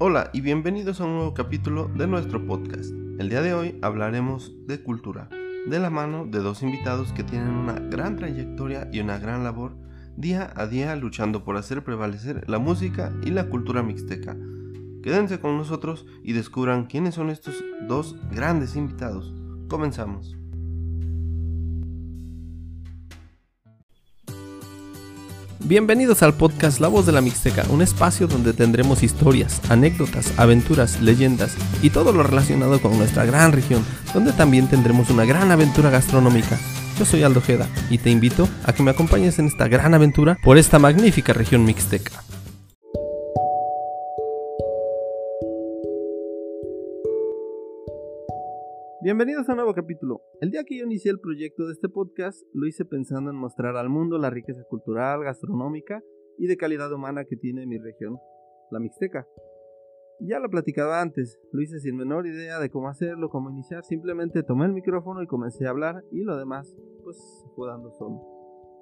Hola 0.00 0.30
y 0.32 0.42
bienvenidos 0.42 1.00
a 1.00 1.06
un 1.06 1.16
nuevo 1.16 1.34
capítulo 1.34 1.88
de 1.88 2.06
nuestro 2.06 2.46
podcast. 2.46 2.92
El 3.18 3.28
día 3.28 3.42
de 3.42 3.52
hoy 3.52 3.80
hablaremos 3.82 4.54
de 4.68 4.80
cultura, 4.80 5.28
de 5.66 5.80
la 5.80 5.90
mano 5.90 6.24
de 6.24 6.38
dos 6.38 6.62
invitados 6.62 7.12
que 7.12 7.24
tienen 7.24 7.50
una 7.50 7.80
gran 7.80 8.14
trayectoria 8.14 8.88
y 8.92 9.00
una 9.00 9.18
gran 9.18 9.42
labor 9.42 9.76
día 10.16 10.52
a 10.54 10.68
día 10.68 10.94
luchando 10.94 11.42
por 11.42 11.56
hacer 11.56 11.82
prevalecer 11.82 12.48
la 12.48 12.60
música 12.60 13.12
y 13.24 13.30
la 13.30 13.48
cultura 13.48 13.82
mixteca. 13.82 14.36
Quédense 15.02 15.40
con 15.40 15.56
nosotros 15.56 16.06
y 16.22 16.32
descubran 16.32 16.86
quiénes 16.86 17.16
son 17.16 17.28
estos 17.28 17.64
dos 17.88 18.14
grandes 18.30 18.76
invitados. 18.76 19.34
Comenzamos. 19.68 20.37
Bienvenidos 25.68 26.22
al 26.22 26.32
podcast 26.32 26.80
La 26.80 26.88
Voz 26.88 27.04
de 27.04 27.12
la 27.12 27.20
Mixteca, 27.20 27.62
un 27.68 27.82
espacio 27.82 28.26
donde 28.26 28.54
tendremos 28.54 29.02
historias, 29.02 29.60
anécdotas, 29.68 30.32
aventuras, 30.38 31.02
leyendas 31.02 31.54
y 31.82 31.90
todo 31.90 32.14
lo 32.14 32.22
relacionado 32.22 32.80
con 32.80 32.96
nuestra 32.96 33.26
gran 33.26 33.52
región, 33.52 33.84
donde 34.14 34.32
también 34.32 34.68
tendremos 34.68 35.10
una 35.10 35.26
gran 35.26 35.50
aventura 35.50 35.90
gastronómica. 35.90 36.58
Yo 36.98 37.04
soy 37.04 37.22
Aldo 37.22 37.42
Jeda 37.42 37.68
y 37.90 37.98
te 37.98 38.08
invito 38.08 38.48
a 38.64 38.72
que 38.72 38.82
me 38.82 38.92
acompañes 38.92 39.38
en 39.38 39.46
esta 39.46 39.68
gran 39.68 39.92
aventura 39.92 40.38
por 40.42 40.56
esta 40.56 40.78
magnífica 40.78 41.34
región 41.34 41.66
mixteca. 41.66 42.12
Bienvenidos 49.08 49.48
a 49.48 49.52
un 49.52 49.56
nuevo 49.56 49.72
capítulo. 49.72 50.20
El 50.42 50.50
día 50.50 50.64
que 50.64 50.76
yo 50.76 50.84
inicié 50.84 51.10
el 51.10 51.18
proyecto 51.18 51.66
de 51.66 51.72
este 51.72 51.88
podcast, 51.88 52.42
lo 52.52 52.66
hice 52.66 52.84
pensando 52.84 53.30
en 53.30 53.38
mostrar 53.38 53.74
al 53.78 53.88
mundo 53.88 54.18
la 54.18 54.28
riqueza 54.28 54.62
cultural, 54.68 55.24
gastronómica 55.24 56.02
y 56.36 56.46
de 56.46 56.58
calidad 56.58 56.92
humana 56.92 57.24
que 57.24 57.38
tiene 57.38 57.64
mi 57.64 57.78
región, 57.78 58.18
la 58.70 58.80
Mixteca. 58.80 59.26
Ya 60.20 60.38
lo 60.40 60.50
platicaba 60.50 61.00
antes, 61.00 61.40
lo 61.52 61.62
hice 61.62 61.80
sin 61.80 61.96
menor 61.96 62.26
idea 62.26 62.58
de 62.58 62.68
cómo 62.68 62.90
hacerlo, 62.90 63.30
cómo 63.30 63.48
iniciar, 63.48 63.82
simplemente 63.82 64.42
tomé 64.42 64.66
el 64.66 64.74
micrófono 64.74 65.22
y 65.22 65.26
comencé 65.26 65.66
a 65.66 65.70
hablar 65.70 66.04
y 66.12 66.24
lo 66.24 66.36
demás 66.36 66.76
pues 67.02 67.16
se 67.16 67.48
fue 67.56 67.66
dando 67.66 67.90
solo. 67.92 68.20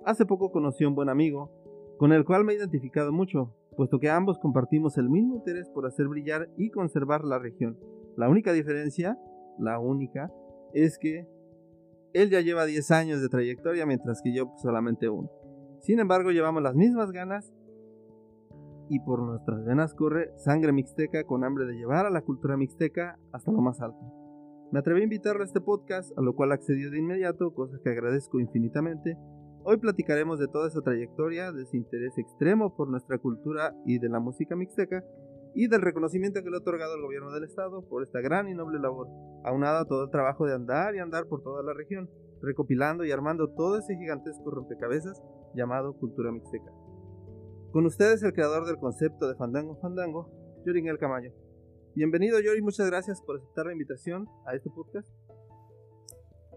Hace 0.05 0.27
poco 0.27 0.50
conocí 0.50 0.83
a 0.83 0.88
un 0.88 0.96
buen 0.96 1.08
amigo, 1.08 1.52
con 1.98 2.12
el 2.12 2.24
cual 2.24 2.44
me 2.44 2.52
he 2.52 2.56
identificado 2.56 3.12
mucho, 3.12 3.55
puesto 3.77 4.00
que 4.00 4.11
ambos 4.11 4.40
compartimos 4.40 4.98
el 4.98 5.08
mismo 5.08 5.36
interés 5.36 5.70
por 5.70 5.86
hacer 5.86 6.08
brillar 6.08 6.48
y 6.56 6.70
conservar 6.70 7.22
la 7.22 7.38
región. 7.38 7.78
La 8.16 8.28
única 8.28 8.52
diferencia 8.52 9.16
la 9.58 9.78
única, 9.78 10.30
es 10.72 10.98
que 10.98 11.26
él 12.12 12.30
ya 12.30 12.40
lleva 12.40 12.64
10 12.64 12.90
años 12.92 13.20
de 13.20 13.28
trayectoria, 13.28 13.86
mientras 13.86 14.22
que 14.22 14.34
yo 14.34 14.48
pues, 14.48 14.62
solamente 14.62 15.08
uno. 15.08 15.30
Sin 15.80 16.00
embargo, 16.00 16.30
llevamos 16.30 16.62
las 16.62 16.74
mismas 16.74 17.12
ganas 17.12 17.52
y 18.88 19.00
por 19.00 19.20
nuestras 19.20 19.64
venas 19.64 19.94
corre 19.94 20.32
sangre 20.36 20.72
mixteca 20.72 21.24
con 21.24 21.44
hambre 21.44 21.66
de 21.66 21.74
llevar 21.74 22.06
a 22.06 22.10
la 22.10 22.22
cultura 22.22 22.56
mixteca 22.56 23.18
hasta 23.32 23.52
lo 23.52 23.60
más 23.60 23.80
alto. 23.80 23.98
Me 24.72 24.80
atreví 24.80 25.00
a 25.00 25.04
invitarle 25.04 25.42
a 25.42 25.46
este 25.46 25.60
podcast, 25.60 26.16
a 26.18 26.22
lo 26.22 26.34
cual 26.34 26.52
accedió 26.52 26.90
de 26.90 26.98
inmediato, 26.98 27.54
cosa 27.54 27.78
que 27.82 27.90
agradezco 27.90 28.40
infinitamente. 28.40 29.16
Hoy 29.62 29.77
platicaremos 29.78 30.38
de 30.38 30.48
toda 30.48 30.68
esa 30.68 30.80
trayectoria, 30.80 31.52
de 31.52 31.62
ese 31.62 31.77
interés 31.77 32.16
extremo 32.18 32.74
por 32.74 32.88
nuestra 32.88 33.18
cultura 33.18 33.74
y 33.84 33.98
de 33.98 34.08
la 34.08 34.20
música 34.20 34.56
mixteca, 34.56 35.04
y 35.56 35.68
del 35.68 35.80
reconocimiento 35.80 36.42
que 36.42 36.50
le 36.50 36.56
ha 36.56 36.60
otorgado 36.60 36.96
el 36.96 37.02
gobierno 37.02 37.32
del 37.32 37.44
estado 37.44 37.80
por 37.88 38.02
esta 38.02 38.20
gran 38.20 38.46
y 38.46 38.54
noble 38.54 38.78
labor, 38.78 39.08
aunado 39.42 39.78
a 39.78 39.84
todo 39.86 40.04
el 40.04 40.10
trabajo 40.10 40.44
de 40.44 40.52
andar 40.52 40.94
y 40.94 40.98
andar 40.98 41.28
por 41.28 41.42
toda 41.42 41.62
la 41.62 41.72
región, 41.72 42.10
recopilando 42.42 43.06
y 43.06 43.10
armando 43.10 43.48
todo 43.48 43.78
ese 43.78 43.96
gigantesco 43.96 44.50
rompecabezas 44.50 45.22
llamado 45.54 45.94
cultura 45.94 46.30
mixteca. 46.30 46.70
Con 47.72 47.86
ustedes 47.86 48.22
el 48.22 48.34
creador 48.34 48.66
del 48.66 48.77
concepto 48.77 49.28
de 49.28 49.34
Fandango 49.34 49.77
Fandango, 49.80 50.30
El 50.66 50.98
Camayo. 50.98 51.33
Bienvenido 51.95 52.39
Yori, 52.39 52.61
muchas 52.61 52.86
gracias 52.90 53.22
por 53.22 53.36
aceptar 53.36 53.64
la 53.64 53.72
invitación 53.72 54.28
a 54.45 54.55
este 54.55 54.68
podcast. 54.68 55.08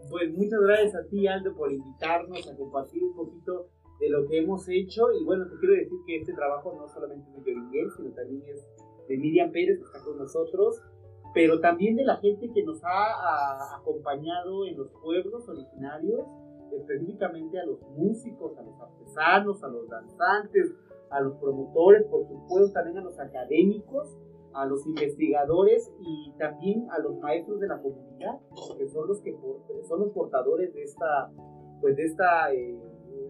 Pues 0.09 0.29
muchas 0.35 0.59
gracias 0.59 0.95
a 0.95 1.07
ti 1.07 1.25
Aldo 1.25 1.55
por 1.55 1.71
invitarnos 1.71 2.45
a 2.49 2.57
compartir 2.57 3.01
un 3.01 3.15
poquito 3.15 3.69
de 4.01 4.09
lo 4.09 4.27
que 4.27 4.39
hemos 4.39 4.67
hecho 4.67 5.03
y 5.13 5.23
bueno, 5.23 5.45
te 5.49 5.57
quiero 5.57 5.75
decir 5.75 5.97
que 6.05 6.17
este 6.17 6.33
trabajo 6.33 6.73
no 6.75 6.87
solamente 6.89 7.29
es 7.29 7.45
de 7.45 7.53
Yoringel, 7.53 7.91
sino 7.95 8.09
también 8.11 8.43
es 8.47 8.65
de 9.09 9.17
Miriam 9.17 9.51
Pérez, 9.51 9.79
que 9.79 9.85
está 9.85 10.03
con 10.03 10.17
nosotros, 10.17 10.81
pero 11.33 11.59
también 11.59 11.95
de 11.95 12.05
la 12.05 12.17
gente 12.17 12.49
que 12.53 12.63
nos 12.63 12.81
ha 12.83 13.75
acompañado 13.75 14.65
en 14.65 14.77
los 14.77 14.89
pueblos 15.03 15.49
originarios, 15.49 16.25
específicamente 16.71 17.59
a 17.59 17.65
los 17.65 17.81
músicos, 17.97 18.55
a 18.57 18.61
los 18.61 18.79
artesanos, 18.79 19.63
a 19.63 19.67
los 19.67 19.89
danzantes, 19.89 20.71
a 21.09 21.19
los 21.21 21.35
promotores, 21.37 22.03
por 22.05 22.27
supuesto 22.27 22.71
también 22.71 22.99
a 22.99 23.01
los 23.01 23.19
académicos, 23.19 24.15
a 24.53 24.65
los 24.65 24.85
investigadores 24.85 25.91
y 25.99 26.31
también 26.37 26.87
a 26.91 26.99
los 26.99 27.17
maestros 27.19 27.59
de 27.59 27.67
la 27.67 27.81
comunidad, 27.81 28.39
que 28.77 28.87
son 28.89 29.07
los 29.07 29.21
que 29.21 29.35
son 29.87 29.99
los 30.01 30.11
portadores 30.11 30.73
de 30.73 30.83
esta, 30.83 31.31
pues 31.81 31.95
de 31.95 32.05
esta, 32.05 32.53
eh, 32.53 32.77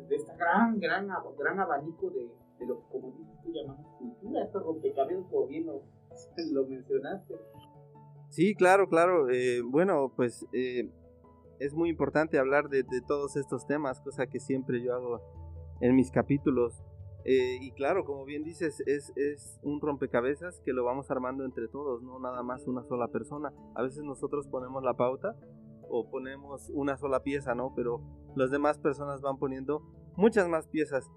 de 0.09 0.15
esta 0.15 0.35
gran, 0.35 0.77
gran, 0.79 1.07
gran 1.37 1.59
abanico 1.59 2.09
de, 2.09 2.29
de 2.59 2.65
lo 2.65 2.79
que 2.79 2.85
como 2.91 3.13
tú 3.43 3.51
llamamos 3.51 3.87
cultura, 3.97 4.43
estos 4.43 4.63
rompecabezas 4.63 5.25
como 5.29 5.47
bien 5.47 5.65
lo, 6.51 6.67
mencionaste. 6.67 7.35
Sí, 8.29 8.55
claro, 8.55 8.87
claro. 8.87 9.29
Eh, 9.29 9.61
bueno, 9.61 10.13
pues 10.15 10.45
eh, 10.53 10.89
es 11.59 11.73
muy 11.73 11.89
importante 11.89 12.37
hablar 12.37 12.69
de, 12.69 12.83
todos 13.07 13.35
estos 13.35 13.65
temas, 13.65 14.01
cosa 14.01 14.27
que 14.27 14.39
siempre 14.39 14.81
yo 14.81 14.93
hago 14.93 15.21
en 15.81 15.95
mis 15.95 16.11
capítulos. 16.11 16.83
Eh, 17.25 17.57
y 17.61 17.71
claro, 17.71 18.05
como 18.05 18.25
bien 18.25 18.43
dices, 18.43 18.81
es, 18.85 19.11
es 19.15 19.59
un 19.61 19.81
rompecabezas 19.81 20.61
que 20.61 20.73
lo 20.73 20.83
vamos 20.83 21.11
armando 21.11 21.43
entre 21.43 21.67
todos, 21.67 22.01
no 22.01 22.19
nada 22.19 22.43
más 22.43 22.67
una 22.67 22.83
sola 22.83 23.07
persona. 23.09 23.53
A 23.75 23.83
veces 23.83 24.03
nosotros 24.03 24.47
ponemos 24.47 24.83
la 24.83 24.93
pauta 24.93 25.35
o 25.89 26.09
ponemos 26.09 26.69
una 26.73 26.97
sola 26.97 27.21
pieza, 27.21 27.55
¿no? 27.55 27.73
Pero 27.75 28.01
las 28.35 28.51
demás 28.51 28.77
personas 28.79 29.21
van 29.21 29.37
poniendo 29.37 29.81
muchas 30.15 30.47
más 30.47 30.67
piezas. 30.67 31.09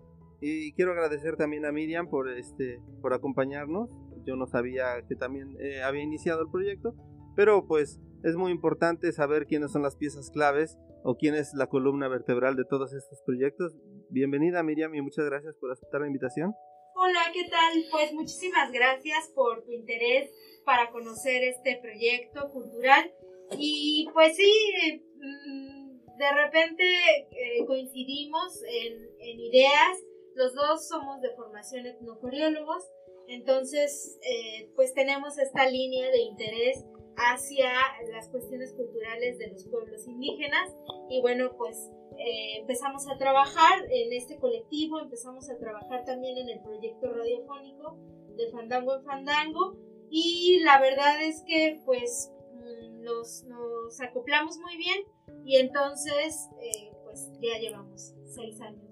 Y 0.45 0.73
quiero 0.73 0.91
agradecer 0.91 1.37
también 1.37 1.65
a 1.65 1.71
Miriam 1.71 2.11
por, 2.11 2.29
este, 2.29 2.81
por 3.01 3.15
acompañarnos. 3.15 3.91
Yo 4.27 4.35
no 4.35 4.49
sabía 4.49 5.01
que 5.09 5.15
también 5.15 5.57
eh, 5.61 5.83
había 5.83 6.03
iniciado 6.03 6.43
el 6.43 6.51
proyecto, 6.51 6.97
pero 7.37 7.69
pues 7.69 8.01
es 8.25 8.35
muy 8.35 8.51
importante 8.51 9.13
saber 9.13 9.47
quiénes 9.47 9.71
son 9.71 9.83
las 9.83 9.95
piezas 9.95 10.31
claves 10.31 10.77
o 11.05 11.17
quién 11.17 11.37
es 11.37 11.55
la 11.55 11.69
columna 11.69 12.09
vertebral 12.09 12.57
de 12.57 12.65
todos 12.65 12.93
estos 12.93 13.23
proyectos. 13.25 13.73
Bienvenida 14.11 14.65
Miriam 14.65 14.93
y 14.97 15.01
muchas 15.01 15.27
gracias 15.27 15.55
por 15.61 15.71
aceptar 15.71 16.01
la 16.01 16.09
invitación. 16.09 16.53
Hola, 16.97 17.21
¿qué 17.33 17.49
tal? 17.49 17.85
Pues 17.93 18.13
muchísimas 18.13 18.73
gracias 18.73 19.31
por 19.37 19.63
tu 19.63 19.71
interés 19.71 20.29
para 20.65 20.91
conocer 20.91 21.45
este 21.45 21.79
proyecto 21.81 22.51
cultural. 22.51 23.13
Y 23.57 24.09
pues 24.13 24.37
sí, 24.37 25.03
mm, 25.15 26.17
de 26.19 26.33
repente 26.35 26.85
eh, 27.31 27.65
coincidimos 27.65 28.61
en, 28.65 29.09
en 29.21 29.39
ideas 29.39 29.99
los 30.35 30.55
dos 30.55 30.89
somos 30.89 31.21
de 31.21 31.35
formación 31.35 31.87
etnocoreólogos, 31.87 32.85
entonces 33.29 34.19
eh, 34.23 34.71
pues 34.75 34.95
tenemos 34.95 35.39
esta 35.39 35.69
línea 35.69 36.11
de 36.11 36.21
interés 36.21 36.85
hacia 37.17 37.73
las 38.11 38.29
cuestiones 38.29 38.73
culturales 38.75 39.39
de 39.39 39.49
los 39.49 39.65
pueblos 39.67 40.07
indígenas 40.07 40.75
y 41.11 41.21
bueno 41.21 41.55
pues 41.57 41.91
eh, 42.19 42.59
empezamos 42.61 43.09
a 43.09 43.19
trabajar 43.19 43.85
en 43.91 44.13
este 44.13 44.39
colectivo, 44.39 44.99
empezamos 45.01 45.49
a 45.51 45.59
trabajar 45.59 46.05
también 46.05 46.39
en 46.39 46.49
el 46.49 46.61
proyecto 46.63 47.13
radiofónico 47.13 47.99
de 48.37 48.51
Fandango 48.51 48.97
en 48.97 49.05
Fandango 49.05 49.77
y 50.11 50.61
la 50.61 50.81
verdad 50.81 51.23
es 51.23 51.43
que 51.47 51.81
pues 51.85 52.31
mm, 52.55 53.03
nos, 53.03 53.45
nos 53.45 54.01
acoplamos 54.01 54.59
muy 54.59 54.77
bien 54.77 55.05
y 55.45 55.57
entonces 55.57 56.49
eh, 56.61 56.93
pues 57.05 57.31
ya 57.41 57.59
llevamos 57.59 58.15
seis 58.25 58.61
años 58.61 58.92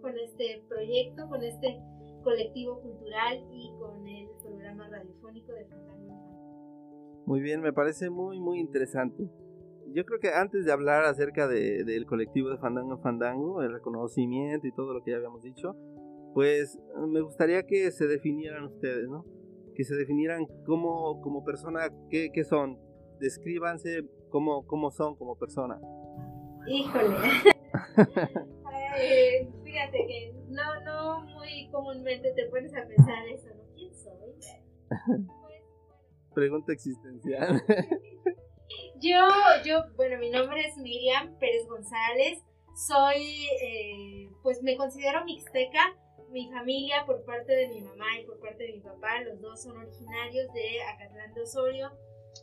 con 0.00 0.18
este 0.18 0.64
proyecto, 0.68 1.28
con 1.28 1.42
este 1.42 1.80
colectivo 2.22 2.80
cultural 2.80 3.38
y 3.52 3.70
con 3.78 4.06
el 4.06 4.28
programa 4.42 4.88
radiofónico 4.88 5.52
de 5.52 5.64
Fandango 5.66 7.24
Muy 7.26 7.40
bien, 7.40 7.60
me 7.60 7.72
parece 7.72 8.10
muy, 8.10 8.40
muy 8.40 8.58
interesante. 8.58 9.28
Yo 9.92 10.04
creo 10.04 10.20
que 10.20 10.28
antes 10.28 10.64
de 10.64 10.72
hablar 10.72 11.04
acerca 11.04 11.48
de, 11.48 11.84
del 11.84 12.04
colectivo 12.06 12.50
de 12.50 12.58
Fandango 12.58 12.94
en 12.94 13.00
Fandango, 13.00 13.62
el 13.62 13.72
reconocimiento 13.72 14.66
y 14.66 14.72
todo 14.72 14.92
lo 14.92 15.02
que 15.02 15.12
ya 15.12 15.16
habíamos 15.16 15.42
dicho, 15.42 15.74
pues 16.34 16.78
me 17.08 17.20
gustaría 17.20 17.62
que 17.64 17.90
se 17.90 18.06
definieran 18.06 18.64
ustedes, 18.64 19.08
¿no? 19.08 19.24
Que 19.74 19.84
se 19.84 19.94
definieran 19.94 20.46
como, 20.66 21.20
como 21.22 21.44
persona, 21.44 21.88
¿qué, 22.10 22.30
qué 22.32 22.44
son? 22.44 22.78
Descríbanse 23.18 24.04
cómo, 24.28 24.66
cómo 24.66 24.90
son 24.90 25.16
como 25.16 25.38
persona. 25.38 25.80
Híjole. 26.66 27.16
Eh, 29.00 29.48
fíjate 29.78 30.06
que 30.06 30.32
no, 30.48 30.80
no 30.84 31.20
muy 31.20 31.68
comúnmente 31.70 32.32
te 32.32 32.46
pones 32.46 32.74
a 32.74 32.86
pensar 32.86 33.28
eso, 33.28 33.48
¿no? 33.54 33.62
¿Quién 33.74 33.94
soy? 33.94 34.34
Pregunta 36.34 36.72
existencial. 36.72 37.62
yo, 39.00 39.28
yo, 39.64 39.84
bueno, 39.96 40.18
mi 40.18 40.30
nombre 40.30 40.66
es 40.66 40.76
Miriam 40.78 41.38
Pérez 41.38 41.66
González. 41.68 42.42
Soy, 42.74 43.46
eh, 43.62 44.30
pues 44.42 44.62
me 44.62 44.76
considero 44.76 45.24
mixteca, 45.24 45.96
mi 46.30 46.50
familia 46.50 47.04
por 47.06 47.24
parte 47.24 47.52
de 47.52 47.68
mi 47.68 47.80
mamá 47.80 48.20
y 48.20 48.24
por 48.24 48.38
parte 48.38 48.64
de 48.64 48.72
mi 48.74 48.80
papá, 48.80 49.20
los 49.22 49.40
dos 49.40 49.62
son 49.62 49.76
originarios 49.78 50.52
de 50.52 50.82
Acatlán 50.82 51.34
de 51.34 51.42
Osorio, 51.42 51.90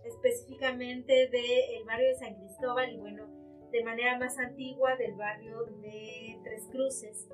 específicamente 0.04 1.30
del 1.30 1.86
barrio 1.86 2.08
de 2.08 2.16
San 2.16 2.36
Cristóbal 2.36 2.92
y 2.92 2.98
bueno, 2.98 3.45
de 3.76 3.84
manera 3.84 4.18
más 4.18 4.38
antigua 4.38 4.96
del 4.96 5.16
barrio 5.16 5.66
de 5.82 6.40
Tres 6.46 6.68
Cruces. 6.72 7.28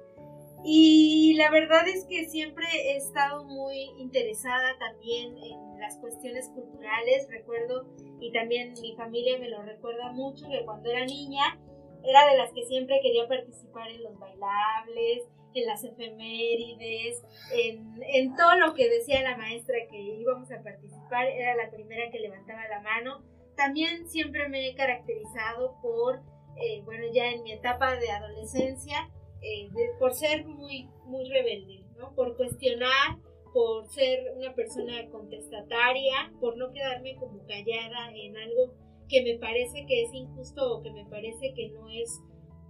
Y 0.64 1.36
la 1.38 1.52
verdad 1.52 1.88
es 1.88 2.06
que 2.06 2.26
siempre 2.26 2.66
he 2.74 2.98
estado 2.98 3.44
muy 3.46 3.92
interesada 4.00 4.76
también 4.80 5.38
en 5.38 5.80
las 5.80 5.98
cuestiones 5.98 6.50
culturales. 6.50 7.28
Recuerdo, 7.30 7.86
y 8.20 8.32
también 8.32 8.74
mi 8.82 8.96
familia 8.96 9.38
me 9.38 9.50
lo 9.50 9.62
recuerda 9.62 10.12
mucho, 10.12 10.48
que 10.50 10.66
cuando 10.66 10.90
era 10.90 11.06
niña 11.06 11.60
era 12.04 12.28
de 12.32 12.38
las 12.38 12.52
que 12.54 12.66
siempre 12.66 13.00
quería 13.04 13.28
participar 13.28 13.92
en 13.92 14.04
los 14.04 14.18
bailables, 14.18 15.22
en 15.54 15.66
las 15.68 15.84
efemérides, 15.84 17.22
en, 17.54 18.02
en 18.02 18.36
todo 18.36 18.56
lo 18.56 18.74
que 18.74 18.90
decía 18.90 19.22
la 19.22 19.38
maestra 19.38 19.76
que 19.92 20.00
íbamos 20.00 20.52
a 20.52 20.64
participar. 20.64 21.28
Era 21.28 21.56
la 21.56 21.70
primera 21.70 22.10
que 22.10 22.20
levantaba 22.20 22.68
la 22.68 22.82
mano. 22.82 23.22
También 23.56 24.10
siempre 24.10 24.48
me 24.50 24.68
he 24.68 24.76
caracterizado 24.76 25.78
por, 25.82 26.22
eh, 26.58 26.82
bueno, 26.84 27.06
ya 27.14 27.32
en 27.32 27.44
mi 27.44 27.52
etapa 27.52 27.96
de 27.96 28.10
adolescencia, 28.12 29.10
eh, 29.42 29.70
por 30.00 30.14
ser 30.14 30.46
muy, 30.46 30.90
muy 31.06 31.30
rebelde, 31.30 31.84
¿no? 31.98 32.14
Por 32.14 32.38
cuestionar, 32.38 33.18
por 33.54 33.88
ser 33.90 34.34
una 34.38 34.54
persona 34.54 35.10
contestataria, 35.10 36.32
por 36.40 36.58
no 36.58 36.72
quedarme 36.72 37.16
como 37.16 37.46
callada 37.46 38.12
en 38.16 38.38
algo 38.38 38.74
que 39.10 39.24
me 39.24 39.38
parece 39.40 39.86
que 39.86 40.04
es 40.04 40.14
injusto 40.14 40.78
o 40.78 40.82
que 40.82 40.92
me 40.92 41.06
parece 41.06 41.54
que 41.54 41.70
no 41.70 41.90
es 41.90 42.22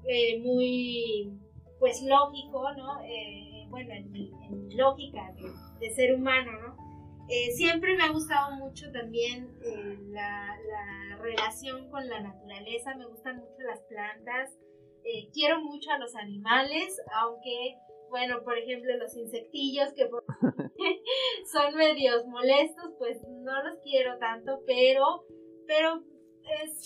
eh, 0.07 0.39
muy, 0.39 1.31
pues 1.79 2.01
lógico, 2.01 2.73
¿no? 2.73 3.01
Eh, 3.03 3.67
bueno, 3.69 3.93
en 3.93 4.11
mi, 4.11 4.31
lógica 4.75 5.33
de, 5.79 5.89
ser 5.91 6.15
humano, 6.15 6.51
¿no? 6.61 6.90
Siempre 7.55 7.95
me 7.95 8.03
ha 8.03 8.11
gustado 8.11 8.55
mucho 8.55 8.91
también 8.91 9.57
la, 10.09 10.57
la 10.69 11.17
relación 11.17 11.89
con 11.89 12.07
la 12.07 12.19
naturaleza, 12.21 12.95
me 12.95 13.05
gustan 13.05 13.37
mucho 13.37 13.61
las 13.65 13.81
plantas, 13.83 14.57
eh, 15.03 15.29
quiero 15.33 15.61
mucho 15.61 15.91
a 15.91 15.97
los 15.97 16.15
animales, 16.15 17.01
aunque, 17.13 17.77
bueno, 18.09 18.43
por 18.43 18.57
ejemplo, 18.57 18.95
los 18.97 19.15
insectillos 19.15 19.93
que 19.93 20.07
son 21.51 21.75
medios 21.75 22.25
molestos, 22.27 22.93
pues 22.99 23.17
no 23.27 23.63
los 23.63 23.77
quiero 23.83 24.17
tanto, 24.19 24.61
pero, 24.67 25.25
pero 25.65 26.03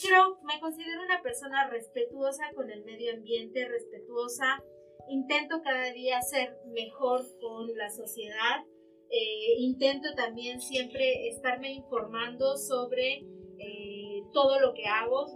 creo, 0.01 0.39
me 0.43 0.59
considero 0.61 1.01
una 1.03 1.21
persona 1.21 1.67
respetuosa 1.69 2.45
con 2.55 2.69
el 2.71 2.85
medio 2.85 3.13
ambiente, 3.13 3.67
respetuosa, 3.67 4.63
intento 5.09 5.61
cada 5.61 5.91
día 5.91 6.21
ser 6.21 6.57
mejor 6.67 7.25
con 7.41 7.75
la 7.75 7.89
sociedad, 7.89 8.63
eh, 9.09 9.55
intento 9.59 10.13
también 10.15 10.61
siempre 10.61 11.27
estarme 11.29 11.71
informando 11.73 12.57
sobre 12.57 13.25
eh, 13.59 14.23
todo 14.33 14.59
lo 14.59 14.73
que 14.73 14.85
hago, 14.85 15.27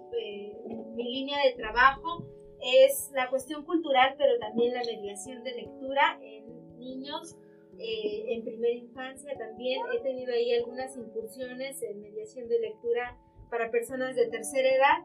mi 0.95 1.03
línea 1.03 1.37
de 1.45 1.53
trabajo 1.53 2.25
es 2.61 3.09
la 3.13 3.29
cuestión 3.29 3.63
cultural, 3.63 4.15
pero 4.17 4.37
también 4.39 4.73
la 4.73 4.83
mediación 4.83 5.43
de 5.43 5.53
lectura 5.53 6.19
en 6.21 6.77
niños. 6.77 7.37
Eh, 7.77 8.33
en 8.33 8.43
primera 8.43 8.73
infancia 8.73 9.31
también 9.37 9.79
he 9.93 10.01
tenido 10.01 10.33
ahí 10.33 10.53
algunas 10.53 10.97
incursiones 10.97 11.81
en 11.81 12.01
mediación 12.01 12.49
de 12.49 12.59
lectura 12.59 13.17
para 13.49 13.71
personas 13.71 14.15
de 14.15 14.27
tercera 14.27 14.67
edad. 14.67 14.97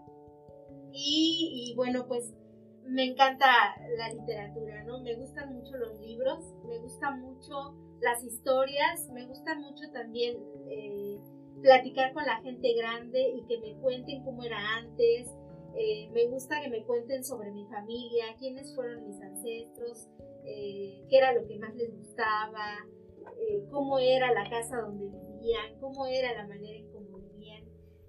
Y, 0.92 1.68
y 1.70 1.74
bueno, 1.76 2.06
pues 2.08 2.34
me 2.86 3.04
encanta 3.04 3.46
la 3.96 4.08
literatura, 4.12 4.84
¿no? 4.84 5.00
Me 5.00 5.14
gustan 5.14 5.54
mucho 5.54 5.76
los 5.76 5.98
libros, 6.00 6.54
me 6.66 6.78
gustan 6.78 7.20
mucho 7.20 7.74
las 8.00 8.22
historias, 8.22 9.08
me 9.12 9.26
gusta 9.26 9.54
mucho 9.54 9.90
también 9.92 10.36
eh, 10.68 11.18
platicar 11.62 12.12
con 12.12 12.24
la 12.24 12.40
gente 12.42 12.74
grande 12.74 13.20
y 13.20 13.46
que 13.46 13.58
me 13.60 13.80
cuenten 13.80 14.22
cómo 14.24 14.42
era 14.44 14.58
antes, 14.76 15.28
eh, 15.76 16.08
me 16.12 16.26
gusta 16.26 16.60
que 16.60 16.68
me 16.68 16.84
cuenten 16.84 17.24
sobre 17.24 17.50
mi 17.50 17.66
familia, 17.66 18.26
quiénes 18.38 18.74
fueron 18.74 19.06
mis 19.06 19.20
ancestros, 19.20 20.08
eh, 20.44 21.04
qué 21.08 21.16
era 21.16 21.32
lo 21.32 21.46
que 21.46 21.58
más 21.58 21.74
les 21.74 21.96
gustaba, 21.96 22.76
cómo 23.70 23.98
era 23.98 24.32
la 24.32 24.48
casa 24.48 24.80
donde 24.82 25.06
vivían, 25.06 25.78
cómo 25.80 26.06
era 26.06 26.34
la 26.34 26.46
manera 26.46 26.78
en. 26.78 26.93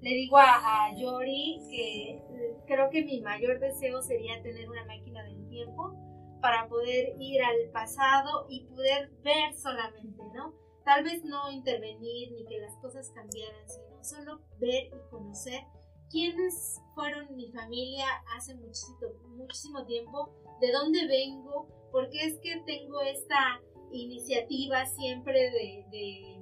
Le 0.06 0.12
digo 0.12 0.38
a, 0.38 0.86
a 0.86 0.96
Yori 0.96 1.58
que 1.68 2.22
creo 2.68 2.92
que 2.92 3.04
mi 3.04 3.22
mayor 3.22 3.60
deseo 3.60 4.04
sería 4.04 4.40
tener 4.44 4.70
una 4.70 4.86
máquina 4.86 5.24
del 5.24 5.50
tiempo 5.50 5.96
para 6.44 6.68
poder 6.68 7.16
ir 7.20 7.42
al 7.42 7.72
pasado 7.74 8.46
y 8.48 8.66
poder 8.66 9.10
ver 9.24 9.56
solamente, 9.56 10.22
¿no? 10.36 10.54
Tal 10.84 11.04
vez 11.04 11.24
no 11.24 11.52
intervenir 11.52 12.34
ni 12.34 12.46
que 12.46 12.60
las 12.60 12.76
cosas 12.84 13.10
cambiaran, 13.16 13.68
sino 13.68 14.04
solo 14.04 14.42
ver 14.60 14.92
y 14.94 15.10
conocer 15.10 15.64
quiénes 16.12 16.80
fueron 16.94 17.36
mi 17.36 17.52
familia 17.52 18.06
hace 18.38 18.54
muchísimo, 18.54 19.00
muchísimo 19.30 19.88
tiempo, 19.88 20.36
de 20.62 20.72
dónde 20.72 21.08
vengo, 21.08 21.68
porque 21.92 22.28
es 22.28 22.38
que 22.42 22.62
tengo 22.68 23.02
esta 23.02 23.60
iniciativa 23.92 24.86
siempre 24.86 25.50
de, 25.50 26.35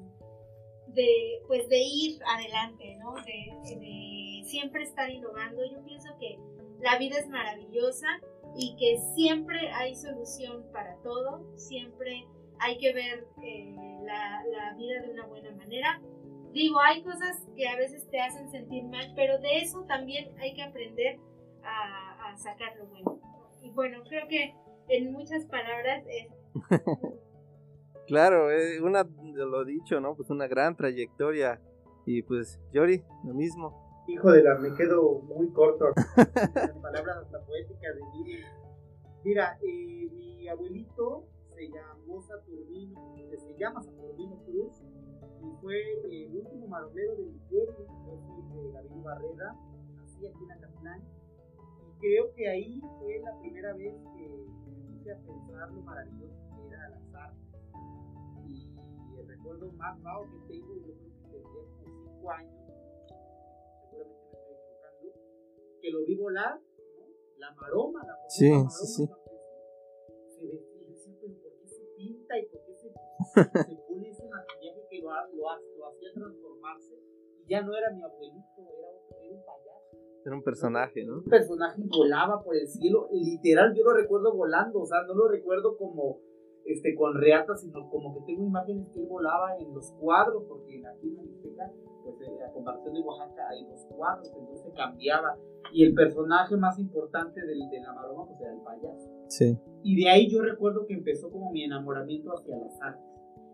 pues 1.47 1.67
de 1.69 1.79
ir 1.79 2.19
adelante, 2.25 2.95
¿no? 2.99 3.15
De, 3.23 3.75
de, 3.75 4.43
siempre 4.45 4.83
estar 4.83 5.09
innovando. 5.09 5.63
Yo 5.65 5.83
pienso 5.83 6.09
que 6.19 6.37
la 6.79 6.97
vida 6.97 7.17
es 7.17 7.27
maravillosa 7.27 8.07
y 8.57 8.75
que 8.75 8.99
siempre 9.15 9.71
hay 9.71 9.95
solución 9.95 10.65
para 10.71 10.95
todo, 10.97 11.43
siempre 11.55 12.27
hay 12.59 12.77
que 12.77 12.93
ver 12.93 13.27
eh, 13.41 13.75
la, 14.03 14.43
la 14.45 14.73
vida 14.75 15.01
de 15.01 15.09
una 15.11 15.25
buena 15.25 15.51
manera 15.55 15.99
digo, 16.53 16.79
hay 16.79 17.01
cosas 17.03 17.43
que 17.55 17.67
a 17.67 17.75
veces 17.75 18.07
te 18.09 18.19
hacen 18.21 18.49
sentir 18.51 18.83
mal, 18.85 19.11
pero 19.15 19.39
de 19.39 19.57
eso 19.57 19.83
también 19.83 20.31
hay 20.39 20.53
que 20.53 20.61
aprender 20.61 21.19
a, 21.63 22.29
a 22.29 22.37
sacar 22.37 22.75
lo 22.77 22.85
bueno. 22.87 23.19
Y 23.61 23.71
bueno, 23.71 24.03
creo 24.03 24.27
que 24.27 24.53
en 24.89 25.11
muchas 25.11 25.45
palabras 25.45 26.05
es... 26.07 26.27
claro, 28.07 28.51
eh, 28.51 28.81
una, 28.81 29.03
lo 29.03 29.63
dicho, 29.65 29.99
¿no? 29.99 30.15
Pues 30.15 30.29
una 30.29 30.47
gran 30.47 30.75
trayectoria. 30.75 31.59
Y 32.05 32.21
pues, 32.23 32.59
Yori, 32.73 33.03
lo 33.23 33.33
mismo. 33.33 34.03
Hijo 34.07 34.31
de 34.31 34.43
la, 34.43 34.55
me 34.55 34.73
quedo 34.75 35.19
muy 35.19 35.49
corto. 35.51 35.85
Palabras 36.81 37.17
hasta 37.17 37.39
poéticas 37.45 37.95
de 37.95 38.01
mí. 38.01 38.39
Mira, 39.23 39.57
eh, 39.61 40.09
mi 40.11 40.49
abuelito 40.49 41.25
se 41.55 41.69
llamó 41.69 42.21
Saturnino, 42.21 43.15
se 43.37 43.57
llama 43.57 43.81
Saturnino 43.81 44.35
Cruz 44.43 44.83
y 45.41 45.61
fue 45.61 45.81
el 46.11 46.35
último 46.35 46.67
maromero 46.67 47.15
de 47.15 47.25
mi 47.25 47.39
pueblo. 47.49 47.87
Yo 48.05 48.17
soy 48.27 48.63
de 48.63 48.71
Gabino 48.73 49.01
Barrera, 49.03 49.55
nací 49.95 50.27
aquí 50.27 50.43
en 50.43 50.51
Acatlán 50.51 51.01
y 51.01 51.99
creo 51.99 52.33
que 52.35 52.49
ahí 52.49 52.81
fue 52.99 53.19
la 53.19 53.39
primera 53.39 53.73
vez 53.73 53.93
que 54.17 54.29
me 54.29 54.97
puse 54.97 55.11
a 55.13 55.17
pensar 55.19 55.71
lo 55.71 55.81
maravilloso 55.83 56.32
más 59.91 59.99
que 60.29 60.53
tengo, 60.53 60.75
yo 60.75 60.93
creo 60.95 61.11
que 61.11 61.27
tendría 61.29 61.63
como 61.67 62.03
5 62.21 62.31
años, 62.31 62.53
seguramente 63.81 64.23
me 64.23 64.37
estoy 64.39 64.55
equivocando, 64.55 65.11
que 65.81 65.89
lo 65.91 66.05
vi 66.05 66.15
volar, 66.15 66.55
¿no? 66.55 67.05
la 67.37 67.51
maroma, 67.53 67.99
la 67.99 68.13
maroma, 68.13 68.29
sí, 68.29 68.49
sí, 68.69 68.85
sí. 68.87 69.03
Se 70.29 70.45
decía, 70.47 71.13
pero 71.19 71.33
¿por 71.41 71.51
qué 71.59 71.67
se 71.67 71.83
pinta 71.97 72.39
y 72.39 72.45
por 72.47 72.65
qué 72.65 72.75
se, 72.75 72.87
se 72.87 73.75
pone 73.87 74.09
ese 74.09 74.23
maquillaje 74.27 74.87
que 74.89 75.01
lo, 75.01 75.09
lo, 75.09 75.43
lo 75.77 75.87
hacía 75.87 76.13
transformarse? 76.13 76.95
Y 77.45 77.49
ya 77.49 77.61
no 77.61 77.75
era 77.75 77.91
mi 77.91 78.03
abuelito, 78.03 78.61
era, 78.61 78.87
otro, 78.87 79.17
era 79.21 79.35
un 79.35 79.43
payaso. 79.43 79.97
Era 80.25 80.35
un 80.35 80.43
personaje, 80.43 81.03
¿no? 81.03 81.17
Un 81.17 81.25
personaje 81.25 81.81
volaba 81.85 82.41
por 82.41 82.55
el 82.55 82.67
cielo, 82.67 83.09
literal, 83.11 83.73
yo 83.75 83.83
lo 83.83 83.93
recuerdo 83.93 84.33
volando, 84.33 84.79
o 84.79 84.85
sea, 84.85 85.03
no 85.03 85.13
lo 85.13 85.27
recuerdo 85.27 85.75
como 85.77 86.21
este, 86.65 86.95
con 86.95 87.15
reatas, 87.15 87.61
sino 87.61 87.89
como 87.89 88.13
que 88.13 88.21
tengo 88.21 88.45
imágenes 88.45 88.89
que 88.89 88.99
él 88.99 89.07
volaba 89.07 89.57
en 89.57 89.73
los 89.73 89.91
cuadros, 89.93 90.43
porque 90.47 90.81
aquí 90.85 91.09
en 91.09 91.21
Mixteca, 91.21 91.71
pues 92.03 92.15
a 92.47 92.51
comparación 92.51 92.93
de 92.93 93.01
Oaxaca 93.01 93.49
hay 93.49 93.65
dos 93.65 93.85
cuadros, 93.89 94.31
entonces 94.37 94.73
cambiaba. 94.75 95.37
Y 95.73 95.83
el 95.83 95.93
personaje 95.93 96.55
más 96.57 96.77
importante 96.79 97.41
del, 97.41 97.69
de 97.69 97.79
la 97.81 97.93
maroma, 97.93 98.27
pues 98.27 98.39
era 98.41 98.53
el 98.53 98.61
payaso. 98.61 99.09
Sí. 99.27 99.57
Y 99.83 100.01
de 100.01 100.09
ahí 100.09 100.29
yo 100.29 100.41
recuerdo 100.41 100.85
que 100.85 100.93
empezó 100.93 101.31
como 101.31 101.51
mi 101.51 101.63
enamoramiento 101.63 102.31
hacia 102.31 102.57
las 102.57 102.79
artes, 102.81 103.03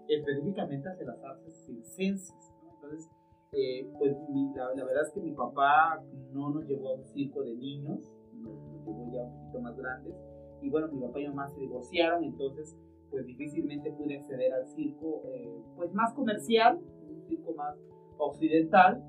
específicamente 0.07 0.89
hacia 0.89 1.05
las 1.05 1.23
artes 1.23 1.65
circenses. 1.65 2.53
¿no? 2.63 2.73
Entonces, 2.75 3.09
eh, 3.51 3.89
pues 3.97 4.15
la, 4.55 4.75
la, 4.75 4.85
verdad 4.85 5.07
es 5.07 5.13
que 5.13 5.21
mi 5.21 5.31
papá 5.31 6.03
no 6.31 6.51
nos 6.51 6.67
llevó 6.67 6.89
a 6.89 6.95
un 6.95 7.05
circo 7.05 7.41
de 7.41 7.55
niños, 7.55 8.11
nos, 8.33 8.85
llevó 8.85 9.11
ya 9.11 9.23
un 9.23 9.39
poquito 9.39 9.61
más 9.61 9.77
grandes. 9.77 10.15
Y 10.61 10.69
bueno, 10.69 10.87
mi 10.89 10.99
papá 10.99 11.19
y 11.19 11.23
mi 11.23 11.29
mamá 11.29 11.47
se 11.47 11.59
divorciaron, 11.59 12.23
entonces 12.23 12.77
pues 13.09 13.25
difícilmente 13.25 13.91
pude 13.91 14.17
acceder 14.17 14.53
al 14.53 14.67
circo 14.67 15.23
eh, 15.27 15.61
pues 15.75 15.93
más 15.93 16.13
comercial, 16.13 16.79
un 17.09 17.23
circo 17.27 17.53
más 17.53 17.75
occidental, 18.17 19.03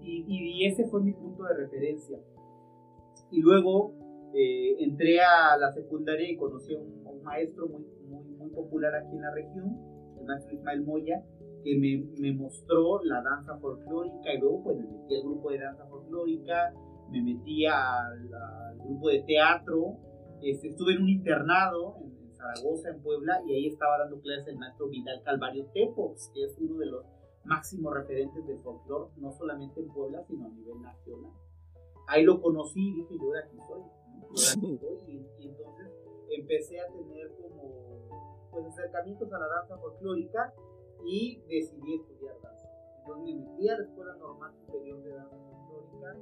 y, 0.00 0.24
y, 0.28 0.66
ese 0.66 0.86
fue 0.86 1.02
mi 1.02 1.12
punto 1.12 1.44
de 1.44 1.54
referencia. 1.54 2.18
Y 3.30 3.40
luego 3.40 3.94
eh, 4.34 4.76
entré 4.80 5.20
a 5.20 5.56
la 5.56 5.72
secundaria 5.72 6.30
y 6.30 6.36
conocí 6.36 6.74
a 6.74 6.78
un, 6.78 7.06
a 7.06 7.10
un, 7.10 7.22
maestro 7.22 7.68
muy, 7.68 7.84
muy, 8.06 8.24
muy 8.36 8.50
popular 8.50 8.94
aquí 8.94 9.16
en 9.16 9.22
la 9.22 9.32
región, 9.32 9.78
el 10.18 10.26
maestro 10.26 10.54
Ismael 10.54 10.82
Moya, 10.82 11.24
que 11.64 11.78
me, 11.78 12.04
me 12.20 12.32
mostró 12.34 13.02
la 13.02 13.22
danza 13.22 13.56
folclórica 13.56 14.34
y 14.34 14.38
luego 14.38 14.62
pues 14.62 14.76
me 14.76 14.86
metí 14.86 15.14
al 15.16 15.22
grupo 15.22 15.50
de 15.50 15.58
danza 15.58 15.86
folclórica, 15.86 16.74
me 17.10 17.22
metí 17.22 17.64
al, 17.66 18.28
grupo 18.84 19.08
de 19.08 19.22
teatro, 19.22 19.96
este, 20.42 20.68
estuve 20.68 20.92
en 20.92 21.02
un 21.02 21.08
internado 21.08 21.96
en, 22.02 22.13
Zaragoza, 22.44 22.90
en 22.90 23.02
Puebla, 23.02 23.42
y 23.46 23.54
ahí 23.54 23.66
estaba 23.68 23.98
dando 23.98 24.20
clases 24.20 24.48
el 24.48 24.58
maestro 24.58 24.88
Vidal 24.88 25.22
Calvario 25.22 25.66
Tepox, 25.72 26.30
que 26.34 26.44
es 26.44 26.56
uno 26.58 26.78
de 26.78 26.86
los 26.86 27.04
máximos 27.44 27.94
referentes 27.94 28.46
del 28.46 28.58
folclore, 28.60 29.10
no 29.16 29.32
solamente 29.32 29.80
en 29.80 29.88
Puebla, 29.88 30.22
sino 30.26 30.46
a 30.46 30.48
nivel 30.48 30.80
nacional. 30.82 31.32
Ahí 32.06 32.22
lo 32.22 32.40
conocí 32.40 32.90
y 32.90 32.94
dije, 32.96 33.18
yo 33.18 33.30
de 33.30 33.38
aquí 33.40 33.56
soy, 33.66 33.82
y, 34.66 35.46
entonces 35.46 35.92
empecé 36.30 36.80
a 36.80 36.88
tener 36.88 37.30
como 37.40 37.72
pues, 38.50 38.66
acercamientos 38.66 39.32
a 39.32 39.38
la 39.38 39.46
danza 39.46 39.78
folclórica 39.78 40.52
y 41.04 41.40
decidí 41.48 41.94
estudiar 41.94 42.34
danza. 42.42 42.68
Entonces 42.98 43.24
me 43.24 43.40
metí 43.40 43.68
a 43.68 43.78
la 43.78 43.84
Escuela 43.84 44.16
Normal 44.16 44.52
Superior 44.66 45.02
de 45.02 45.10
Danza 45.12 45.36
Folclórica, 45.36 46.16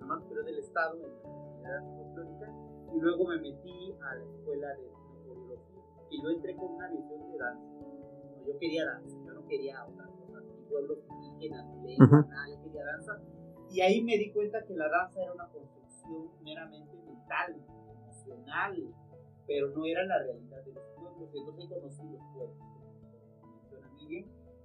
Normal 0.00 0.22
Superior 0.22 0.44
del 0.46 0.58
Estado, 0.58 0.94
en 0.94 1.02
la 1.02 1.08
Universidad 1.08 1.62
de 1.62 1.70
Danza 1.70 1.96
Folclórica, 1.96 2.52
y 2.94 3.00
luego 3.00 3.24
me 3.26 3.38
metí 3.38 3.94
a 4.00 4.14
la 4.14 4.24
Escuela 4.24 4.68
de 4.68 4.99
Y 6.10 6.22
yo 6.22 6.30
entré 6.30 6.56
con 6.56 6.72
una 6.72 6.88
visión 6.88 7.30
de 7.30 7.38
danza. 7.38 7.64
yo 8.46 8.58
quería 8.58 8.84
danza, 8.84 9.16
yo 9.24 9.32
no 9.32 9.46
quería 9.46 9.86
otra 9.86 10.06
cosa, 10.06 10.40
ni 10.40 10.62
pueblos 10.68 10.98
indígenas, 11.08 11.66
ni 11.66 11.96
lengua, 11.96 12.26
nada, 12.28 12.48
yo 12.48 12.62
quería 12.62 12.84
danza. 12.84 13.20
Y 13.70 13.80
ahí 13.80 14.02
me 14.02 14.18
di 14.18 14.32
cuenta 14.32 14.64
que 14.66 14.74
la 14.74 14.88
danza 14.88 15.22
era 15.22 15.32
una 15.32 15.48
construcción 15.48 16.30
meramente 16.42 16.96
mental, 17.06 17.56
emocional, 17.88 18.94
pero 19.46 19.68
no 19.70 19.84
era 19.86 20.04
la 20.04 20.18
realidad 20.18 20.64
de 20.64 20.72
los 20.72 20.84
pueblos. 20.96 21.30
Entonces 21.32 21.68
conocí 21.68 22.02
los 22.08 22.22
pueblos 22.34 22.70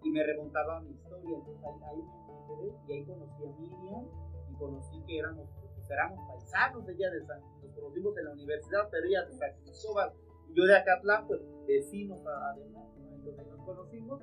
y 0.04 0.12
me 0.12 0.24
remontaba 0.24 0.78
a 0.78 0.82
mi 0.82 0.92
historia. 0.92 1.38
Entonces 1.38 1.64
ahí, 1.84 2.02
me 2.02 2.48
quedé 2.48 2.74
y 2.88 2.94
ahí 2.94 3.06
conocí 3.06 3.46
a 3.46 3.60
Miriam 3.60 4.06
y 4.50 4.54
conocí 4.56 5.04
que 5.06 5.20
éramos, 5.20 5.50
pues, 5.60 5.90
éramos 5.90 6.20
paisanos. 6.28 6.88
Ella 6.88 7.10
de 7.12 7.26
San, 7.26 7.42
nos 7.42 7.72
conocimos 7.74 8.18
en 8.18 8.26
la 8.26 8.32
universidad, 8.34 8.88
pero 8.92 9.06
ella 9.08 9.26
de 9.26 9.34
San 9.34 9.54
Cristóbal 9.64 10.14
yo 10.54 10.64
de 10.66 10.76
Acatlán, 10.76 11.28
pues 11.28 11.42
vecinos 11.68 12.22
además. 12.26 12.88
Entonces 12.98 13.40
ahí 13.40 13.48
nos 13.50 13.66
conocimos 13.66 14.22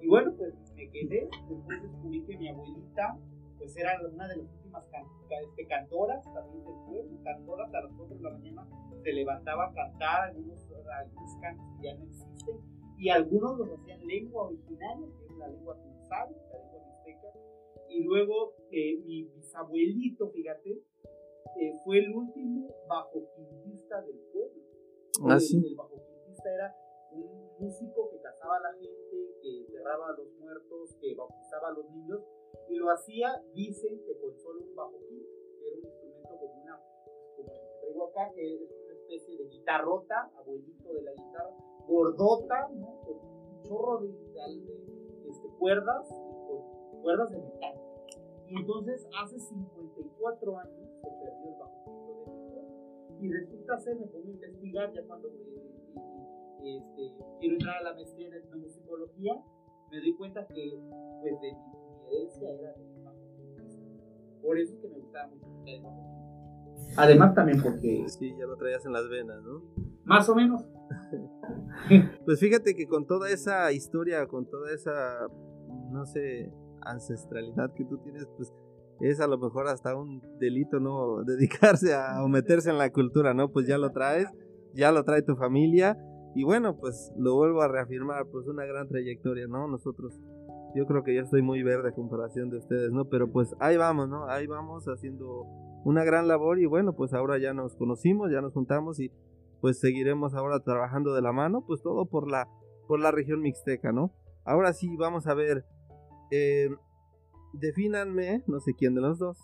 y 0.00 0.08
bueno, 0.08 0.34
pues 0.36 0.54
me 0.74 0.90
quedé. 0.90 1.28
Después 1.48 1.82
descubrí 1.82 2.22
que 2.24 2.36
mi 2.36 2.48
abuelita 2.48 3.18
pues 3.58 3.76
era 3.76 3.92
una 4.00 4.26
de 4.26 4.36
las 4.36 4.46
últimas 4.54 4.84
este, 5.30 5.66
cantoras 5.66 6.24
también 6.34 6.64
del 6.64 6.74
pueblo, 6.84 7.22
cantoras 7.22 7.72
a 7.72 7.80
las 7.82 7.92
4 7.96 8.16
de 8.16 8.22
la 8.22 8.30
mañana 8.30 8.66
se 9.02 9.12
levantaba 9.12 9.66
a 9.66 9.72
cantar 9.72 10.30
algunos, 10.30 10.60
algunos 10.70 11.36
cantos 11.40 11.66
que 11.76 11.86
ya 11.86 11.94
no 11.94 12.04
existen 12.04 12.56
y 12.98 13.08
algunos 13.08 13.58
los 13.58 13.68
hacían 13.70 14.06
lengua 14.06 14.46
originaria, 14.46 15.06
que 15.18 15.26
es 15.26 15.38
la 15.38 15.48
lengua 15.48 15.76
tunzal, 15.76 16.36
la 16.52 16.58
lengua 16.58 16.80
mixteca, 16.86 17.28
y 17.88 18.04
luego 18.04 18.54
eh, 18.70 18.98
mi 19.04 19.24
bisabuelito, 19.24 20.30
fíjate, 20.30 20.70
eh, 20.70 21.72
fue 21.84 21.98
el 21.98 22.14
último 22.14 22.68
bajo 22.88 23.18
del 23.18 24.18
pueblo. 24.32 24.61
Ah, 25.20 25.38
sí. 25.38 25.58
El, 25.58 25.76
bajo 25.76 25.94
quintista 25.94 26.54
era 26.54 26.76
un 27.12 27.52
músico 27.58 28.08
que 28.10 28.20
cazaba 28.20 28.56
a 28.56 28.60
la 28.60 28.72
gente, 28.72 29.36
que 29.42 29.60
enterraba 29.60 30.08
a 30.08 30.16
los 30.16 30.32
muertos, 30.40 30.96
que 31.00 31.14
bautizaba 31.14 31.68
a 31.68 31.72
los 31.72 31.90
niños, 31.90 32.22
y 32.68 32.76
lo 32.76 32.90
hacía, 32.90 33.42
dicen 33.54 34.02
que 34.04 34.18
con 34.18 34.38
solo 34.38 34.62
un 34.62 34.74
bajo 34.74 34.98
que 35.08 35.68
era 35.68 35.76
un 35.76 35.84
instrumento 35.84 36.36
como 36.40 36.62
una, 36.62 36.80
como 37.36 37.52
traigo 37.80 38.04
acá, 38.08 38.32
que 38.34 38.54
es 38.64 38.70
una 38.84 38.94
especie 38.94 39.36
de 39.36 39.44
guitarrota, 39.48 40.30
abuelito 40.36 40.92
de 40.94 41.02
la 41.02 41.12
guitarra, 41.12 41.56
gordota, 41.86 42.68
¿no? 42.72 43.00
Con 43.04 43.16
un 43.16 43.62
chorro 43.62 44.00
de, 44.00 44.08
este, 45.28 45.48
cuerdas 45.58 46.08
con 46.08 47.02
cuerdas 47.02 47.30
de 47.30 47.38
metal. 47.38 47.80
Y 48.48 48.56
entonces 48.56 49.06
hace 49.22 49.38
54 49.38 50.58
años 50.58 50.88
se 51.00 51.08
perdió 51.08 51.48
el 51.50 51.58
bajo 51.58 51.84
de 51.86 52.01
Y 53.22 53.30
resulta 53.30 53.78
ser, 53.78 53.96
me 54.00 54.06
pongo 54.06 54.26
a 54.26 54.30
investigar 54.32 54.92
ya 54.92 55.02
cuando 55.04 55.28
eh, 55.28 56.76
este, 56.76 57.14
quiero 57.38 57.54
entrar 57.54 57.76
a 57.76 57.82
la 57.82 57.94
maestría 57.94 58.26
en 58.26 58.34
etnomusicología, 58.34 59.34
me 59.92 60.00
doy 60.00 60.16
cuenta 60.16 60.44
que 60.48 60.80
pues 61.20 61.40
de 61.40 61.52
mi, 61.52 62.16
herencia 62.16 62.50
era 62.50 62.72
de 62.72 63.02
bajo 63.04 63.16
Por 64.42 64.58
eso 64.58 64.74
es 64.74 64.80
que 64.80 64.88
me 64.88 64.98
gustaba 64.98 65.28
mucho 65.28 65.46
el 65.66 65.82
bajo 65.82 66.12
Además 66.96 67.34
también 67.34 67.62
porque... 67.62 68.04
Sí, 68.08 68.34
ya 68.36 68.46
lo 68.46 68.56
traías 68.56 68.84
en 68.86 68.92
las 68.92 69.08
venas, 69.08 69.40
¿no? 69.44 69.62
Más 70.04 70.28
o 70.28 70.34
menos. 70.34 70.68
pues 72.24 72.40
fíjate 72.40 72.74
que 72.74 72.88
con 72.88 73.06
toda 73.06 73.30
esa 73.30 73.70
historia, 73.70 74.26
con 74.26 74.46
toda 74.46 74.72
esa, 74.74 75.28
no 75.90 76.04
sé, 76.06 76.52
ancestralidad 76.80 77.72
que 77.72 77.84
tú 77.84 77.98
tienes, 77.98 78.26
pues 78.36 78.52
es 79.02 79.20
a 79.20 79.26
lo 79.26 79.38
mejor 79.38 79.66
hasta 79.68 79.96
un 79.96 80.22
delito, 80.38 80.80
¿no? 80.80 81.22
Dedicarse 81.26 81.94
a 81.94 82.22
o 82.22 82.28
meterse 82.28 82.70
en 82.70 82.78
la 82.78 82.90
cultura, 82.90 83.34
¿no? 83.34 83.50
Pues 83.50 83.66
ya 83.66 83.78
lo 83.78 83.90
traes, 83.90 84.28
ya 84.74 84.92
lo 84.92 85.04
trae 85.04 85.22
tu 85.22 85.36
familia 85.36 85.98
y 86.34 86.44
bueno, 86.44 86.76
pues 86.78 87.12
lo 87.16 87.34
vuelvo 87.34 87.62
a 87.62 87.68
reafirmar, 87.68 88.26
pues 88.30 88.46
una 88.46 88.64
gran 88.64 88.88
trayectoria, 88.88 89.46
¿no? 89.46 89.68
Nosotros, 89.68 90.18
yo 90.74 90.86
creo 90.86 91.02
que 91.02 91.14
yo 91.14 91.22
estoy 91.22 91.42
muy 91.42 91.62
verde 91.62 91.90
a 91.90 91.94
comparación 91.94 92.48
de 92.48 92.58
ustedes, 92.58 92.90
¿no? 92.90 93.06
Pero 93.06 93.30
pues 93.30 93.54
ahí 93.60 93.76
vamos, 93.76 94.08
¿no? 94.08 94.28
Ahí 94.28 94.46
vamos 94.46 94.86
haciendo 94.86 95.46
una 95.84 96.04
gran 96.04 96.28
labor 96.28 96.58
y 96.58 96.66
bueno, 96.66 96.94
pues 96.94 97.12
ahora 97.12 97.38
ya 97.38 97.52
nos 97.52 97.76
conocimos, 97.76 98.30
ya 98.30 98.40
nos 98.40 98.52
juntamos 98.52 99.00
y 99.00 99.10
pues 99.60 99.78
seguiremos 99.78 100.34
ahora 100.34 100.60
trabajando 100.60 101.14
de 101.14 101.22
la 101.22 101.32
mano, 101.32 101.64
pues 101.66 101.82
todo 101.82 102.06
por 102.06 102.30
la, 102.30 102.48
por 102.88 102.98
la 103.00 103.10
región 103.10 103.40
mixteca, 103.40 103.92
¿no? 103.92 104.12
Ahora 104.44 104.72
sí, 104.72 104.96
vamos 104.96 105.26
a 105.26 105.34
ver, 105.34 105.64
eh, 106.30 106.68
defínanme, 107.52 108.42
no 108.46 108.60
sé 108.60 108.74
quién 108.74 108.94
de 108.94 109.00
los 109.00 109.18
dos, 109.18 109.38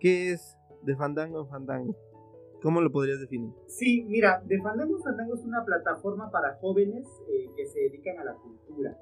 ¿qué 0.00 0.32
es 0.32 0.56
de 0.82 0.96
Fandango 0.96 1.40
en 1.40 1.48
Fandango? 1.48 1.96
¿Cómo 2.62 2.80
lo 2.80 2.90
podrías 2.90 3.20
definir? 3.20 3.52
Sí, 3.66 4.04
mira, 4.08 4.42
de 4.44 4.60
Fandango 4.60 4.96
en 4.96 5.02
Fandango 5.02 5.34
es 5.34 5.44
una 5.44 5.64
plataforma 5.64 6.30
para 6.30 6.56
jóvenes 6.56 7.06
eh, 7.28 7.50
que 7.56 7.66
se 7.66 7.80
dedican 7.80 8.18
a 8.18 8.24
la 8.24 8.34
cultura, 8.34 8.98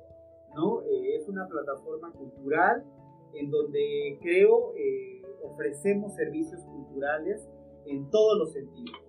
¿no? 0.55 0.83
Eh, 0.83 1.17
es 1.17 1.29
una 1.29 1.47
plataforma 1.49 2.13
cultural 2.13 2.85
en 3.33 3.51
donde 3.51 4.19
creo 4.23 4.73
ofrecemos 5.43 6.15
servicios 6.15 6.63
culturales 6.65 7.49
en 7.87 8.11
todos 8.11 8.39
los 8.39 8.53
sentidos 8.53 9.06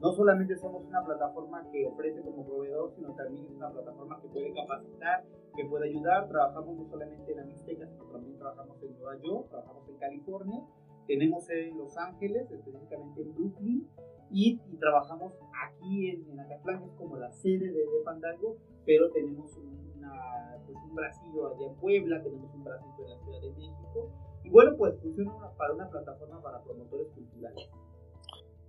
no 0.00 0.12
solamente 0.12 0.56
somos 0.56 0.84
una 0.86 1.04
plataforma 1.04 1.70
que 1.70 1.86
ofrece 1.86 2.22
como 2.22 2.46
proveedor, 2.46 2.90
sino 2.96 3.14
también 3.14 3.44
es 3.44 3.50
una 3.50 3.70
plataforma 3.70 4.18
que 4.20 4.28
puede 4.28 4.54
capacitar, 4.54 5.24
que 5.54 5.64
puede 5.66 5.90
ayudar. 5.90 6.26
Trabajamos 6.28 6.78
no 6.78 6.88
solamente 6.88 7.32
en 7.32 7.38
la 7.38 7.44
Mixteca, 7.44 7.86
sino 7.86 8.04
también 8.04 8.38
trabajamos 8.38 8.82
en 8.82 8.98
Nueva 8.98 9.20
York, 9.22 9.48
trabajamos 9.50 9.88
en 9.88 9.96
California, 9.96 10.62
tenemos 11.06 11.50
en 11.50 11.76
Los 11.76 11.96
Ángeles, 11.98 12.50
específicamente 12.50 13.20
en 13.20 13.34
Brooklyn, 13.34 13.88
y, 14.30 14.58
trabajamos 14.78 15.34
aquí 15.68 16.08
en, 16.08 16.30
en 16.30 16.40
Acatlán, 16.40 16.84
es 16.84 16.92
como 16.94 17.16
la 17.16 17.30
sede 17.32 17.66
de, 17.66 17.72
de 17.72 18.56
pero 18.86 19.10
tenemos 19.10 19.54
una, 19.56 20.56
pues 20.64 20.78
un 20.88 20.94
bracillo 20.94 21.48
allá 21.48 21.66
en 21.66 21.74
Puebla, 21.74 22.22
tenemos 22.22 22.54
un 22.54 22.64
bracito 22.64 23.02
en 23.02 23.10
la 23.10 23.18
Ciudad 23.18 23.40
de 23.42 23.50
México, 23.50 24.08
y 24.44 24.50
bueno, 24.50 24.76
pues 24.78 24.98
funciona 25.00 25.32
para 25.58 25.74
una 25.74 25.90
plataforma 25.90 26.40
para 26.40 26.62
promotores 26.62 27.08
culturales. 27.08 27.68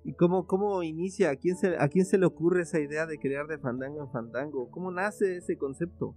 ¿Y 0.04 0.14
cómo, 0.14 0.48
cómo 0.48 0.82
inicia? 0.82 1.30
¿A 1.30 1.36
quién, 1.36 1.56
se, 1.56 1.78
¿A 1.78 1.88
quién 1.88 2.06
se 2.06 2.18
le 2.18 2.26
ocurre 2.26 2.64
esa 2.64 2.80
idea 2.80 3.06
de 3.06 3.20
crear 3.20 3.48
de 3.48 3.60
Fandango 3.60 4.02
en 4.02 4.10
Fandango? 4.10 4.70
¿Cómo 4.72 4.92
nace 4.92 5.38
ese 5.38 5.58
concepto? 5.58 6.16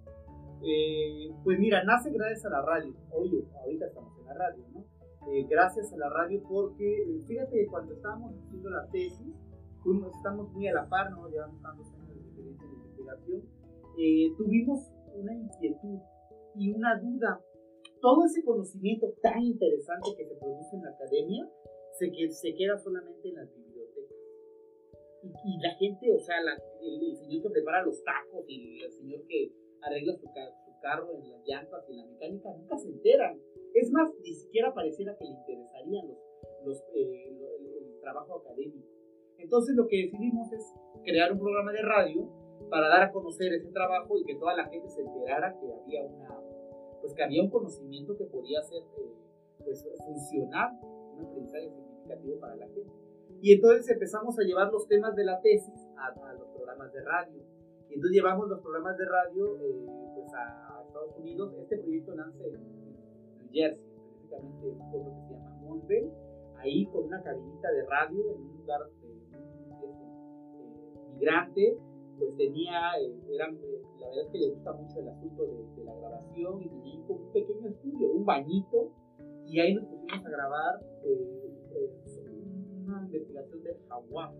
Eh, 0.62 1.30
pues 1.44 1.58
mira, 1.58 1.84
nace 1.84 2.10
gracias 2.10 2.46
a 2.46 2.50
la 2.50 2.62
radio. 2.62 2.94
Oye, 3.10 3.44
ahorita 3.62 3.86
estamos 3.86 4.18
en 4.18 4.24
la 4.24 4.34
radio, 4.34 4.64
¿no? 4.72 4.84
Eh, 5.30 5.46
gracias 5.48 5.92
a 5.92 5.96
la 5.98 6.08
radio 6.08 6.42
porque, 6.48 7.02
eh, 7.02 7.20
fíjate, 7.26 7.66
cuando 7.66 7.92
estábamos 7.92 8.32
haciendo 8.34 8.70
la 8.70 8.88
tesis, 8.90 9.34
fuimos, 9.82 10.16
estamos 10.16 10.50
muy 10.52 10.66
a 10.68 10.72
la 10.72 10.88
par, 10.88 11.10
¿no? 11.10 11.28
Llevamos 11.28 11.60
tantos 11.60 11.86
años 11.92 12.14
de 12.14 12.20
experiencia 12.22 12.66
de 12.66 12.74
investigación, 12.74 13.42
tuvimos 14.38 14.90
una 15.14 15.34
inquietud 15.34 15.98
y 16.54 16.72
una 16.72 16.98
duda. 16.98 17.40
Todo 18.00 18.24
ese 18.24 18.42
conocimiento 18.42 19.12
tan 19.22 19.42
interesante 19.42 20.10
que 20.16 20.24
se 20.24 20.34
produce 20.36 20.76
en 20.76 20.82
la 20.82 20.90
academia 20.90 21.46
se, 21.98 22.10
se 22.30 22.54
queda 22.54 22.78
solamente 22.78 23.28
en 23.28 23.34
las 23.36 23.48
y, 25.44 25.58
la 25.58 25.74
gente, 25.74 26.12
o 26.12 26.18
sea, 26.18 26.36
el, 26.80 27.16
señor 27.16 27.42
que 27.42 27.50
prepara 27.50 27.82
los 27.82 28.02
tacos 28.04 28.44
y 28.48 28.80
el 28.82 28.92
señor 28.92 29.26
que 29.26 29.52
arregla 29.80 30.14
su, 30.14 30.26
carro 30.82 31.14
en 31.14 31.30
las 31.30 31.40
llantas 31.46 31.88
y 31.88 31.96
la 31.96 32.04
mecánica 32.04 32.50
nunca 32.52 32.76
se 32.76 32.88
enteran. 32.88 33.40
Es 33.72 33.90
más, 33.90 34.10
ni 34.22 34.34
siquiera 34.34 34.74
pareciera 34.74 35.16
que 35.16 35.24
le 35.24 35.30
interesarían 35.30 36.08
los, 36.08 36.18
los, 36.66 36.84
eh, 36.94 37.30
el, 37.30 38.00
trabajo 38.00 38.36
académico. 38.36 38.86
Entonces 39.38 39.74
lo 39.76 39.86
que 39.88 39.96
decidimos 39.96 40.52
es 40.52 40.62
crear 41.04 41.32
un 41.32 41.38
programa 41.38 41.72
de 41.72 41.80
radio 41.80 42.30
para 42.68 42.88
dar 42.88 43.02
a 43.04 43.12
conocer 43.12 43.54
ese 43.54 43.70
trabajo 43.70 44.18
y 44.18 44.24
que 44.24 44.34
toda 44.34 44.54
la 44.54 44.68
gente 44.68 44.90
se 44.90 45.00
enterara 45.00 45.58
que 45.58 45.72
había 45.72 46.04
una 46.04 46.38
pues 47.00 47.14
que 47.14 47.22
había 47.22 47.42
un 47.42 47.50
conocimiento 47.50 48.16
que 48.16 48.24
podía 48.24 48.62
ser 48.62 48.82
eh, 48.82 49.12
pues 49.62 49.86
funcionar 50.06 50.70
un 50.82 51.24
aprendizaje 51.24 51.70
significativo 51.70 52.40
para 52.40 52.56
la 52.56 52.66
gente 52.66 53.03
y 53.40 53.52
entonces 53.52 53.88
empezamos 53.90 54.38
a 54.38 54.42
llevar 54.42 54.72
los 54.72 54.86
temas 54.88 55.14
de 55.14 55.24
la 55.24 55.40
tesis 55.40 55.88
a, 55.96 56.32
los 56.34 56.48
programas 56.48 56.92
de 56.92 57.02
radio. 57.02 57.42
Y 57.88 57.94
entonces 57.94 58.16
llevamos 58.16 58.48
los 58.48 58.60
programas 58.60 58.96
de 58.96 59.04
radio 59.04 59.58
eh, 59.60 59.86
pues 60.14 60.32
a, 60.34 60.82
Estados 60.86 61.16
Unidos. 61.18 61.54
Este 61.60 61.78
proyecto 61.78 62.14
nace 62.14 62.48
en, 62.48 62.60
New 63.38 63.48
Jersey, 63.52 63.84
específicamente 63.84 64.68
en 64.68 64.80
un 64.80 64.90
pueblo 64.90 65.12
que 65.14 65.26
se 65.26 65.32
llama 65.34 65.50
Montville, 65.62 66.10
ahí 66.56 66.86
con 66.86 67.04
una 67.04 67.22
cabinita 67.22 67.70
de 67.70 67.84
radio 67.84 68.30
en 68.32 68.40
un 68.42 68.56
lugar 68.58 68.80
de, 69.02 69.08
eh, 69.08 69.50
migrante, 71.12 71.78
pues 72.18 72.36
tenía, 72.36 72.92
eh, 73.00 73.12
eran, 73.30 73.58
la 74.00 74.08
verdad 74.08 74.24
es 74.24 74.30
que 74.30 74.38
le 74.38 74.50
gusta 74.50 74.72
mucho 74.72 75.00
el 75.00 75.08
asunto 75.08 75.46
de, 75.46 75.84
la 75.84 75.94
grabación 75.96 76.62
y 76.62 76.68
tenía 76.68 77.04
un 77.08 77.32
pequeño 77.32 77.68
estudio, 77.68 78.12
un 78.12 78.24
bañito, 78.24 78.90
y 79.46 79.60
ahí 79.60 79.74
nos 79.74 79.84
pusimos 79.84 80.24
a 80.24 80.30
grabar 80.30 80.80
una 82.94 83.06
investigación 83.06 83.62
del 83.62 83.78
jaguar. 83.88 84.32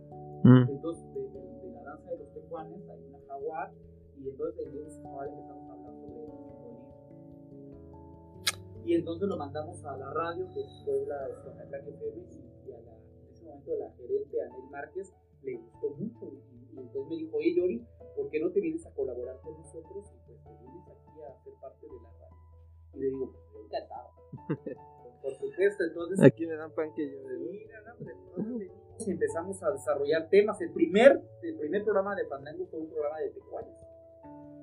Mm. 0.44 0.68
Entonces, 0.70 1.04
de, 1.14 1.20
de, 1.20 1.72
la 1.72 1.82
danza 1.82 2.10
de 2.10 2.18
los 2.18 2.32
tecuanes, 2.32 2.88
hay 2.88 3.00
una 3.08 3.18
jaguar, 3.26 3.72
y 4.18 4.28
entonces 4.28 4.66
en 4.66 4.86
ese 4.86 5.02
jaguar 5.02 5.28
empezamos 5.28 5.66
sobre 5.96 6.14
el 6.14 6.30
simbolismo. 6.30 6.84
Y 8.84 8.94
entonces 8.94 9.28
lo 9.28 9.36
mandamos 9.36 9.84
a 9.84 9.96
la 9.96 10.10
radio, 10.12 10.46
que 10.52 10.60
es 10.60 10.82
Puebla, 10.84 11.24
Acá 11.24 11.78
FM, 11.78 12.22
y, 12.66 12.72
a 12.72 12.80
la, 12.80 12.92
en 12.92 13.28
ese 13.30 13.44
momento 13.44 13.70
la 13.78 13.90
gerente 13.92 14.42
Anel 14.42 14.70
Márquez 14.70 15.12
le 15.42 15.56
gustó 15.56 15.90
mucho. 15.96 16.26
Y, 16.26 16.78
entonces 16.78 17.08
me 17.08 17.16
dijo, 17.16 17.36
oye 17.36 17.54
Yori, 17.54 17.86
¿por 18.16 18.28
qué 18.30 18.40
no 18.40 18.50
te 18.50 18.60
vienes 18.60 18.84
a 18.84 18.90
colaborar 18.90 19.40
con 19.40 19.56
nosotros? 19.56 20.12
Y 20.12 20.18
pues 20.26 20.42
te 20.42 20.50
vienes 20.60 20.88
aquí 20.88 21.22
a 21.22 21.42
ser 21.42 21.54
parte 21.60 21.86
de 21.86 22.00
la 22.02 22.10
radio. 22.10 22.36
Y 22.94 22.98
le 22.98 23.06
digo, 23.10 23.32
pues 23.32 23.64
encantado. 23.64 24.10
Por 25.24 25.32
supuesto, 25.36 25.84
entonces. 25.84 26.22
Aquí 26.22 26.44
le 26.44 26.54
dan 26.54 26.70
pan 26.72 26.92
que 26.92 27.10
yo. 27.10 27.16
entonces 28.36 29.08
empezamos 29.08 29.62
a 29.62 29.70
desarrollar 29.70 30.28
temas. 30.28 30.60
El 30.60 30.70
primer, 30.70 31.22
el 31.42 31.56
primer 31.56 31.82
programa 31.82 32.14
de 32.14 32.26
Fandango 32.26 32.66
fue 32.66 32.80
un 32.80 32.90
programa 32.90 33.18
de 33.20 33.30
tecuanes. 33.30 33.72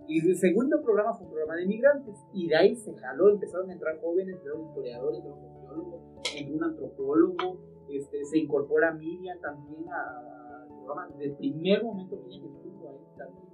Y 0.08 0.30
el 0.30 0.38
segundo 0.38 0.80
programa 0.84 1.16
fue 1.16 1.26
un 1.26 1.34
programa 1.34 1.56
de 1.56 1.66
migrantes. 1.66 2.16
Y 2.32 2.48
de 2.48 2.56
ahí 2.56 2.76
se 2.76 2.94
jaló, 2.94 3.30
empezaron 3.30 3.72
a 3.72 3.74
entrar 3.74 4.00
jóvenes, 4.00 4.36
entraron 4.36 4.68
historiadores, 4.68 5.18
entraron 5.18 5.42
sociólogos, 5.42 6.02
entró 6.38 6.56
un 6.56 6.64
antropólogo. 6.64 7.58
Este, 7.90 8.24
se 8.26 8.38
incorpora 8.38 8.94
Miriam 8.94 9.40
también 9.42 9.90
al 9.90 10.68
programa. 10.68 11.08
Desde 11.18 11.26
el 11.26 11.38
primer 11.38 11.84
momento 11.84 12.18
Miriam 12.18 12.56
estuvo 12.56 12.88
ahí 12.88 13.00
también. 13.18 13.48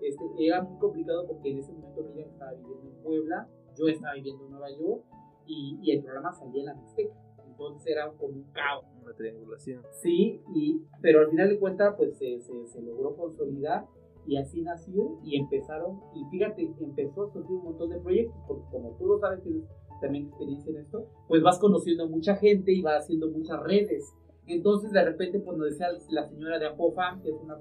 Este, 0.00 0.24
era 0.38 0.62
muy 0.62 0.78
complicado 0.78 1.26
porque 1.26 1.50
en 1.50 1.58
ese 1.58 1.70
momento 1.70 2.02
Miriam 2.02 2.30
estaba 2.30 2.52
viviendo 2.54 2.88
en 2.88 3.02
Puebla, 3.02 3.48
yo 3.76 3.88
estaba 3.88 4.14
viviendo 4.14 4.46
en 4.46 4.50
Nueva 4.52 4.70
York 4.70 5.04
y, 5.50 5.90
el 5.90 6.02
programa 6.02 6.32
salía 6.32 6.60
en 6.60 6.66
la 6.66 6.74
Mixteca. 6.74 7.14
Entonces 7.46 7.86
era 7.92 8.10
como 8.12 8.34
un 8.34 8.44
caos. 8.52 8.84
Una 9.02 9.14
triangulación. 9.14 9.82
Sí, 9.90 10.40
y, 10.54 10.80
pero 11.02 11.20
al 11.20 11.30
final 11.30 11.48
de 11.48 11.58
cuentas 11.58 11.94
pues 11.96 12.16
se, 12.16 12.40
se, 12.40 12.82
logró 12.82 13.16
consolidar 13.16 13.86
y 14.26 14.36
así 14.36 14.62
nació 14.62 15.18
y 15.24 15.36
empezaron, 15.36 16.00
y 16.14 16.24
fíjate, 16.30 16.70
empezó 16.80 17.24
a 17.24 17.32
surgir 17.32 17.56
un 17.56 17.64
montón 17.64 17.90
de 17.90 17.98
proyectos, 17.98 18.36
porque 18.46 18.64
como 18.70 18.96
tú 18.96 19.06
lo 19.06 19.18
sabes, 19.18 19.42
tienes 19.42 19.64
también 20.00 20.26
experiencia 20.26 20.70
en 20.70 20.76
esto, 20.78 21.06
pues 21.26 21.42
vas 21.42 21.58
conociendo 21.58 22.04
a 22.04 22.08
mucha 22.08 22.36
gente 22.36 22.72
y 22.72 22.82
vas 22.82 23.04
haciendo 23.04 23.28
muchas 23.30 23.60
redes. 23.62 24.14
Entonces 24.46 24.92
de 24.92 25.04
repente, 25.04 25.40
pues 25.40 25.56
nos 25.56 25.70
decía 25.70 25.88
la 26.10 26.28
señora 26.28 26.58
de 26.58 26.66
APOFAM, 26.66 27.22
que 27.22 27.30
es 27.30 27.36
una, 27.42 27.56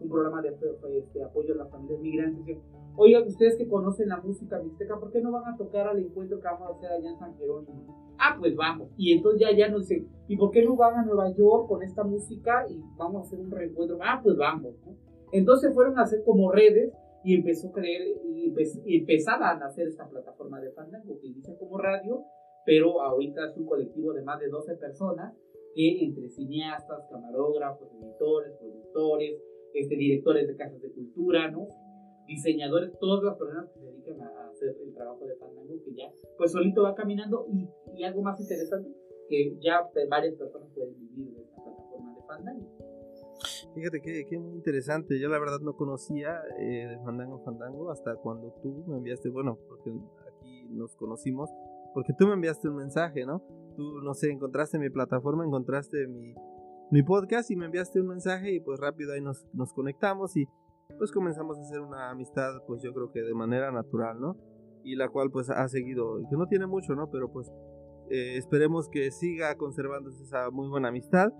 un 0.00 0.08
programa 0.08 0.40
de, 0.42 0.50
de 0.50 1.24
apoyo 1.24 1.54
a 1.54 1.56
las 1.58 1.70
familias 1.70 2.00
migrantes, 2.00 2.58
Oigan, 2.96 3.26
ustedes 3.26 3.56
que 3.56 3.66
conocen 3.66 4.08
la 4.08 4.20
música 4.20 4.60
mixteca, 4.62 4.98
¿por 5.00 5.10
qué 5.10 5.20
no 5.20 5.32
van 5.32 5.52
a 5.52 5.56
tocar 5.56 5.88
al 5.88 5.98
encuentro 5.98 6.38
que 6.38 6.44
vamos 6.44 6.68
a 6.68 6.72
hacer 6.74 6.92
allá 6.92 7.10
en 7.10 7.18
San 7.18 7.36
Jerónimo? 7.36 8.14
Ah, 8.18 8.36
pues 8.38 8.54
vamos. 8.54 8.90
Y 8.96 9.12
entonces 9.12 9.40
ya, 9.40 9.56
ya 9.56 9.68
nos 9.68 9.88
dicen, 9.88 10.08
¿y 10.28 10.36
por 10.36 10.52
qué 10.52 10.64
no 10.64 10.76
van 10.76 10.98
a 10.98 11.04
Nueva 11.04 11.32
York 11.32 11.66
con 11.68 11.82
esta 11.82 12.04
música 12.04 12.66
y 12.68 12.80
vamos 12.96 13.22
a 13.22 13.26
hacer 13.26 13.40
un 13.40 13.50
reencuentro? 13.50 13.98
Ah, 14.00 14.20
pues 14.22 14.36
vamos. 14.36 14.74
Entonces 15.32 15.74
fueron 15.74 15.98
a 15.98 16.02
hacer 16.02 16.22
como 16.24 16.52
redes 16.52 16.92
y 17.24 17.34
empezó 17.34 17.68
a 17.68 17.72
creer, 17.72 18.02
y, 18.24 18.54
empezaban 18.96 19.62
a 19.62 19.66
hacer 19.66 19.88
esta 19.88 20.08
plataforma 20.08 20.60
de 20.60 20.70
Fandango 20.70 21.18
que 21.20 21.32
dice 21.32 21.56
como 21.58 21.78
radio, 21.78 22.22
pero 22.64 23.00
ahorita 23.02 23.46
es 23.46 23.56
un 23.56 23.66
colectivo 23.66 24.12
de 24.12 24.22
más 24.22 24.38
de 24.38 24.48
12 24.48 24.76
personas 24.76 25.34
que 25.74 26.04
entre 26.04 26.28
cineastas, 26.28 27.08
camarógrafos, 27.10 27.88
editores, 28.00 28.52
productores, 28.60 29.42
este, 29.72 29.96
directores 29.96 30.46
de 30.46 30.56
casas 30.56 30.80
de 30.80 30.92
cultura, 30.92 31.50
¿no? 31.50 31.66
Diseñadores, 32.26 32.98
todas 32.98 33.22
las 33.24 33.36
personas 33.36 33.70
que 33.70 33.80
se 33.80 33.86
dedican 33.86 34.20
a, 34.22 34.48
hacer 34.48 34.76
el 34.82 34.94
trabajo 34.94 35.26
de 35.26 35.36
Fandango, 35.36 35.74
que 35.84 35.94
ya 35.94 36.10
pues 36.36 36.52
solito 36.52 36.82
va 36.82 36.94
caminando 36.94 37.46
y, 37.52 37.68
y 37.96 38.04
algo 38.04 38.22
más 38.22 38.40
interesante, 38.40 38.90
que 39.28 39.56
ya 39.60 39.88
varias 40.08 40.34
personas 40.34 40.68
pueden 40.74 40.94
vivir 40.98 41.34
de 41.34 41.42
esta 41.42 41.62
plataforma 41.62 42.14
de 42.14 42.22
Fandango. 42.22 42.84
Fíjate 43.74 44.00
que, 44.00 44.26
que, 44.26 44.38
muy 44.38 44.54
interesante, 44.54 45.18
yo 45.18 45.28
la 45.28 45.38
verdad 45.38 45.60
no 45.60 45.76
conocía 45.76 46.40
eh, 46.58 46.86
de 46.88 46.98
Fandango 47.04 47.42
Fandango 47.44 47.90
hasta 47.90 48.14
cuando 48.16 48.52
tú 48.62 48.84
me 48.86 48.98
enviaste, 48.98 49.30
bueno, 49.30 49.58
porque 49.68 49.90
aquí 50.28 50.68
nos 50.70 50.94
conocimos, 50.96 51.50
porque 51.92 52.12
tú 52.16 52.26
me 52.26 52.34
enviaste 52.34 52.68
un 52.68 52.76
mensaje, 52.76 53.26
¿no? 53.26 53.42
Tú, 53.76 54.00
no 54.02 54.14
sé, 54.14 54.30
encontraste 54.30 54.78
mi 54.78 54.90
plataforma, 54.90 55.44
encontraste 55.44 56.06
mi, 56.06 56.34
mi 56.90 57.02
podcast 57.02 57.50
y 57.50 57.56
me 57.56 57.66
enviaste 57.66 58.00
un 58.00 58.06
mensaje 58.06 58.52
y 58.52 58.60
pues 58.60 58.78
rápido 58.78 59.12
ahí 59.12 59.20
nos, 59.20 59.44
nos 59.52 59.72
conectamos 59.72 60.36
y 60.36 60.46
pues 60.98 61.12
comenzamos 61.12 61.58
a 61.58 61.62
hacer 61.62 61.80
una 61.80 62.10
amistad, 62.10 62.62
pues 62.66 62.82
yo 62.82 62.92
creo 62.92 63.10
que 63.10 63.22
de 63.22 63.34
manera 63.34 63.70
natural, 63.70 64.20
¿no? 64.20 64.36
Y 64.82 64.96
la 64.96 65.08
cual 65.08 65.30
pues 65.30 65.50
ha 65.50 65.66
seguido, 65.68 66.18
que 66.28 66.36
no 66.36 66.46
tiene 66.46 66.66
mucho, 66.66 66.94
¿no? 66.94 67.10
Pero 67.10 67.32
pues 67.32 67.50
eh, 68.10 68.36
esperemos 68.36 68.88
que 68.88 69.10
siga 69.10 69.56
conservándose 69.56 70.22
esa 70.22 70.50
muy 70.50 70.68
buena 70.68 70.88
amistad. 70.88 71.32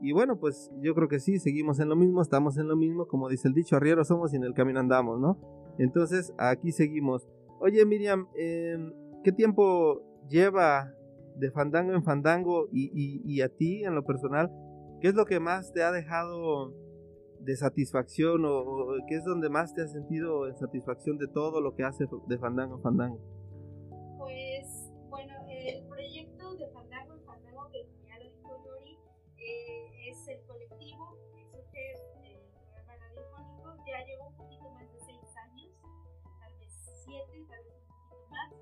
Y 0.00 0.12
bueno, 0.12 0.38
pues 0.38 0.70
yo 0.80 0.94
creo 0.94 1.08
que 1.08 1.18
sí, 1.18 1.38
seguimos 1.38 1.80
en 1.80 1.88
lo 1.88 1.96
mismo, 1.96 2.20
estamos 2.20 2.58
en 2.58 2.68
lo 2.68 2.76
mismo, 2.76 3.06
como 3.06 3.28
dice 3.28 3.48
el 3.48 3.54
dicho, 3.54 3.76
arrieros 3.76 4.08
somos 4.08 4.32
y 4.32 4.36
en 4.36 4.44
el 4.44 4.54
camino 4.54 4.80
andamos, 4.80 5.20
¿no? 5.20 5.38
Entonces 5.78 6.32
aquí 6.38 6.72
seguimos. 6.72 7.26
Oye 7.60 7.84
Miriam, 7.84 8.28
em, 8.36 8.92
¿qué 9.22 9.32
tiempo 9.32 10.02
lleva 10.28 10.92
de 11.36 11.50
fandango 11.50 11.92
en 11.92 12.04
fandango 12.04 12.68
y, 12.70 13.22
y 13.24 13.40
a 13.40 13.48
ti 13.48 13.84
en 13.84 13.94
lo 13.94 14.04
personal? 14.04 14.50
¿Qué 15.00 15.08
es 15.08 15.14
lo 15.14 15.24
que 15.24 15.40
más 15.40 15.72
te 15.72 15.82
ha 15.82 15.90
dejado 15.90 16.72
de 17.44 17.56
satisfacción 17.56 18.44
o, 18.46 18.94
qué 19.06 19.16
es 19.16 19.24
donde 19.24 19.48
más 19.48 19.74
te 19.74 19.82
has 19.82 19.92
sentido 19.92 20.46
en 20.48 20.56
satisfacción 20.56 21.18
de 21.18 21.28
todo 21.28 21.60
lo 21.60 21.74
que 21.74 21.84
hace 21.84 22.06
de 22.26 22.38
Fandango 22.38 22.78
Fandango? 22.78 23.18
Pues 24.18 24.90
bueno, 25.10 25.34
el 25.48 25.86
proyecto 25.86 26.56
de 26.56 26.68
Fandango 26.68 27.18
Fandango, 27.26 27.70
que 27.70 27.86
ya 28.06 28.18
lo 28.18 28.30
dijo 28.30 28.64
Yori, 28.64 28.98
eh, 29.38 30.10
es 30.10 30.28
el 30.28 30.40
colectivo 30.46 31.18
que 31.34 31.44
surge 31.50 32.00
del 32.22 32.40
programa 32.50 32.96
radiofónico, 32.96 33.84
ya 33.86 34.04
lleva 34.06 34.28
un 34.28 34.36
poquito 34.36 34.70
más 34.70 34.90
de 34.90 35.00
seis 35.00 35.36
años, 35.36 35.70
tal 36.40 36.58
vez 36.58 36.72
siete, 37.04 37.44
tal 37.48 37.64
vez 37.64 37.74
un 37.74 38.08
poquito 38.08 38.28
más. 38.30 38.52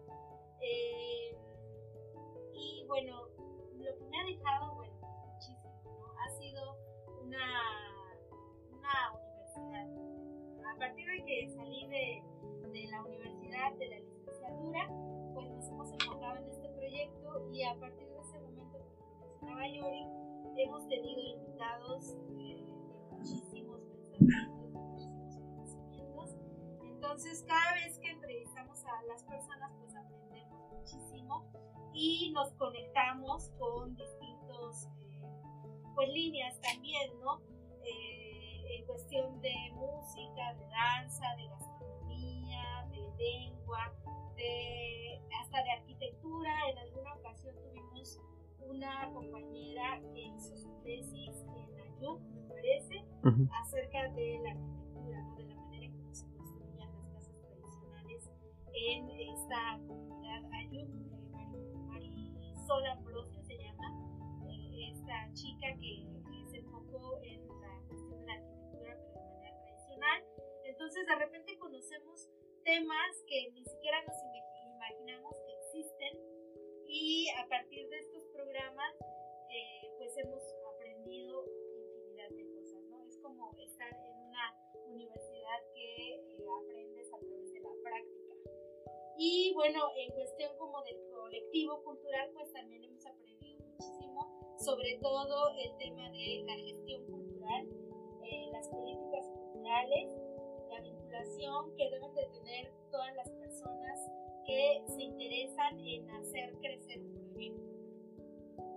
Eh, 0.61 1.37
y 2.55 2.85
bueno, 2.87 3.29
lo 3.79 3.99
que 3.99 4.05
me 4.11 4.19
ha 4.19 4.25
dejado, 4.25 4.72
universidad. 9.15 9.89
A 10.75 10.79
partir 10.79 11.07
de 11.07 11.25
que 11.25 11.49
salí 11.51 11.87
de, 11.89 12.23
de 12.73 12.87
la 12.89 13.03
universidad, 13.03 13.73
de 13.75 13.89
la 13.89 13.99
licenciatura, 13.99 14.89
pues 15.35 15.49
nos 15.51 15.69
hemos 15.69 15.93
enfocado 15.93 16.37
en 16.37 16.49
este 16.49 16.69
proyecto 16.71 17.51
y 17.53 17.65
a 17.65 17.75
partir 17.75 18.09
de 18.09 18.21
ese 18.21 18.39
momento, 18.41 18.79
como 18.99 19.19
mencionaba 19.21 19.69
Yori, 19.69 20.07
hemos 20.57 20.87
tenido 20.89 21.21
invitados 21.21 22.17
eh, 22.29 22.67
de 22.67 23.03
muchísimos 23.11 23.81
pensamientos, 23.83 24.73
de 24.73 25.09
muchísimos 25.09 25.47
conocimientos. 25.47 26.37
Entonces, 26.83 27.45
cada 27.47 27.75
vez 27.75 27.99
que 27.99 28.11
entrevistamos 28.11 28.85
a 28.85 29.03
las 29.05 29.23
personas, 29.25 29.73
pues 29.81 29.97
aprendemos 29.97 30.73
muchísimo 30.73 31.45
y 31.95 32.33
nos 32.33 32.53
conectamos 32.55 33.51
con 33.59 33.95
distintos, 33.97 34.87
eh, 34.99 35.23
pues 35.95 36.09
líneas 36.09 36.61
también, 36.61 37.19
¿no? 37.21 37.52
Cuestión 39.13 39.43
de 39.43 39.73
música, 39.75 40.55
de 40.55 40.67
danza, 40.69 41.37
de 41.37 41.47
gastronomía, 41.47 42.89
de 42.91 43.13
lengua, 43.23 43.93
de, 44.37 45.21
hasta 45.39 45.63
de 45.63 45.71
arquitectura. 45.71 46.51
En 46.71 46.79
alguna 46.79 47.15
ocasión 47.17 47.55
tuvimos 47.63 48.19
una 48.61 49.13
compañera 49.13 50.01
que 50.15 50.19
hizo 50.19 50.57
su 50.57 50.73
tesis 50.83 51.45
en 51.55 51.79
Ayuk, 51.79 52.23
me 52.23 52.41
parece, 52.49 53.05
acerca 53.61 54.09
de 54.15 54.41
la 54.45 54.51
arquitectura, 54.53 55.23
¿no? 55.25 55.37
de 55.37 55.45
la 55.45 55.55
manera 55.57 55.85
en 55.85 55.93
cómo 55.93 56.15
se 56.15 56.27
construían 56.35 56.91
las 56.95 57.07
casas 57.13 57.37
tradicionales 57.43 58.31
en 58.73 59.11
esta 59.11 59.79
comunidad 59.89 60.43
Ayuk. 60.55 60.89
Eh, 60.89 61.77
Marisol 61.87 62.87
Ambrosio 62.87 63.43
se 63.43 63.59
llama, 63.59 63.95
eh, 64.49 64.91
esta 64.91 65.31
chica 65.35 65.67
que, 65.79 66.12
Entonces 70.93 71.09
de 71.09 71.25
repente 71.25 71.59
conocemos 71.59 72.29
temas 72.65 73.23
que 73.27 73.51
ni 73.53 73.65
siquiera 73.65 74.05
nos 74.05 74.17
imaginamos 74.77 75.41
que 75.41 75.53
existen 75.55 76.21
y 76.85 77.31
a 77.31 77.49
partir 77.49 77.89
de 77.89 77.97
estos 77.97 78.27
programas 78.27 78.93
eh, 79.49 79.89
pues 79.97 80.15
hemos 80.19 80.43
aprendido 80.75 81.47
infinidad 81.47 82.29
de 82.29 82.45
cosas, 82.53 82.83
¿no? 82.91 83.07
Es 83.07 83.17
como 83.23 83.57
estar 83.57 83.89
en 83.89 84.19
una 84.29 84.55
universidad. 84.85 85.65
Que 85.75 86.11
eh, 86.13 86.45
aprendes 86.61 87.11
a 87.15 87.19
través 87.21 87.53
de 87.55 87.61
la 87.61 87.73
práctica. 87.83 88.35
Y 89.17 89.55
bueno, 89.55 89.89
en 89.97 90.13
cuestión 90.13 90.55
como 90.59 90.83
del 90.83 91.01
colectivo 91.09 91.83
cultural, 91.85 92.31
pues 92.35 92.53
también 92.53 92.85
hemos 92.85 93.07
aprendido 93.07 93.65
muchísimo, 93.65 94.55
sobre 94.59 94.99
todo 95.01 95.57
el 95.57 95.75
tema 95.79 96.11
de 96.11 96.45
la 96.45 96.55
gestión 96.57 97.07
cultural, 97.07 97.67
eh, 98.25 98.51
las 98.53 98.69
políticas 98.69 99.27
culturales, 99.31 100.32
vinculación 101.13 101.77
que 101.77 101.91
deben 101.91 102.15
de 102.15 102.25
tener 102.27 102.73
todas 102.91 103.15
las 103.17 103.29
personas 103.31 104.11
que 104.47 104.83
se 104.87 105.03
interesan 105.03 105.79
en 105.79 106.11
hacer 106.11 106.55
crecer 106.61 107.01
un 107.01 107.31
proyecto. 107.33 107.63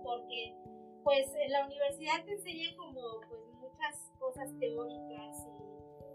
Porque 0.04 0.54
pues 1.02 1.26
en 1.34 1.52
la 1.52 1.66
universidad 1.66 2.24
te 2.24 2.32
enseñan 2.32 2.76
como 2.76 3.20
pues 3.28 3.40
muchas 3.60 4.12
cosas 4.18 4.50
teóricas 4.58 5.46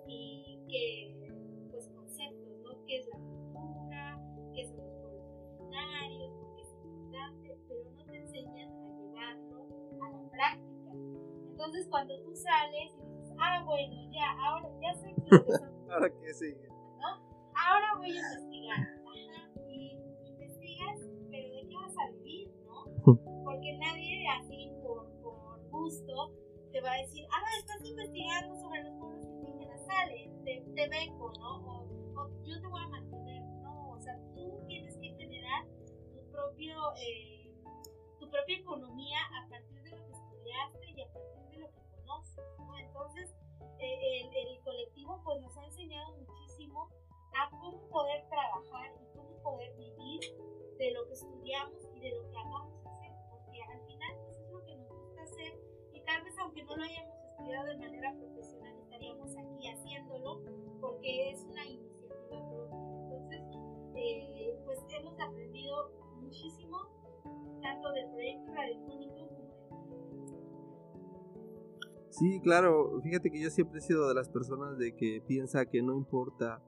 y, 0.07 0.59
que 0.67 1.33
pues 1.71 1.87
conceptos, 1.89 2.59
¿no? 2.63 2.85
¿Qué 2.85 2.97
es 2.99 3.07
la 3.07 3.17
cultura? 3.17 4.19
¿Qué 4.53 4.67
son 4.67 4.77
los 4.77 4.93
pueblos 5.01 5.23
originarios? 5.33 6.31
¿Por 6.33 6.55
qué 6.55 6.61
es 6.61 6.73
importante? 6.83 7.57
Pero 7.67 7.91
no 7.91 8.05
te 8.05 8.17
enseñan 8.17 8.69
a 8.69 8.91
llevarlo 8.93 9.67
a 10.01 10.09
la 10.09 10.29
práctica. 10.29 10.91
Entonces 11.49 11.87
cuando 11.89 12.21
tú 12.21 12.35
sales 12.35 12.93
y 12.95 13.17
dices, 13.17 13.35
ah 13.39 13.63
bueno, 13.65 14.11
ya, 14.11 14.31
ahora 14.45 14.69
ya 14.81 14.93
sé 14.95 15.15
que. 15.15 15.80
¿Ahora 15.91 16.09
qué 16.09 16.33
sigue? 16.33 16.67
¿no? 16.99 17.07
Ahora 17.55 17.95
voy 17.97 18.11
a 18.11 18.15
investigar. 18.15 18.79
Ajá. 18.79 19.51
Y 19.69 19.97
investigas, 20.25 20.99
pero 21.29 21.55
¿de 21.55 21.67
qué 21.67 21.75
vas 21.75 21.95
a 21.97 22.11
vivir, 22.11 22.51
no? 22.65 22.85
Porque 23.43 23.77
nadie 23.77 24.27
así 24.29 24.61
te 26.71 26.81
va 26.81 26.93
a 26.93 26.97
decir, 26.97 27.25
ah, 27.31 27.59
estás 27.59 27.83
investigando 27.83 28.55
sobre 28.55 28.83
los 28.83 28.93
pueblos 28.97 29.25
indígenas, 29.25 29.85
sale, 29.85 30.31
te, 30.45 30.61
te 30.73 30.87
vengo, 30.87 31.31
¿no? 31.39 31.85
O, 32.15 32.29
yo 32.45 32.61
te 32.61 32.67
voy 32.67 32.81
a 32.81 32.87
mantener, 32.87 33.43
¿no? 33.61 33.91
O 33.91 33.99
sea, 33.99 34.17
tú 34.35 34.63
tienes 34.67 34.95
que 34.97 35.09
generar 35.15 35.65
tu 36.13 36.31
propio, 36.31 36.75
eh, 36.95 37.53
tu 38.19 38.29
propia 38.29 38.57
economía 38.57 39.19
a 39.43 39.49
partir 39.49 39.83
de 39.83 39.89
lo 39.91 39.97
que 39.97 40.13
estudiaste 40.13 40.91
y 40.91 41.01
a 41.01 41.13
partir 41.13 41.49
de 41.49 41.57
lo 41.59 41.71
que 41.71 41.81
conoces, 41.91 42.45
¿no? 42.57 42.77
Entonces, 42.77 43.35
eh, 43.79 44.21
el, 44.21 44.47
el 44.47 44.60
pues 45.23 45.41
nos 45.41 45.57
ha 45.57 45.65
enseñado 45.65 46.15
muchísimo 46.17 46.89
a 47.33 47.49
cómo 47.49 47.87
poder 47.89 48.27
trabajar 48.29 48.91
y 49.01 49.17
cómo 49.17 49.41
poder 49.43 49.75
vivir 49.75 50.21
de 50.77 50.91
lo 50.91 51.07
que 51.07 51.13
estudiamos 51.13 51.89
y 51.95 51.99
de 51.99 52.11
lo 52.11 52.29
que 52.29 52.37
amamos 52.37 52.85
hacer, 52.85 53.11
porque 53.29 53.63
al 53.63 53.81
final 53.85 54.17
pues 54.23 54.37
es 54.37 54.51
lo 54.51 54.65
que 54.65 54.75
nos 54.75 54.89
gusta 54.89 55.23
hacer 55.23 55.71
tal 56.05 56.23
vez 56.23 56.37
aunque 56.39 56.63
no 56.63 56.75
lo 56.75 56.83
hayamos 56.83 57.15
estudiado 57.23 57.67
de 57.67 57.77
manera 57.77 58.13
profesional, 58.13 58.75
estaríamos 58.79 59.35
aquí 59.37 59.67
haciéndolo 59.67 60.41
porque 60.79 61.29
es 61.29 61.43
una 61.45 61.65
iniciativa 61.65 62.15
propia. 62.27 62.57
Entonces, 63.01 63.41
eh, 63.95 64.59
pues 64.65 64.79
hemos 64.89 65.19
aprendido 65.19 65.91
muchísimo, 66.15 66.77
tanto 67.61 67.91
del 67.91 68.09
proyecto 68.11 68.53
radiofónico 68.53 69.30
Sí, 72.11 72.39
claro, 72.41 72.99
fíjate 73.01 73.31
que 73.31 73.41
yo 73.41 73.49
siempre 73.49 73.79
he 73.79 73.81
sido 73.81 74.07
de 74.07 74.13
las 74.13 74.29
personas 74.29 74.77
de 74.77 74.95
que 74.95 75.23
piensa 75.27 75.65
que 75.65 75.81
no 75.81 75.95
importa 75.95 76.61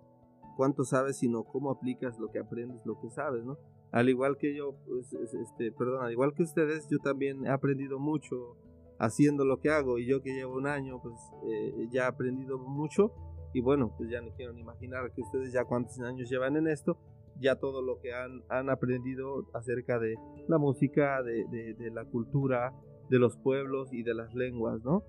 cuánto 0.58 0.86
sabes, 0.86 1.18
sino 1.18 1.44
cómo 1.44 1.70
aplicas 1.70 2.18
lo 2.18 2.32
que 2.32 2.40
aprendes, 2.40 2.86
lo 2.86 3.00
que 3.00 3.10
sabes, 3.10 3.44
¿no? 3.44 3.58
Al 3.92 4.10
igual 4.10 4.38
que 4.38 4.56
yo, 4.56 4.76
pues, 4.88 5.14
este, 5.14 5.72
perdón, 5.72 6.04
al 6.04 6.12
igual 6.12 6.34
que 6.34 6.44
ustedes, 6.44 6.88
yo 6.90 6.98
también 7.00 7.46
he 7.46 7.50
aprendido 7.50 8.00
mucho 8.00 8.58
haciendo 9.00 9.46
lo 9.46 9.60
que 9.60 9.70
hago 9.70 10.00
y 10.00 10.06
yo 10.06 10.22
que 10.22 10.34
llevo 10.34 10.56
un 10.56 10.68
año 10.68 11.02
pues 11.02 11.16
eh, 11.46 11.88
ya 11.92 12.04
he 12.04 12.08
aprendido 12.08 12.58
mucho 12.58 13.12
y 13.54 13.62
bueno 13.62 13.94
pues 13.98 14.10
ya 14.10 14.22
no 14.22 14.32
quiero 14.36 14.54
ni 14.54 14.62
imaginar 14.62 15.12
que 15.14 15.22
ustedes 15.22 15.52
ya 15.52 15.66
cuántos 15.66 16.00
años 16.00 16.30
llevan 16.30 16.56
en 16.56 16.68
esto 16.68 16.98
ya 17.40 17.56
todo 17.56 17.82
lo 17.82 18.00
que 18.00 18.14
han, 18.14 18.44
han 18.50 18.70
aprendido 18.70 19.48
acerca 19.54 20.00
de 20.00 20.16
la 20.48 20.58
música 20.58 21.22
de, 21.24 21.46
de, 21.78 21.92
la 21.92 22.06
cultura 22.06 22.74
de 23.10 23.20
los 23.20 23.38
pueblos 23.38 23.92
y 23.92 24.04
de 24.04 24.14
las 24.14 24.34
lenguas 24.36 24.82
no 24.84 25.04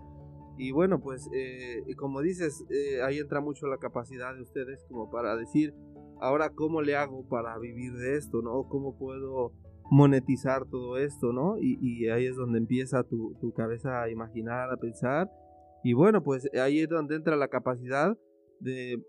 y 0.57 0.73
bueno 0.73 1.01
pues 1.01 1.29
eh, 1.35 1.83
como 1.97 2.21
dices 2.21 2.65
eh, 2.71 3.03
ahí 3.03 3.19
entra 3.19 3.41
mucho 3.41 3.67
la 3.67 3.79
capacidad 3.79 4.35
de 4.35 4.43
ustedes 4.43 4.85
como 4.89 5.11
para 5.11 5.37
decir 5.37 5.75
ahora 6.21 6.51
cómo 6.51 6.81
le 6.81 6.97
hago 6.97 7.27
para 7.29 7.59
vivir 7.59 7.93
de 7.95 8.17
esto 8.17 8.41
no 8.43 8.69
cómo 8.69 8.97
puedo 8.97 9.53
monetizar 9.91 10.67
todo 10.69 10.99
esto, 10.99 11.33
¿no? 11.33 11.57
Y, 11.61 12.09
ahí 12.09 12.27
es 12.27 12.37
donde 12.37 12.59
empieza 12.59 13.05
tu, 13.05 13.53
cabeza 13.57 14.03
a 14.03 14.11
imaginar, 14.11 14.71
a 14.71 14.77
pensar. 14.77 15.31
Y 15.83 15.93
bueno, 15.93 16.23
pues 16.23 16.49
ahí 16.61 16.81
es 16.81 16.89
donde 16.89 17.17
entra 17.17 17.37
la 17.37 17.49
capacidad 17.49 18.17
de, 18.61 19.03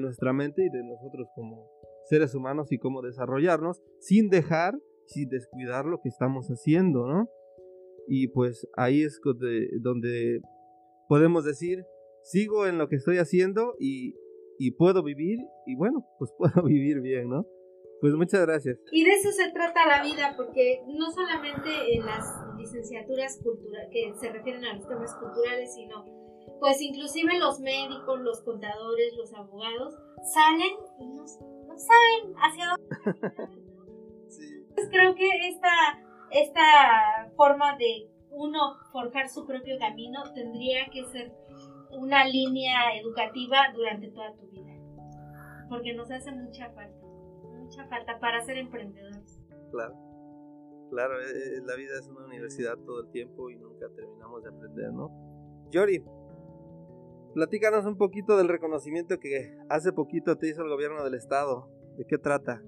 nuestra 0.00 0.32
mente 0.32 0.64
y 0.64 0.68
de 0.70 0.84
nosotros 0.84 1.26
como 1.34 1.68
seres 2.08 2.34
humanos 2.34 2.70
y 2.70 2.78
cómo 2.78 3.02
desarrollarnos 3.02 3.82
sin 3.98 4.28
dejar, 4.28 4.78
sin 5.06 5.28
descuidar 5.28 5.84
lo 5.84 6.00
que 6.00 6.08
estamos 6.08 6.46
haciendo, 6.48 7.06
¿no? 7.06 7.28
Y 8.06 8.28
pues 8.28 8.68
ahí 8.76 9.02
es 9.02 9.20
donde, 9.22 9.68
donde 9.80 10.40
podemos 11.10 11.44
decir, 11.44 11.84
sigo 12.22 12.68
en 12.68 12.78
lo 12.78 12.88
que 12.88 12.94
estoy 12.94 13.18
haciendo 13.18 13.74
y, 13.80 14.14
y 14.60 14.70
puedo 14.70 15.02
vivir 15.02 15.40
y 15.66 15.74
bueno, 15.74 16.06
pues 16.20 16.30
puedo 16.38 16.62
vivir 16.62 17.00
bien, 17.00 17.28
¿no? 17.28 17.46
Pues 18.00 18.14
muchas 18.14 18.46
gracias. 18.46 18.78
Y 18.92 19.04
de 19.04 19.10
eso 19.10 19.30
se 19.32 19.50
trata 19.50 19.86
la 19.86 20.04
vida, 20.04 20.34
porque 20.36 20.82
no 20.86 21.10
solamente 21.10 21.68
en 21.94 22.06
las 22.06 22.24
licenciaturas 22.56 23.40
culturales, 23.42 23.90
que 23.92 24.14
se 24.18 24.32
refieren 24.32 24.64
a 24.64 24.76
los 24.76 24.88
temas 24.88 25.14
culturales, 25.16 25.74
sino 25.74 26.06
pues 26.60 26.80
inclusive 26.80 27.38
los 27.38 27.58
médicos, 27.58 28.20
los 28.20 28.40
contadores, 28.42 29.12
los 29.16 29.34
abogados, 29.34 29.94
salen 30.32 30.76
y 31.00 31.08
no, 31.08 31.26
saben 31.26 32.34
hacia 32.36 32.66
dónde 32.68 33.30
sí. 34.28 34.64
creo 34.90 35.14
que 35.14 35.28
esta, 35.48 35.70
esta 36.30 37.32
forma 37.36 37.76
de 37.76 38.08
uno 38.30 38.76
forjar 38.92 39.28
su 39.28 39.46
propio 39.46 39.78
camino 39.78 40.22
tendría 40.34 40.86
que 40.92 41.04
ser 41.06 41.32
una 41.90 42.24
línea 42.24 42.96
educativa 43.00 43.58
durante 43.74 44.08
toda 44.08 44.32
tu 44.34 44.48
vida, 44.48 44.72
porque 45.68 45.94
nos 45.94 46.10
hace 46.10 46.30
mucha 46.32 46.70
falta 46.70 47.00
mucha 47.70 47.86
falta 47.86 48.18
para 48.18 48.42
ser 48.42 48.58
emprendedores. 48.58 49.38
Claro, 49.70 49.94
claro, 50.90 51.20
eh, 51.20 51.24
eh, 51.30 51.62
la 51.64 51.76
vida 51.76 51.98
es 52.00 52.08
una 52.08 52.26
universidad 52.26 52.76
todo 52.78 53.02
el 53.02 53.10
tiempo 53.12 53.48
y 53.48 53.56
nunca 53.56 53.88
terminamos 53.94 54.42
de 54.42 54.48
aprender, 54.48 54.92
¿no? 54.92 55.08
Yori, 55.70 56.04
platícanos 57.34 57.86
un 57.86 57.96
poquito 57.96 58.36
del 58.36 58.48
reconocimiento 58.48 59.20
que 59.20 59.56
hace 59.68 59.92
poquito 59.92 60.36
te 60.36 60.48
hizo 60.48 60.62
el 60.62 60.68
gobierno 60.68 61.04
del 61.04 61.14
estado. 61.14 61.68
¿De 61.96 62.04
qué 62.06 62.18
trata? 62.18 62.60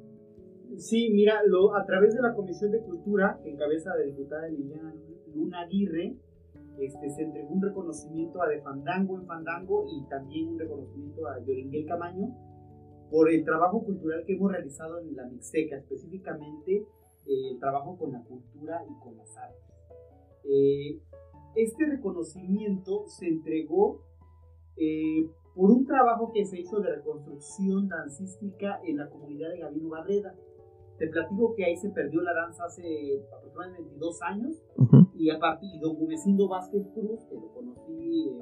Sí, 0.77 1.11
mira, 1.13 1.43
lo, 1.47 1.75
a 1.75 1.85
través 1.85 2.15
de 2.15 2.23
la 2.23 2.35
Comisión 2.35 2.71
de 2.71 2.81
Cultura, 2.81 3.41
que 3.43 3.51
encabeza 3.51 3.91
la 3.97 4.05
diputada 4.05 4.47
Liliana 4.49 4.95
Luna 5.35 5.61
Aguirre, 5.61 6.17
este, 6.79 7.11
se 7.11 7.23
entregó 7.23 7.55
un 7.55 7.63
reconocimiento 7.63 8.43
a 8.43 8.49
De 8.49 8.61
Fandango 8.61 9.19
en 9.19 9.27
Fandango 9.27 9.87
y 9.89 10.05
también 10.09 10.49
un 10.49 10.59
reconocimiento 10.59 11.29
a 11.29 11.39
Yoringuel 11.45 11.87
Camaño 11.87 12.29
por 13.11 13.31
el 13.31 13.45
trabajo 13.45 13.85
cultural 13.85 14.25
que 14.27 14.35
hemos 14.35 14.51
realizado 14.51 14.99
en 15.01 15.15
la 15.15 15.27
Mixteca, 15.27 15.77
específicamente 15.77 16.87
eh, 17.27 17.51
el 17.53 17.59
trabajo 17.61 17.99
con 17.99 18.13
la 18.13 18.23
cultura 18.25 18.83
y 18.89 19.05
con 19.05 19.17
las 19.17 19.37
artes. 19.37 19.63
Eh, 20.45 20.99
este 21.55 21.87
reconocimiento 21.87 23.07
se 23.07 23.29
entregó 23.29 24.01
eh, 24.77 25.29
por 25.55 25.71
un 25.71 25.85
trabajo 25.85 26.33
que 26.33 26.47
se 26.47 26.59
hizo 26.59 26.81
de 26.81 26.97
reconstrucción 26.97 27.89
dancística 27.89 28.81
en 28.83 28.97
la 28.97 29.11
comunidad 29.11 29.51
de 29.51 29.59
Gabino 29.59 29.91
Barreda. 29.91 30.35
Te 30.99 31.09
platico 31.09 31.55
que 31.55 31.67
ahí 31.67 31.77
se 31.77 31.91
perdió 31.91 32.23
la 32.23 32.33
danza 32.33 32.65
hace 32.65 33.23
aproximadamente 33.37 33.83
22 33.83 34.23
años 34.23 34.63
y 35.23 35.31
aparte 35.31 35.67
y 35.67 35.79
don 35.79 35.97
Gumecindo 35.97 36.49
Vázquez 36.49 36.87
Cruz, 36.95 37.25
que 37.29 37.35
lo 37.37 37.53
conocí, 37.53 38.33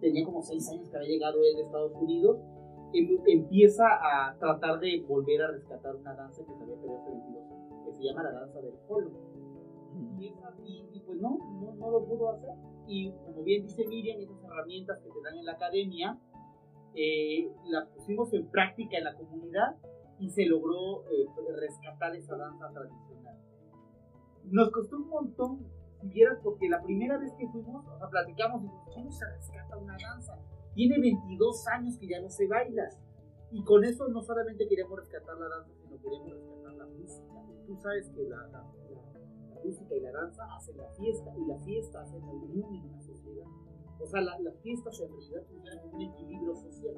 tenía 0.00 0.24
como 0.24 0.42
6 0.42 0.70
años 0.70 0.88
que 0.88 0.96
había 0.96 1.08
llegado 1.08 1.38
él 1.44 1.56
de 1.56 1.62
Estados 1.62 1.92
Unidos, 2.00 2.38
Em, 2.92 3.18
empieza 3.26 3.84
a 3.86 4.36
tratar 4.38 4.80
de 4.80 5.04
volver 5.06 5.42
a 5.42 5.52
rescatar 5.52 5.94
una 5.94 6.12
danza 6.14 6.44
que 6.44 6.52
se 6.52 6.62
había 6.62 6.74
perdido 6.74 6.98
hace 6.98 7.10
22 7.10 7.44
años, 7.52 7.84
que 7.84 7.92
se 7.92 8.02
llama 8.02 8.22
la 8.24 8.32
danza 8.32 8.60
del. 8.60 8.74
Y, 10.18 10.84
y, 10.92 11.00
pues 11.00 11.20
no, 11.20 11.38
no, 11.60 11.74
no, 11.74 11.90
lo 11.90 12.04
pudo 12.04 12.30
hacer. 12.30 12.50
Y 12.86 13.12
como 13.12 13.42
bien 13.44 13.62
dice 13.62 13.86
Miriam, 13.86 14.20
esas 14.20 14.42
herramientas 14.42 14.98
que 14.98 15.08
te 15.08 15.22
dan 15.22 15.38
en 15.38 15.44
la 15.44 15.52
academia, 15.52 16.18
eh, 16.94 17.48
las 17.68 17.88
pusimos 17.88 18.32
en 18.32 18.48
práctica 18.48 18.98
en 18.98 19.04
la 19.04 19.14
comunidad 19.14 19.76
y 20.18 20.28
se 20.30 20.46
logró 20.46 21.04
eh, 21.04 21.26
rescatar 21.60 22.16
esa 22.16 22.36
danza 22.36 22.68
tradicional. 22.72 23.29
Nos 24.50 24.70
costó 24.72 24.96
un 24.96 25.08
montón, 25.08 25.66
si 26.00 26.08
vieras, 26.08 26.38
porque 26.42 26.68
la 26.68 26.82
primera 26.82 27.18
vez 27.18 27.32
que 27.38 27.46
fuimos, 27.48 27.86
o 27.86 27.98
sea, 27.98 28.08
platicamos, 28.08 28.62
¿cómo 28.92 29.12
se 29.12 29.24
rescata 29.24 29.76
una 29.76 29.96
danza? 29.96 30.36
Tiene 30.74 30.98
22 30.98 31.68
años 31.68 31.96
que 31.98 32.08
ya 32.08 32.20
no 32.20 32.28
se 32.28 32.48
baila. 32.48 32.88
Y 33.52 33.62
con 33.62 33.84
eso 33.84 34.08
no 34.08 34.22
solamente 34.22 34.66
queremos 34.66 34.98
rescatar 34.98 35.36
la 35.36 35.48
danza, 35.48 35.72
sino 35.74 36.00
queremos 36.00 36.32
rescatar 36.32 36.74
la 36.74 36.86
música. 36.86 37.32
Tú 37.66 37.76
sabes 37.76 38.10
que 38.10 38.22
la, 38.28 38.46
la, 38.48 38.64
música 39.64 39.94
y 39.94 40.00
la 40.00 40.12
danza 40.12 40.42
hacen 40.56 40.76
la 40.78 40.88
fiesta 40.94 41.30
y 41.36 41.46
la 41.46 41.58
fiesta 41.58 42.00
hace 42.00 42.18
la 42.18 42.32
unión 42.32 42.74
en 42.74 42.84
una 42.86 43.00
sociedad. 43.00 43.46
O 44.00 44.06
sea, 44.06 44.20
las 44.22 44.58
fiestas 44.62 44.98
en 45.00 45.10
realidad 45.10 45.82
como 45.82 45.96
un 45.96 46.02
equilibrio 46.02 46.56
social. 46.56 46.96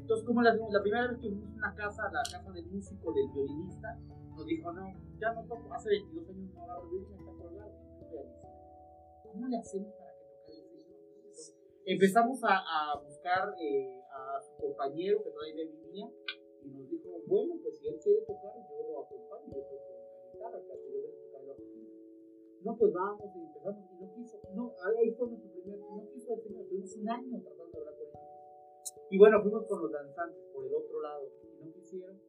Entonces, 0.00 0.26
como 0.26 0.42
la, 0.42 0.54
la 0.54 0.80
primera 0.80 1.08
vez 1.08 1.18
que 1.18 1.28
fuimos 1.28 1.50
a 1.50 1.56
una 1.56 1.74
casa, 1.74 2.02
la 2.12 2.22
casa 2.22 2.50
del 2.52 2.66
músico, 2.66 3.12
del 3.12 3.28
violinista, 3.30 3.98
nos 4.34 4.46
dijo, 4.46 4.72
no, 4.72 4.94
ya 5.20 5.32
no 5.32 5.44
toco, 5.46 5.72
hace 5.72 5.90
22 5.90 6.28
años 6.28 6.54
no 6.54 6.62
agarro 6.62 6.88
violín, 6.88 7.12
está 7.18 7.32
colgado, 7.32 7.72
¿cómo 9.22 9.48
le 9.48 9.56
hacemos 9.56 9.92
para 9.94 10.12
que 10.12 10.24
toque 10.24 10.58
el 10.58 11.34
señor? 11.34 11.62
Empezamos 11.84 12.44
a, 12.44 12.58
a 12.58 12.98
buscar 13.00 13.54
eh, 13.60 14.02
a 14.12 14.40
su 14.40 14.56
compañero 14.56 15.22
que 15.22 15.30
todavía 15.30 15.64
vivía 15.64 16.10
y 16.64 16.68
nos 16.68 16.88
dijo, 16.88 17.08
bueno, 17.26 17.54
pues 17.62 17.78
si 17.78 17.88
él 17.88 17.98
quiere 18.02 18.22
tocar, 18.22 18.54
yo 18.68 18.92
lo 18.92 19.02
acompaño, 19.02 19.50
yo 19.50 19.62
toco 19.62 19.88
la 19.90 20.32
guitarra, 20.32 20.58
que 20.60 20.92
yo 20.92 21.00
voy 21.00 21.10
a 21.10 21.40
tocar 21.40 21.56
No, 22.62 22.76
pues 22.76 22.92
vamos, 22.92 23.30
y 23.34 23.40
empezamos, 23.40 23.90
y 23.90 23.94
no 23.96 24.14
quiso, 24.14 24.40
no, 24.54 24.72
ahí 24.98 25.10
fue 25.12 25.28
nuestro 25.28 25.50
primer, 25.50 25.78
no 25.80 26.08
quiso 26.12 26.34
el 26.34 26.42
señor, 26.42 26.66
tuvimos 26.68 26.96
un 26.96 27.08
año 27.08 27.42
tratando 27.42 27.72
de 27.72 27.78
hablar 27.78 27.94
con 27.96 28.06
él. 28.06 28.12
Y 29.10 29.18
bueno, 29.18 29.42
fuimos 29.42 29.66
con 29.66 29.82
los 29.82 29.92
danzantes 29.92 30.44
por 30.52 30.66
el 30.66 30.74
otro 30.74 31.00
lado, 31.02 31.28
y 31.42 31.64
no 31.64 31.72
quisieron, 31.72 32.20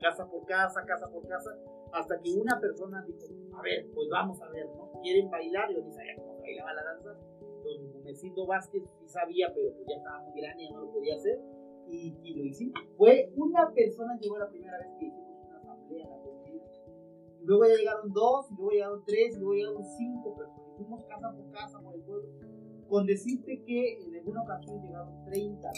casa 0.00 0.28
por 0.28 0.44
casa, 0.44 0.84
casa 0.84 1.08
por 1.08 1.26
casa, 1.26 1.50
hasta 1.92 2.20
que 2.20 2.32
una 2.32 2.58
persona 2.60 3.04
dijo, 3.06 3.26
a 3.56 3.62
ver, 3.62 3.86
pues 3.94 4.08
vamos 4.10 4.40
a 4.42 4.48
ver, 4.50 4.66
¿no? 4.66 5.00
¿Quieren 5.02 5.30
bailar? 5.30 5.72
Yo 5.72 5.82
ni 5.82 5.92
sabía 5.92 6.16
cómo 6.16 6.40
bailaba 6.40 6.74
la 6.74 6.84
danza. 6.84 7.10
Don 7.64 7.92
Gomecito 7.92 8.46
Vázquez 8.46 8.84
sí 9.00 9.08
sabía, 9.08 9.52
pero 9.54 9.74
pues 9.74 9.86
ya 9.88 9.96
estaba 9.96 10.22
muy 10.22 10.40
grande, 10.40 10.64
ya 10.64 10.70
no 10.72 10.82
lo 10.82 10.92
podía 10.92 11.16
hacer 11.16 11.40
y, 11.88 12.16
y, 12.22 12.34
lo 12.34 12.44
hicimos. 12.44 12.74
Fue 12.96 13.32
una 13.36 13.72
persona, 13.72 14.18
llegó 14.20 14.38
la 14.38 14.48
primera 14.48 14.78
vez 14.78 14.88
que 14.98 15.06
hicimos 15.06 15.46
una 15.48 15.58
asamblea 15.58 16.06
la 16.08 16.18
comunidad. 16.18 16.66
Luego 17.42 17.64
ya 17.66 17.74
llegaron 17.74 18.12
dos, 18.12 18.50
luego 18.50 18.70
llegaron 18.70 19.04
tres, 19.04 19.36
luego 19.38 19.54
llegaron 19.54 19.84
cinco 19.84 20.34
personas. 20.36 20.76
Fuimos 20.76 21.04
casa 21.04 21.32
por 21.32 21.50
casa 21.50 21.80
por 21.80 21.94
el 21.94 22.02
pueblo. 22.02 22.28
Con 22.88 23.06
decirte 23.06 23.62
que 23.64 23.98
en 24.02 24.14
alguna 24.14 24.42
ocasión 24.42 24.80
llegaron 24.80 25.24
30. 25.24 25.68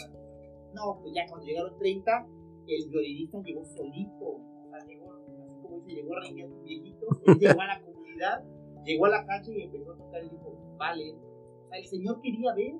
No, 0.73 0.99
pues 1.01 1.13
ya 1.15 1.25
cuando 1.27 1.45
llegaron 1.45 1.75
30, 1.77 2.27
el 2.75 2.89
violinista 2.89 3.41
llegó 3.41 3.65
solito. 3.65 4.25
O 4.25 4.69
sea, 4.69 4.85
llegó, 4.85 5.13
así 5.43 5.55
como 5.61 5.75
dice, 5.77 5.91
llegó 5.91 6.15
reinando 6.15 6.55
un 6.55 6.63
viejito. 6.63 7.07
Llegó 7.39 7.61
a 7.61 7.67
la 7.67 7.81
comunidad, 7.81 8.43
llegó 8.85 9.05
a 9.05 9.09
la 9.09 9.25
cancha 9.25 9.51
y 9.51 9.61
empezó 9.63 9.93
a 9.93 9.97
tocar 9.97 10.23
y 10.23 10.29
dijo, 10.29 10.75
vale. 10.77 11.13
O 11.13 11.73
el 11.73 11.85
señor 11.85 12.21
quería 12.21 12.53
ver 12.53 12.73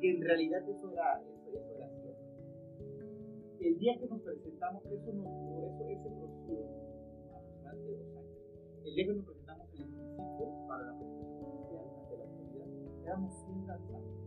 que 0.00 0.10
en 0.10 0.22
realidad 0.22 0.68
eso 0.68 0.90
era, 0.90 1.22
eso, 1.46 1.60
era 1.76 1.92
el 3.62 3.78
día 3.78 3.96
que 3.96 4.06
nos 4.06 4.20
presentamos, 4.22 4.84
eso 4.86 5.12
nos 5.12 5.26
eso, 5.28 5.88
ese 5.88 6.10
proceso 6.10 6.52
dos 6.52 7.64
años. 7.64 8.26
El 8.84 8.94
día 8.94 9.06
que 9.06 9.12
nos 9.14 9.24
presentamos 9.24 9.68
en 9.74 9.82
el 9.82 9.88
municipio 9.88 10.66
para 10.66 10.82
la 10.84 10.98
presentación 10.98 11.44
oficial 11.46 11.84
ante 11.94 12.16
la 12.16 12.24
comunidad, 12.24 12.66
éramos 13.04 13.32
100 13.44 13.66
danzantes. 13.66 14.22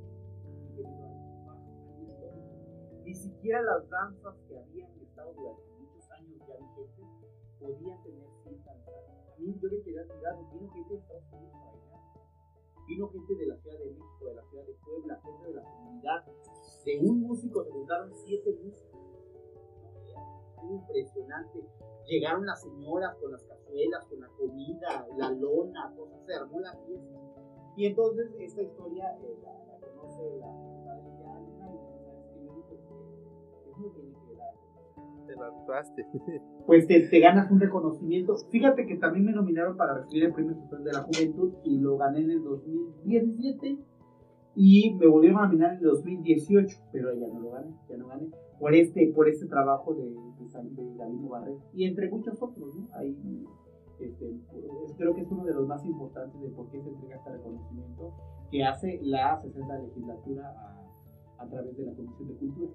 Ni 3.04 3.14
siquiera 3.14 3.62
las 3.62 3.90
danzas 3.90 4.36
que 4.48 4.58
habían 4.58 4.95
estado 5.26 5.34
durante 5.34 5.64
muchos 5.80 6.12
años 6.12 6.40
ya 6.48 6.56
vigentes 6.56 7.10
podían 7.60 8.04
tener 8.04 8.28
100 8.44 8.64
danzantes. 8.64 9.34
A 9.34 9.40
mí 9.40 9.60
yo 9.60 9.70
me 9.70 9.82
quedé 9.82 10.00
admirado, 10.00 10.48
vino 10.52 10.70
gente 10.72 10.94
de 10.94 11.00
Estados 11.00 11.24
Unidos 11.32 11.54
para 11.54 11.72
bailar. 11.72 12.00
Vino 12.88 13.10
gente 13.10 13.36
de 13.36 13.46
la 13.48 13.58
Ciudad 13.58 13.80
de 13.80 13.86
México, 13.86 14.26
de 14.26 14.36
la 14.36 14.44
Ciudad 14.44 14.66
de 14.66 14.74
Puebla, 14.86 15.22
gente 15.22 15.48
de 15.48 15.54
la 15.54 15.64
comunidad. 15.64 16.26
De 16.86 17.00
un 17.00 17.22
músico 17.22 17.64
se 17.64 17.72
juntaron 17.72 18.14
siete 18.14 18.54
músicos 18.64 19.02
impresionante. 20.62 21.66
Llegaron 22.08 22.46
las 22.46 22.62
señoras 22.62 23.16
con 23.18 23.32
las 23.32 23.44
cazuelas, 23.44 24.06
con 24.06 24.20
la 24.20 24.30
comida, 24.30 25.08
la 25.18 25.32
lona, 25.32 25.94
todo 25.96 26.20
se 26.26 26.34
armó 26.34 26.60
la 26.60 26.74
fiesta. 26.86 27.20
Y 27.76 27.88
entonces 27.88 28.32
esta 28.40 28.62
historia 28.62 29.18
eh, 29.22 29.38
la, 29.44 29.52
la, 29.66 29.80
conoce 29.80 30.38
la 30.38 30.48
padre 30.86 31.12
de 31.18 31.26
Ana 31.26 31.50
y 31.50 31.58
sabes 31.58 31.82
que 32.32 32.46
yo 32.46 32.56
dije 32.56 32.78
Pues 36.66 36.88
te, 36.88 37.20
ganas 37.20 37.52
un 37.52 37.60
reconocimiento. 37.60 38.36
Fíjate 38.50 38.86
que 38.88 38.98
también 38.98 39.26
me 39.26 39.32
nominaron 39.32 39.78
para 39.78 39.94
recibir 39.94 40.26
el 40.26 40.34
premio 40.34 40.56
de 40.56 40.92
la 40.92 41.04
juventud 41.04 41.54
y 41.64 41.80
lo 41.80 41.98
gané 41.98 42.22
en 42.22 42.32
el 42.32 42.44
2017 42.44 43.78
y 44.56 44.96
me 44.96 45.08
volvieron 45.08 45.40
a 45.40 45.48
nominar 45.48 45.74
en 45.74 45.78
el 45.80 45.84
2018, 45.84 46.78
pero 46.92 47.14
ya 47.14 47.28
no 47.28 47.40
lo 47.40 47.52
gané, 47.52 47.72
ya 47.90 47.98
no 47.98 48.08
gané 48.08 48.30
por 48.60 48.74
este, 48.74 49.12
por 49.14 49.28
este 49.28 49.48
trabajo 49.48 49.94
de, 49.94 50.06
de, 50.06 50.84
de 50.84 50.98
Gabino 50.98 51.30
Barret 51.30 51.58
y 51.74 51.86
entre 51.86 52.10
muchos 52.10 52.42
otros, 52.42 52.74
¿no? 52.76 52.88
Ahí, 52.94 53.16
este, 54.00 54.40
creo 54.98 55.14
que 55.14 55.22
es 55.22 55.32
uno 55.32 55.46
de 55.46 55.54
los 55.54 55.68
más 55.68 55.86
importantes 55.86 56.42
de 56.42 56.50
por 56.50 56.70
qué 56.70 56.82
se 56.82 56.90
entrega 56.90 57.16
este 57.16 57.32
reconocimiento 57.32 58.14
que 58.52 58.64
hace 58.64 59.00
la 59.04 59.42
60 59.42 59.80
legislatura 59.80 60.54
a 61.38 61.48
través 61.48 61.78
de 61.78 61.86
la 61.86 61.94
Comisión 61.94 62.28
de 62.30 62.36
Cultura. 62.36 62.72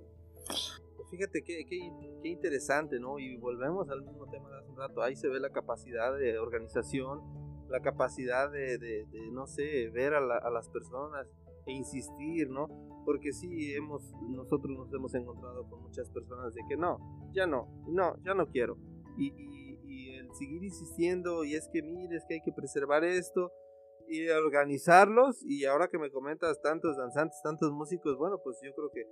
Fíjate 1.11 1.43
qué, 1.43 1.65
qué, 1.69 1.93
qué, 2.23 2.29
interesante, 2.29 3.01
¿no? 3.01 3.19
Y 3.19 3.37
volvemos 3.37 3.89
al 3.91 4.03
mismo 4.03 4.31
tema 4.31 4.49
de 4.51 4.59
hace 4.59 4.71
un 4.71 4.77
rato. 4.77 5.03
Ahí 5.03 5.17
se 5.17 5.29
ve 5.29 5.41
la 5.41 5.51
capacidad 5.51 6.17
de 6.17 6.39
organización, 6.39 7.21
la 7.69 7.81
capacidad 7.81 8.51
de, 8.51 8.79
de, 8.79 9.07
de 9.07 9.31
no 9.33 9.47
sé, 9.47 9.91
ver 9.91 10.15
a, 10.15 10.21
la, 10.21 10.37
a 10.37 10.51
las 10.51 10.69
personas 10.69 11.27
e 11.67 11.73
insistir, 11.73 12.49
¿no? 12.49 12.69
Porque 13.05 13.33
sí, 13.33 13.75
hemos, 13.75 14.13
nosotros 14.29 14.71
nos 14.77 14.93
hemos 14.93 15.13
encontrado 15.15 15.69
con 15.69 15.83
muchas 15.83 16.09
personas 16.11 16.55
de 16.55 16.63
que 16.69 16.77
no, 16.77 16.99
ya 17.33 17.47
no, 17.47 17.69
no, 17.89 18.15
ya 18.25 18.35
no 18.35 18.47
quiero. 18.47 18.77
Y, 19.17 19.33
y, 19.37 19.81
y 19.85 20.15
el 20.15 20.33
seguir 20.35 20.63
insistiendo, 20.63 21.45
y 21.45 21.55
es 21.55 21.69
que 21.73 21.83
mire, 21.83 22.17
es 22.17 22.25
que 22.29 22.35
hay 22.35 22.41
que 22.41 22.53
preservar 22.53 23.05
esto, 23.05 23.53
y 24.11 24.29
organizarlos, 24.29 25.45
y 25.45 25.65
ahora 25.65 25.89
que 25.89 25.99
me 25.99 26.11
comentas 26.11 26.61
tantos 26.61 26.97
danzantes, 26.97 27.41
tantos 27.43 27.71
músicos, 27.73 28.17
bueno, 28.17 28.39
pues 28.43 28.59
yo 28.63 28.73
creo 28.75 28.91
que 28.91 29.05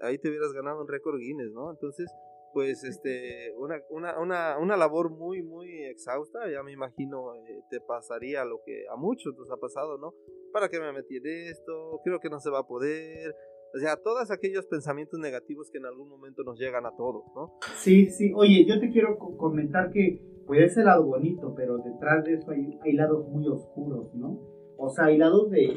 ahí 0.00 0.18
te 0.18 0.28
hubieras 0.28 0.52
ganado 0.52 0.80
un 0.80 0.88
récord 0.88 1.18
Guinness, 1.18 1.52
¿no? 1.52 1.70
Entonces, 1.70 2.10
pues 2.56 2.84
este 2.84 3.52
una, 3.58 3.76
una, 3.90 4.18
una, 4.18 4.58
una, 4.58 4.78
labor 4.78 5.10
muy 5.10 5.42
muy 5.42 5.84
exhausta 5.84 6.50
ya 6.50 6.62
me 6.62 6.72
imagino 6.72 7.34
eh, 7.34 7.60
te 7.68 7.82
pasaría 7.82 8.46
lo 8.46 8.62
que 8.64 8.86
a 8.90 8.96
muchos 8.96 9.36
nos 9.36 9.50
ha 9.50 9.58
pasado 9.58 9.98
no 9.98 10.14
para 10.54 10.70
qué 10.70 10.80
me 10.80 10.90
metí 10.90 11.18
en 11.18 11.26
esto 11.26 12.00
creo 12.02 12.18
que 12.18 12.30
no 12.30 12.40
se 12.40 12.48
va 12.48 12.60
a 12.60 12.66
poder. 12.66 13.34
O 13.74 13.78
sea 13.78 13.96
todos 14.02 14.30
aquellos 14.30 14.64
pensamientos 14.64 15.20
negativos 15.20 15.70
que 15.70 15.76
en 15.76 15.84
algún 15.84 16.08
momento 16.08 16.44
nos 16.44 16.58
llegan 16.58 16.86
a 16.86 16.96
todos 16.96 17.24
no 17.34 17.58
sí 17.76 18.08
sí. 18.08 18.32
Oye 18.34 18.64
yo 18.64 18.80
te 18.80 18.88
quiero 18.88 19.18
comentar 19.18 19.90
que 19.90 20.22
puede 20.46 20.66
ser 20.70 20.86
lado 20.86 21.04
bonito 21.04 21.54
pero 21.54 21.76
detrás 21.76 22.24
de 22.24 22.36
eso 22.36 22.52
hay, 22.52 22.78
hay 22.82 22.92
lados 22.94 23.28
muy 23.28 23.46
oscuros 23.48 24.14
no 24.14 24.40
o 24.78 24.88
sea 24.88 25.06
hay 25.06 25.18
lados 25.18 25.50
de 25.50 25.68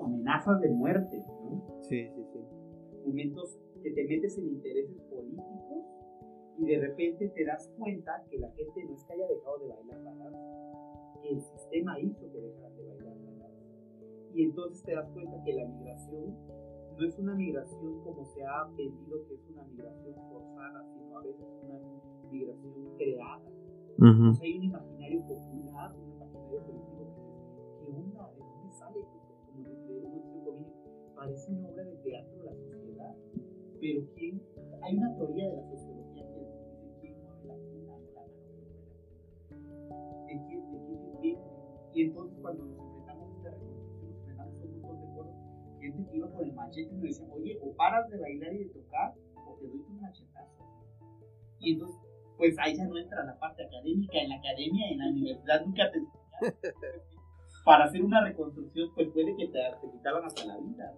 amenazas 0.00 0.60
de 0.60 0.68
muerte 0.68 1.18
no 1.18 1.80
sí 1.80 2.06
sí 2.14 2.22
sí. 2.32 2.38
Momentos 3.04 3.58
que 3.82 3.90
te 3.92 4.04
metes 4.04 4.38
en 4.38 4.46
intereses 4.48 5.00
políticos 5.10 5.84
y 6.58 6.66
de 6.66 6.78
repente 6.78 7.28
te 7.28 7.44
das 7.44 7.70
cuenta 7.78 8.24
que 8.30 8.38
la 8.38 8.50
gente 8.52 8.84
no 8.84 8.94
es 8.94 9.04
que 9.04 9.12
haya 9.14 9.26
dejado 9.28 9.58
de 9.58 9.68
bailar 9.68 10.00
la 10.00 11.20
que 11.22 11.30
el 11.30 11.40
sistema 11.40 11.98
hizo 12.00 12.30
que 12.32 12.40
dejaran 12.40 12.76
de 12.76 12.84
bailar 12.84 13.16
la. 13.16 13.50
Y 14.34 14.42
entonces 14.44 14.82
te 14.84 14.94
das 14.94 15.08
cuenta 15.10 15.42
que 15.42 15.54
la 15.54 15.66
migración 15.66 16.36
no 16.96 17.06
es 17.06 17.18
una 17.18 17.34
migración 17.34 18.00
como 18.04 18.24
se 18.26 18.44
ha 18.44 18.64
vendido 18.76 19.26
que 19.26 19.34
es 19.34 19.48
una 19.48 19.64
migración 19.64 20.14
forzada, 20.28 20.84
sino 20.92 21.18
a 21.18 21.22
veces 21.22 21.46
una 21.62 21.80
migración 22.30 22.96
creada. 22.96 23.50
Uh 23.98 24.04
-huh. 24.04 24.30
o 24.30 24.34
sea, 24.34 24.44
hay 24.44 24.58
un 24.58 24.64
imaginario 24.64 25.20
popular, 25.26 25.94
un 25.96 26.12
imaginario 26.12 26.60
colectivo 26.64 27.06
que 27.14 27.86
¿qué 27.86 27.92
onda? 27.92 28.32
¿De 28.32 28.40
dónde 28.40 28.70
sale? 28.72 29.00
Como 29.00 29.74
conmigo, 29.86 30.64
parece 31.16 31.52
una 31.52 31.68
obra 31.68 31.84
de 31.84 31.96
pero 33.80 34.02
¿quién? 34.14 34.42
Hay 34.82 34.96
una 34.96 35.14
teoría 35.16 35.48
de 35.50 35.56
la 35.56 35.62
sociedad 35.62 36.00
Y 41.92 42.02
entonces 42.02 42.38
cuando 42.40 42.64
nos 42.64 42.78
enfrentamos 42.78 43.28
a 43.28 43.36
esta 43.36 43.50
reconstrucción, 43.50 44.10
nos 44.10 44.16
enfrentamos 44.16 44.54
a 44.54 44.64
un 44.64 44.80
montón 44.80 45.00
de 45.00 45.14
cosas. 45.14 45.34
Gente 45.80 46.10
que 46.10 46.16
iba 46.16 46.30
con 46.30 46.44
el 46.44 46.52
machete 46.52 46.90
y 46.90 46.94
nos 46.94 47.02
decía, 47.02 47.26
oye, 47.32 47.58
o 47.60 47.76
paras 47.76 48.08
de 48.10 48.18
bailar 48.18 48.54
y 48.54 48.58
de 48.58 48.70
tocar, 48.70 49.14
o 49.34 49.54
te 49.58 49.66
doy 49.66 49.84
un 49.88 50.00
machetazo. 50.00 50.64
Y 51.58 51.72
entonces, 51.72 52.00
pues 52.36 52.56
ahí 52.58 52.76
ya 52.76 52.86
no 52.86 52.96
entra 52.96 53.24
la 53.24 53.38
parte 53.38 53.64
académica. 53.66 54.18
En 54.18 54.28
la 54.28 54.36
academia, 54.36 54.90
en 54.90 54.98
la 54.98 55.08
universidad 55.10 55.64
nunca 55.66 55.90
te 55.90 56.00
Para 57.64 57.84
hacer 57.84 58.02
una 58.02 58.24
reconstrucción, 58.24 58.88
pues 58.94 59.08
puede 59.08 59.36
que 59.36 59.48
te, 59.48 59.58
te 59.80 59.90
quitaban 59.90 60.24
hasta 60.24 60.46
la 60.46 60.56
vida. 60.58 60.94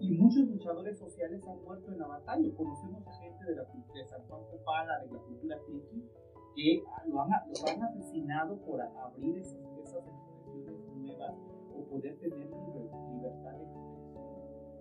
Y 0.00 0.12
muchos 0.12 0.48
luchadores 0.48 0.98
sociales 0.98 1.46
han 1.46 1.62
muerto 1.62 1.92
en 1.92 1.98
la 1.98 2.06
batalla. 2.06 2.54
Conocemos 2.56 3.06
a 3.06 3.12
gente 3.12 3.44
de, 3.44 3.54
la, 3.54 3.64
de 3.64 4.04
San 4.06 4.22
Juan 4.26 4.40
Copala, 4.50 4.98
de 5.00 5.12
la 5.12 5.18
cultura 5.18 5.58
triqui, 5.66 6.08
que 6.56 6.82
lo 7.06 7.20
han, 7.20 7.28
lo 7.28 7.68
han 7.68 7.82
asesinado 7.82 8.56
por 8.64 8.80
abrir 8.80 9.36
esas, 9.36 9.60
esas 9.84 10.04
nuevas 10.96 11.34
o 11.76 11.84
poder 11.84 12.16
tener 12.18 12.48
libertad 12.48 13.52
de 13.58 13.64
expresión. 13.64 14.20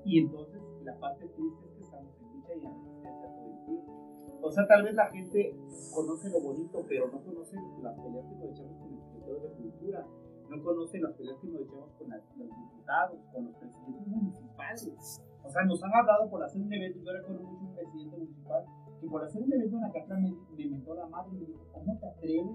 Y 0.05 0.19
entonces 0.19 0.61
la 0.83 0.97
parte 0.97 1.27
triste 1.27 1.65
es 1.65 1.73
que 1.73 1.83
estamos 1.83 2.15
en 2.21 2.33
lucha 2.33 2.55
y 2.55 2.65
en 2.65 2.73
resistencia 2.73 3.35
todo 3.35 3.51
el 3.51 3.65
tiempo. 3.65 4.39
O 4.41 4.51
sea, 4.51 4.67
tal 4.67 4.83
vez 4.83 4.95
la 4.95 5.07
gente 5.07 5.53
conoce 5.93 6.29
lo 6.29 6.39
bonito, 6.39 6.85
pero 6.87 7.11
no 7.11 7.21
conoce 7.21 7.57
las 7.83 7.99
peleas 7.99 8.25
que 8.25 8.35
nos 8.35 8.51
echamos 8.51 8.77
con 8.79 8.93
el 8.93 9.01
secretario 9.01 9.41
de 9.41 9.49
cultura, 9.49 10.07
no 10.49 10.63
conoce 10.63 10.99
las 10.99 11.13
peleas 11.13 11.37
que 11.39 11.47
nos 11.47 11.61
echamos 11.61 11.91
con 11.93 12.09
los 12.09 12.49
diputados, 12.49 13.19
con 13.31 13.45
los 13.45 13.55
presidentes 13.55 14.07
municipales. 14.07 15.21
O 15.43 15.49
sea, 15.49 15.63
nos 15.65 15.83
han 15.83 15.93
hablado 15.93 16.29
por 16.29 16.43
hacer 16.43 16.61
un 16.61 16.73
evento, 16.73 16.99
yo 16.99 17.13
recuerdo 17.13 17.43
mucho 17.43 17.65
un 17.65 17.75
presidente 17.75 18.17
municipal 18.17 18.65
que 18.99 19.07
por 19.07 19.23
hacer 19.23 19.41
un 19.41 19.53
evento 19.53 19.75
en 19.77 19.81
la 19.81 19.91
carta 19.91 20.15
me, 20.17 20.31
me 20.57 20.69
mentó 20.69 20.95
la 20.95 21.07
madre 21.07 21.31
y 21.33 21.39
me 21.39 21.45
dijo, 21.45 21.65
¿cómo 21.71 21.97
te 21.97 22.05
atreves? 22.07 22.45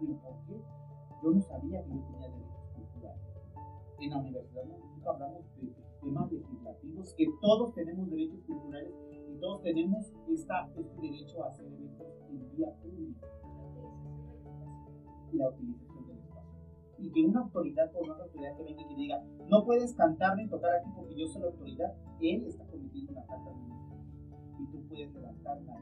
Y 0.00 0.06
yo, 0.06 0.16
¿por 0.20 0.36
qué? 0.46 0.60
Yo 1.22 1.30
no 1.30 1.40
sabía 1.40 1.82
que 1.82 1.88
yo 1.90 2.02
tenía 2.02 2.28
derechos 2.28 2.68
culturales. 2.76 3.22
En 3.98 4.10
la 4.10 4.18
universidad 4.18 4.64
nunca 4.64 5.10
hablamos 5.10 5.44
de 5.56 5.72
temas 6.02 6.30
legislativos, 6.30 7.14
que 7.16 7.26
todos 7.40 7.74
tenemos 7.74 8.10
derechos 8.10 8.40
culturales 8.46 8.94
y 9.28 9.40
todos 9.40 9.62
tenemos 9.62 10.12
esta, 10.28 10.68
este 10.76 11.00
derecho 11.00 11.42
a 11.42 11.48
hacer 11.48 11.66
eventos 11.66 12.06
en 12.28 12.56
vía 12.56 12.70
pública. 12.82 13.26
La 15.32 15.48
utilización. 15.48 15.85
Y 16.98 17.10
que 17.12 17.24
una 17.24 17.40
autoridad, 17.40 17.92
por 17.92 18.02
una 18.04 18.14
autoridad 18.14 18.56
que 18.56 18.64
venga 18.64 18.82
y 18.82 18.88
que 18.88 18.94
diga, 18.94 19.22
no 19.48 19.64
puedes 19.64 19.94
cantar 19.94 20.36
ni 20.36 20.48
tocar 20.48 20.74
aquí 20.76 20.90
porque 20.94 21.14
yo 21.14 21.26
soy 21.26 21.42
la 21.42 21.48
autoridad, 21.48 21.94
él 22.20 22.46
está 22.46 22.64
cometiendo 22.66 23.12
una 23.12 23.22
falta 23.24 23.50
y 24.58 24.70
tú 24.70 24.88
puedes 24.88 25.12
levantar 25.12 25.60
una 25.60 25.74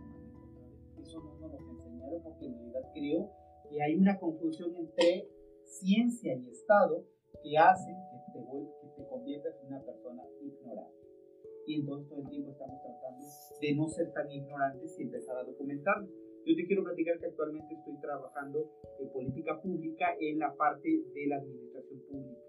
Eso 1.00 1.20
no 1.20 1.48
nos 1.48 1.60
lo 1.60 1.70
enseñaron 1.70 2.22
porque 2.22 2.46
en 2.46 2.54
realidad 2.54 2.90
creo 2.92 3.30
que 3.70 3.82
hay 3.82 3.94
una 3.96 4.18
confusión 4.18 4.74
entre 4.74 5.28
ciencia 5.64 6.34
y 6.34 6.50
Estado 6.50 7.04
que 7.42 7.58
hacen 7.58 7.94
que 7.94 8.32
te, 8.32 8.46
que 8.80 8.88
te 8.96 9.08
conviertas 9.08 9.54
en 9.62 9.68
una 9.68 9.82
persona 9.82 10.22
ignorante. 10.40 11.04
Y 11.66 11.80
entonces 11.80 12.08
todo 12.08 12.20
el 12.20 12.28
tiempo 12.28 12.50
estamos 12.50 12.80
tratando 12.82 13.24
de 13.60 13.74
no 13.74 13.88
ser 13.88 14.12
tan 14.12 14.30
ignorantes 14.30 14.98
y 14.98 15.02
empezar 15.02 15.38
a 15.38 15.44
documentarnos. 15.44 16.10
Yo 16.46 16.56
te 16.56 16.66
quiero 16.66 16.84
platicar 16.84 17.18
que 17.18 17.26
actualmente 17.26 17.74
estoy 17.74 17.96
trabajando 18.00 18.70
en 19.00 19.08
política 19.10 19.60
pública 19.60 20.14
en 20.20 20.38
la 20.38 20.54
parte 20.54 20.88
de 20.88 21.26
la 21.26 21.36
administración 21.36 22.00
pública. 22.10 22.40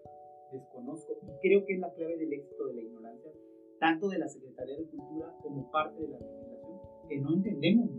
Desconozco 0.52 1.18
y 1.24 1.40
creo 1.42 1.66
que 1.66 1.74
es 1.74 1.80
la 1.80 1.94
clave 1.94 2.18
del 2.18 2.34
éxito 2.34 2.68
de 2.68 2.74
la 2.76 2.82
ignorancia 2.82 3.32
tanto 3.80 4.10
de 4.10 4.20
la 4.20 4.28
Secretaría 4.28 4.78
de 4.78 4.86
Cultura 4.86 5.34
como 5.42 5.70
parte 5.72 6.02
de 6.02 6.08
la 6.10 6.18
administración, 6.18 6.80
que 7.08 7.20
no 7.20 7.34
entendemos 7.34 7.90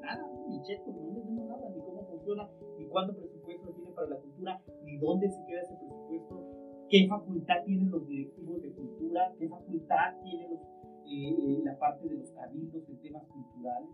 nada, 0.00 0.30
ni 0.48 0.62
checo, 0.62 0.92
no 0.92 1.08
entendemos 1.08 1.46
nada, 1.48 1.68
ni 1.70 1.80
cómo 1.80 2.06
funciona, 2.06 2.50
ni 2.78 2.86
cuánto 2.86 3.16
presupuesto 3.16 3.72
tiene 3.72 3.90
para 3.92 4.08
la 4.08 4.16
cultura, 4.16 4.62
ni 4.84 4.96
dónde 4.98 5.28
se 5.28 5.44
queda 5.46 5.62
ese 5.62 5.76
presupuesto, 5.76 6.86
qué 6.88 7.06
facultad 7.08 7.64
tienen 7.64 7.90
los 7.90 8.06
directivos 8.06 8.62
de 8.62 8.72
cultura, 8.72 9.34
qué 9.38 9.48
facultad 9.48 10.20
tiene 10.22 10.54
eh, 10.54 11.36
eh, 11.38 11.60
la 11.64 11.78
parte 11.78 12.08
de 12.08 12.16
los 12.16 12.30
cabildos 12.32 12.88
en 12.88 13.00
temas 13.00 13.24
culturales, 13.26 13.90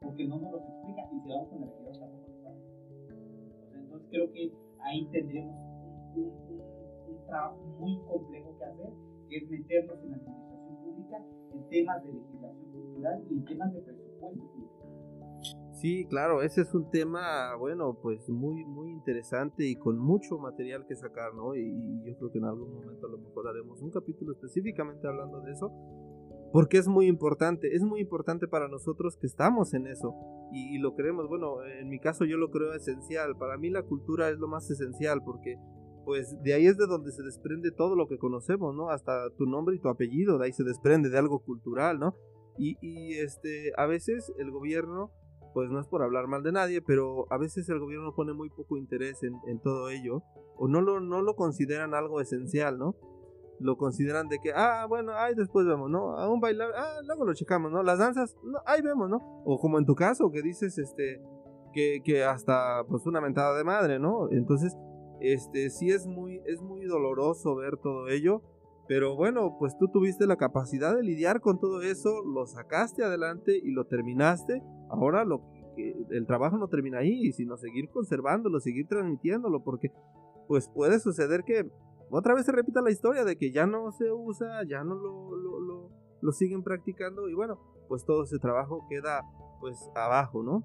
porque 0.00 0.26
no 0.26 0.38
nos 0.38 0.52
los 0.52 0.62
explica, 0.62 1.02
y 1.12 1.20
si 1.20 1.28
vamos 1.28 1.48
con 1.48 1.60
la 1.60 1.66
realidad 1.66 2.00
tampoco 2.00 2.28
lo 2.28 2.42
sabe. 2.42 2.60
Entonces 3.74 4.08
creo 4.10 4.32
que 4.32 4.52
ahí 4.80 5.06
tendremos 5.10 5.54
un, 6.14 6.32
un 7.08 7.26
trabajo 7.26 7.62
muy 7.78 7.98
complejo 8.06 8.56
que 8.58 8.64
hacer 8.64 8.92
que 9.28 9.36
es 9.38 9.50
meternos 9.50 9.98
en 10.02 10.10
la 10.10 10.16
administración 10.16 10.76
pública 10.84 11.24
en 11.52 11.68
temas 11.68 12.04
de 12.04 12.12
legislación 12.12 12.72
cultural 12.72 13.24
y 13.28 13.34
en 13.34 13.44
temas 13.44 13.72
de 13.72 13.80
presupuesto 13.82 14.42
cultural. 14.52 14.76
Sí, 15.72 16.06
claro, 16.06 16.42
ese 16.42 16.62
es 16.62 16.74
un 16.74 16.90
tema, 16.90 17.54
bueno, 17.56 17.98
pues 18.00 18.30
muy, 18.30 18.64
muy 18.64 18.90
interesante 18.90 19.66
y 19.66 19.76
con 19.76 19.98
mucho 19.98 20.38
material 20.38 20.86
que 20.86 20.96
sacar, 20.96 21.34
¿no? 21.34 21.54
Y, 21.54 22.02
yo 22.02 22.16
creo 22.16 22.32
que 22.32 22.38
en 22.38 22.44
algún 22.44 22.72
momento 22.72 23.06
a 23.06 23.10
lo 23.10 23.18
mejor 23.18 23.46
haremos 23.46 23.82
un 23.82 23.90
capítulo 23.90 24.32
específicamente 24.32 25.06
hablando 25.06 25.42
de 25.42 25.52
eso, 25.52 25.70
porque 26.52 26.78
es 26.78 26.88
muy 26.88 27.06
importante, 27.06 27.74
es 27.74 27.82
muy 27.82 28.00
importante 28.00 28.48
para 28.48 28.68
nosotros 28.68 29.16
que 29.16 29.26
estamos 29.26 29.74
en 29.74 29.86
eso 29.86 30.14
y, 30.52 30.78
lo 30.78 30.94
creemos, 30.94 31.28
bueno, 31.28 31.62
en 31.64 31.88
mi 31.88 31.98
caso 31.98 32.24
yo 32.24 32.36
lo 32.38 32.50
creo 32.50 32.72
esencial, 32.72 33.36
para 33.36 33.58
mí 33.58 33.70
la 33.70 33.82
cultura 33.82 34.30
es 34.30 34.38
lo 34.38 34.48
más 34.48 34.70
esencial 34.70 35.22
porque 35.24 35.56
pues 36.04 36.40
de 36.42 36.54
ahí 36.54 36.66
es 36.66 36.76
de 36.76 36.86
donde 36.86 37.10
se 37.10 37.22
desprende 37.24 37.72
todo 37.72 37.96
lo 37.96 38.06
que 38.06 38.16
conocemos, 38.16 38.74
¿no? 38.76 38.90
Hasta 38.90 39.28
tu 39.36 39.44
nombre 39.44 39.74
y 39.74 39.80
tu 39.80 39.88
apellido, 39.88 40.38
de 40.38 40.46
ahí 40.46 40.52
se 40.52 40.62
desprende 40.62 41.10
de 41.10 41.18
algo 41.18 41.40
cultural, 41.40 41.98
¿no? 41.98 42.14
Y, 42.58 43.14
este, 43.18 43.72
a 43.76 43.86
veces 43.86 44.32
el 44.38 44.50
gobierno, 44.52 45.10
pues 45.52 45.68
no 45.68 45.80
es 45.80 45.86
por 45.88 46.02
hablar 46.02 46.28
mal 46.28 46.44
de 46.44 46.52
nadie, 46.52 46.80
pero 46.80 47.26
a 47.30 47.38
veces 47.38 47.68
el 47.68 47.80
gobierno 47.80 48.14
pone 48.14 48.32
muy 48.32 48.48
poco 48.50 48.76
interés 48.78 49.20
en, 49.24 49.60
todo 49.60 49.90
ello, 49.90 50.22
o 50.56 50.68
no 50.68 50.80
lo 50.80 51.34
consideran 51.34 51.92
algo 51.92 52.20
esencial, 52.20 52.78
¿no? 52.78 52.94
Lo 53.58 53.76
consideran 53.76 54.28
de 54.28 54.38
que, 54.38 54.52
ah, 54.54 54.86
bueno, 54.88 55.12
ahí 55.12 55.34
después 55.34 55.66
vemos, 55.66 55.90
¿no? 55.90 56.16
A 56.16 56.28
un 56.28 56.40
bailar, 56.40 56.70
ah, 56.76 57.00
luego 57.06 57.24
lo 57.24 57.34
checamos, 57.34 57.72
¿no? 57.72 57.82
Las 57.82 57.98
danzas, 57.98 58.36
no, 58.44 58.58
ahí 58.66 58.82
vemos, 58.82 59.08
¿no? 59.08 59.18
O 59.44 59.58
como 59.58 59.78
en 59.78 59.86
tu 59.86 59.94
caso, 59.94 60.30
que 60.30 60.42
dices, 60.42 60.78
este, 60.78 61.22
que, 61.72 62.02
que 62.04 62.24
hasta, 62.24 62.84
pues 62.88 63.06
una 63.06 63.20
mentada 63.20 63.56
de 63.56 63.64
madre, 63.64 63.98
¿no? 63.98 64.30
Entonces, 64.30 64.76
este, 65.20 65.70
sí 65.70 65.90
es 65.90 66.06
muy, 66.06 66.42
es 66.46 66.60
muy 66.60 66.84
doloroso 66.84 67.54
ver 67.56 67.76
todo 67.78 68.08
ello, 68.08 68.42
pero 68.88 69.16
bueno, 69.16 69.56
pues 69.58 69.76
tú 69.78 69.88
tuviste 69.88 70.26
la 70.26 70.36
capacidad 70.36 70.94
de 70.94 71.02
lidiar 71.02 71.40
con 71.40 71.58
todo 71.58 71.82
eso, 71.82 72.22
lo 72.24 72.46
sacaste 72.46 73.02
adelante 73.02 73.58
y 73.60 73.72
lo 73.72 73.86
terminaste. 73.86 74.62
Ahora 74.88 75.24
lo 75.24 75.42
el 75.76 76.26
trabajo 76.26 76.56
no 76.56 76.68
termina 76.68 76.98
ahí, 76.98 77.32
sino 77.32 77.56
seguir 77.56 77.90
conservándolo, 77.90 78.60
seguir 78.60 78.86
transmitiéndolo, 78.86 79.62
porque 79.62 79.92
pues 80.48 80.68
puede 80.68 81.00
suceder 81.00 81.42
que 81.44 81.68
otra 82.10 82.34
vez 82.34 82.46
se 82.46 82.52
repita 82.52 82.80
la 82.82 82.90
historia 82.90 83.24
de 83.24 83.36
que 83.36 83.52
ya 83.52 83.66
no 83.66 83.90
se 83.92 84.10
usa, 84.12 84.62
ya 84.68 84.84
no 84.84 84.94
lo, 84.94 85.36
lo, 85.36 85.60
lo, 85.60 85.90
lo 86.20 86.32
siguen 86.32 86.62
practicando 86.62 87.28
y 87.28 87.34
bueno, 87.34 87.58
pues 87.88 88.04
todo 88.04 88.24
ese 88.24 88.38
trabajo 88.38 88.86
queda 88.88 89.22
pues 89.60 89.90
abajo, 89.94 90.42
¿no? 90.42 90.62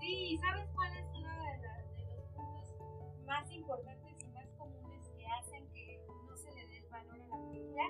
Sí, 0.00 0.38
¿sabes 0.40 0.68
cuál 0.74 0.92
es 0.96 1.06
uno 1.14 1.28
de, 1.28 1.58
los 1.62 2.32
puntos 2.34 3.26
más 3.26 3.50
importantes 3.50 4.14
y 4.20 4.26
más 4.32 4.48
comunes 4.58 5.08
que 5.16 5.26
hacen 5.26 5.68
que 5.72 6.00
no 6.28 6.36
se 6.36 6.52
le 6.52 6.66
dé 6.66 6.78
el 6.78 6.88
valor 6.88 7.14
a 7.14 7.26
la 7.26 7.36
cultura? 7.36 7.84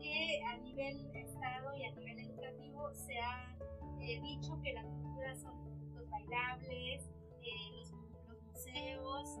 Que 0.00 0.42
a 0.46 0.56
nivel 0.58 1.10
Estado 1.14 1.74
y 1.76 1.84
a 1.84 1.92
nivel 1.92 2.18
educativo 2.18 2.94
se 2.94 3.18
ha 3.18 3.56
eh, 4.00 4.20
dicho 4.22 4.58
que 4.62 4.72
la 4.72 4.84
cultura 4.84 5.34
son 5.36 5.94
los 5.94 6.08
bailables, 6.08 7.10
eh, 7.42 7.70
los, 7.76 7.92
los, 8.28 8.42
museos, 8.42 9.40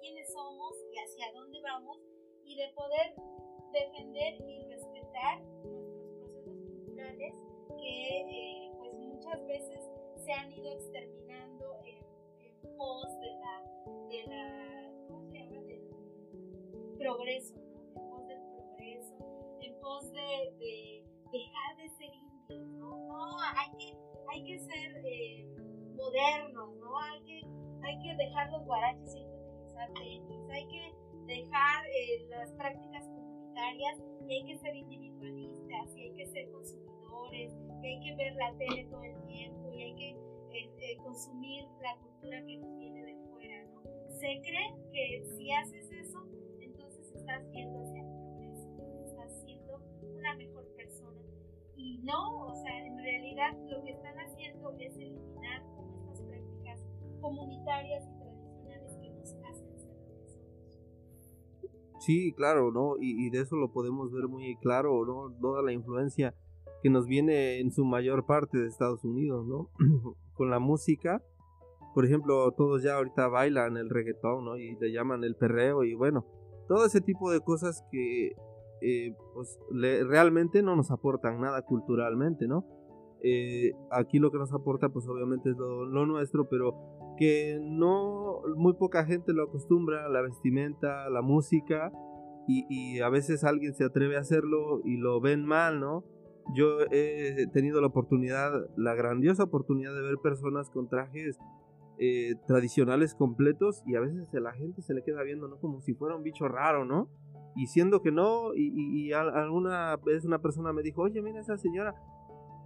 quiénes 0.00 0.32
somos 0.32 0.74
y 0.92 0.98
hacia 0.98 1.32
dónde 1.32 1.60
vamos 1.62 1.98
y 2.44 2.56
de 2.56 2.68
poder 2.74 3.14
defender 3.72 4.34
y 4.40 4.64
respetar 4.64 5.40
nuestros 5.42 6.12
procesos 6.18 6.54
culturales 6.64 7.34
que 7.78 8.20
eh, 8.20 8.72
pues 8.78 8.94
muchas 8.94 9.46
veces 9.46 9.80
se 10.24 10.32
han 10.32 10.52
ido 10.52 10.72
exterminando 10.72 11.80
en, 11.84 12.00
pos 12.76 13.08
de 13.20 13.32
la, 13.34 13.62
de 14.08 14.26
la, 14.26 14.92
¿cómo 15.08 15.30
se 15.30 15.38
llama? 15.38 15.62
Del 15.62 16.96
progreso, 16.98 17.54
¿no? 17.56 17.80
En 17.80 18.10
pos 18.10 18.26
del 18.26 18.42
progreso, 18.54 19.16
en 19.60 19.80
pos 19.80 20.12
de, 20.12 20.54
de 20.58 21.04
dejar 21.30 21.76
de 21.76 21.88
ser 21.90 22.10
indios, 22.14 22.66
¿no? 22.68 23.06
No, 23.06 23.38
hay 23.40 23.70
que, 23.78 23.96
hay 24.30 24.44
que 24.44 24.58
ser... 24.58 25.06
Eh, 25.06 25.50
modernos, 26.00 26.76
¿no? 26.76 26.98
Hay 26.98 27.20
que, 27.22 27.42
hay 27.82 27.98
que 28.02 28.14
dejar 28.16 28.50
los 28.50 28.64
guaraches 28.64 29.14
y 29.14 29.24
tenis, 29.88 30.48
hay 30.50 30.66
que 30.68 30.94
dejar 31.26 31.86
eh, 31.86 32.26
las 32.28 32.52
prácticas 32.52 33.06
comunitarias 33.08 33.98
y 34.26 34.34
hay 34.34 34.44
que 34.44 34.58
ser 34.58 34.74
individualistas 34.76 35.96
y 35.96 36.02
hay 36.02 36.12
que 36.12 36.26
ser 36.26 36.50
consumidores 36.50 37.52
y 37.82 37.86
hay 37.86 38.00
que 38.00 38.16
ver 38.16 38.34
la 38.34 38.52
tele 38.58 38.84
todo 38.90 39.02
el 39.02 39.22
tiempo 39.26 39.72
y 39.72 39.82
hay 39.82 39.94
que 39.94 40.10
eh, 40.10 40.70
eh, 40.78 40.96
consumir 40.98 41.64
la 41.82 41.96
cultura 41.98 42.44
que 42.44 42.56
nos 42.58 42.78
viene 42.78 43.04
de 43.04 43.16
fuera, 43.30 43.64
¿no? 43.66 43.82
Se 44.18 44.40
cree 44.42 44.74
que 44.92 45.24
si 45.36 45.52
haces 45.52 45.90
eso, 45.92 46.26
entonces 46.60 47.12
estás 47.14 47.42
yendo 47.52 47.80
hacia 47.80 48.02
el 48.02 48.08
progreso, 48.08 49.04
estás 49.04 49.42
siendo 49.44 49.80
una 50.16 50.34
mejor 50.34 50.66
persona. 50.76 51.20
Y 51.76 51.98
no, 51.98 52.46
o 52.48 52.54
sea, 52.54 52.86
en 52.86 52.98
realidad 52.98 53.56
lo 53.68 53.82
que 53.84 53.92
están 53.92 54.18
haciendo 54.18 54.72
es 54.78 54.96
eliminar 54.96 55.62
comunitarias 57.20 58.04
y 58.06 58.12
tradicionales 58.12 58.19
Sí, 62.00 62.32
claro, 62.32 62.72
¿no? 62.72 62.94
Y, 62.98 63.28
de 63.30 63.40
eso 63.40 63.56
lo 63.56 63.72
podemos 63.72 64.10
ver 64.10 64.26
muy 64.26 64.56
claro, 64.56 65.04
¿no? 65.04 65.34
Toda 65.40 65.62
la 65.62 65.72
influencia 65.72 66.34
que 66.82 66.88
nos 66.88 67.06
viene 67.06 67.60
en 67.60 67.70
su 67.70 67.84
mayor 67.84 68.24
parte 68.24 68.58
de 68.58 68.66
Estados 68.66 69.04
Unidos, 69.04 69.46
¿no? 69.46 69.68
Con 70.34 70.50
la 70.50 70.58
música, 70.58 71.22
por 71.94 72.06
ejemplo, 72.06 72.50
todos 72.52 72.82
ya 72.82 72.96
ahorita 72.96 73.28
bailan 73.28 73.76
el 73.76 73.90
reggaetón, 73.90 74.46
¿no? 74.46 74.56
Y 74.56 74.76
le 74.76 74.92
llaman 74.92 75.24
el 75.24 75.36
perreo 75.36 75.84
y 75.84 75.94
bueno, 75.94 76.24
todo 76.68 76.86
ese 76.86 77.02
tipo 77.02 77.30
de 77.30 77.40
cosas 77.40 77.84
que 77.90 78.32
eh, 78.80 79.14
pues 79.34 79.58
realmente 79.70 80.62
no 80.62 80.76
nos 80.76 80.90
aportan 80.90 81.40
nada 81.40 81.62
culturalmente, 81.62 82.48
¿no? 82.48 82.64
Eh, 83.22 83.72
aquí 83.90 84.18
lo 84.18 84.30
que 84.30 84.38
nos 84.38 84.52
aporta 84.54 84.88
pues 84.88 85.06
obviamente 85.06 85.50
es 85.50 85.56
lo, 85.58 86.06
nuestro, 86.06 86.48
pero 86.48 86.74
que 87.20 87.60
no, 87.60 88.40
muy 88.56 88.72
poca 88.72 89.04
gente 89.04 89.34
lo 89.34 89.44
acostumbra, 89.44 90.08
la 90.08 90.22
vestimenta, 90.22 91.10
la 91.10 91.20
música, 91.20 91.92
y, 92.48 92.98
a 92.98 93.10
veces 93.10 93.44
alguien 93.44 93.74
se 93.74 93.84
atreve 93.84 94.16
a 94.16 94.20
hacerlo 94.20 94.80
y 94.84 94.96
lo 94.96 95.20
ven 95.20 95.44
mal, 95.44 95.78
¿no? 95.78 96.02
Yo 96.54 96.80
he 96.90 97.46
tenido 97.52 97.80
la 97.80 97.88
oportunidad, 97.88 98.50
la 98.76 98.94
grandiosa 98.94 99.44
oportunidad 99.44 99.94
de 99.94 100.02
ver 100.02 100.16
personas 100.16 100.68
con 100.70 100.88
trajes 100.88 101.38
eh, 101.98 102.34
tradicionales 102.48 103.14
completos 103.14 103.84
y 103.86 103.94
a 103.94 104.00
veces 104.00 104.26
la 104.32 104.52
gente 104.54 104.82
se 104.82 104.94
le 104.94 105.04
queda 105.04 105.22
viendo, 105.22 105.46
¿no? 105.46 105.60
Como 105.60 105.80
si 105.80 105.94
fuera 105.94 106.16
un 106.16 106.22
bicho 106.22 106.48
raro, 106.48 106.84
¿no? 106.86 107.08
Y 107.54 107.66
siendo 107.66 108.00
que 108.00 108.10
no, 108.10 108.54
y, 108.54 108.72
y, 108.74 109.12
alguna 109.12 109.96
vez 109.98 110.24
una 110.24 110.40
persona 110.40 110.72
me 110.72 110.82
dijo, 110.82 111.02
oye, 111.02 111.20
mira 111.20 111.40
esa 111.40 111.58
señora, 111.58 111.94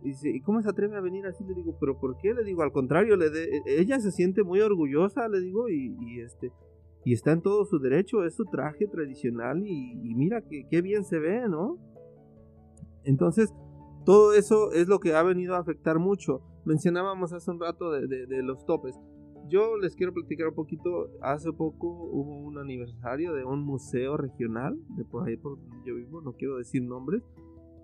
y 0.04 0.08
dice, 0.08 0.28
¿y 0.28 0.40
cómo 0.40 0.62
se 0.62 0.68
atreve 0.68 0.96
a 0.96 1.00
venir 1.00 1.26
así? 1.26 1.42
Le 1.44 1.54
digo, 1.54 1.76
¿pero 1.80 1.98
por 1.98 2.16
qué? 2.18 2.34
Le 2.34 2.44
digo, 2.44 2.62
al 2.62 2.72
contrario, 2.72 3.16
le 3.16 3.30
de, 3.30 3.62
ella 3.66 3.98
se 3.98 4.12
siente 4.12 4.44
muy 4.44 4.60
orgullosa, 4.60 5.28
le 5.28 5.40
digo, 5.40 5.68
y, 5.68 5.96
y, 5.98 6.20
este, 6.20 6.52
y 7.04 7.14
está 7.14 7.32
en 7.32 7.40
todo 7.40 7.64
su 7.64 7.78
derecho, 7.78 8.22
es 8.24 8.34
su 8.34 8.44
traje 8.44 8.86
tradicional, 8.86 9.66
y, 9.66 10.14
mira 10.14 10.42
que, 10.42 10.66
qué 10.70 10.82
bien 10.82 11.04
se 11.04 11.18
ve, 11.18 11.48
¿no? 11.48 11.78
Entonces, 13.04 13.52
todo 14.04 14.34
eso 14.34 14.72
es 14.72 14.88
lo 14.88 15.00
que 15.00 15.14
ha 15.14 15.22
venido 15.22 15.54
a 15.54 15.60
afectar 15.60 15.98
mucho. 15.98 16.42
Mencionábamos 16.66 17.32
hace 17.32 17.50
un 17.50 17.60
rato 17.60 17.90
de, 17.90 18.06
de, 18.06 18.26
de 18.26 18.42
los 18.42 18.64
topes 18.66 18.98
yo 19.48 19.76
les 19.76 19.94
quiero 19.94 20.12
platicar 20.12 20.48
un 20.48 20.54
poquito. 20.54 21.10
Hace 21.20 21.52
poco 21.52 21.88
hubo 21.88 22.38
un 22.38 22.58
aniversario 22.58 23.34
de 23.34 23.44
un 23.44 23.64
museo 23.64 24.16
regional 24.16 24.78
de 24.96 25.04
por 25.04 25.28
ahí 25.28 25.36
por 25.36 25.58
donde 25.58 25.76
yo 25.86 25.94
vivo. 25.94 26.20
No 26.22 26.32
quiero 26.32 26.56
decir 26.56 26.82
nombres, 26.82 27.22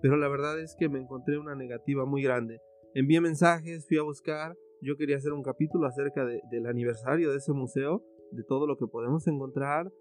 pero 0.01 0.17
la 0.17 0.27
verdad 0.27 0.59
es 0.59 0.75
que 0.77 0.89
me 0.89 0.99
encontré 0.99 1.37
una 1.37 1.55
negativa 1.55 2.05
muy 2.05 2.23
grande. 2.23 2.59
Envié 2.93 3.21
mensajes, 3.21 3.87
fui 3.87 3.97
a 3.97 4.03
buscar. 4.03 4.57
Yo 4.81 4.97
quería 4.97 5.17
hacer 5.17 5.31
un 5.33 5.43
capítulo 5.43 5.87
acerca 5.87 6.25
del 6.25 6.65
aniversario 6.65 7.31
de 7.31 7.37
ese 7.37 7.53
museo, 7.53 8.03
de 8.31 8.43
todo 8.43 8.67
lo 8.67 8.77
que 8.77 8.87
podemos 8.87 9.27
encontrar. 9.27 9.91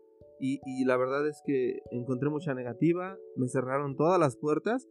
Y, 0.42 0.58
la 0.86 0.96
verdad 0.96 1.28
es 1.28 1.42
que 1.44 1.80
encontré 1.90 2.30
mucha 2.30 2.54
negativa. 2.54 3.18
Me 3.36 3.48
cerraron 3.48 3.96
todas 3.96 4.18
las 4.18 4.36
puertas 4.36 4.88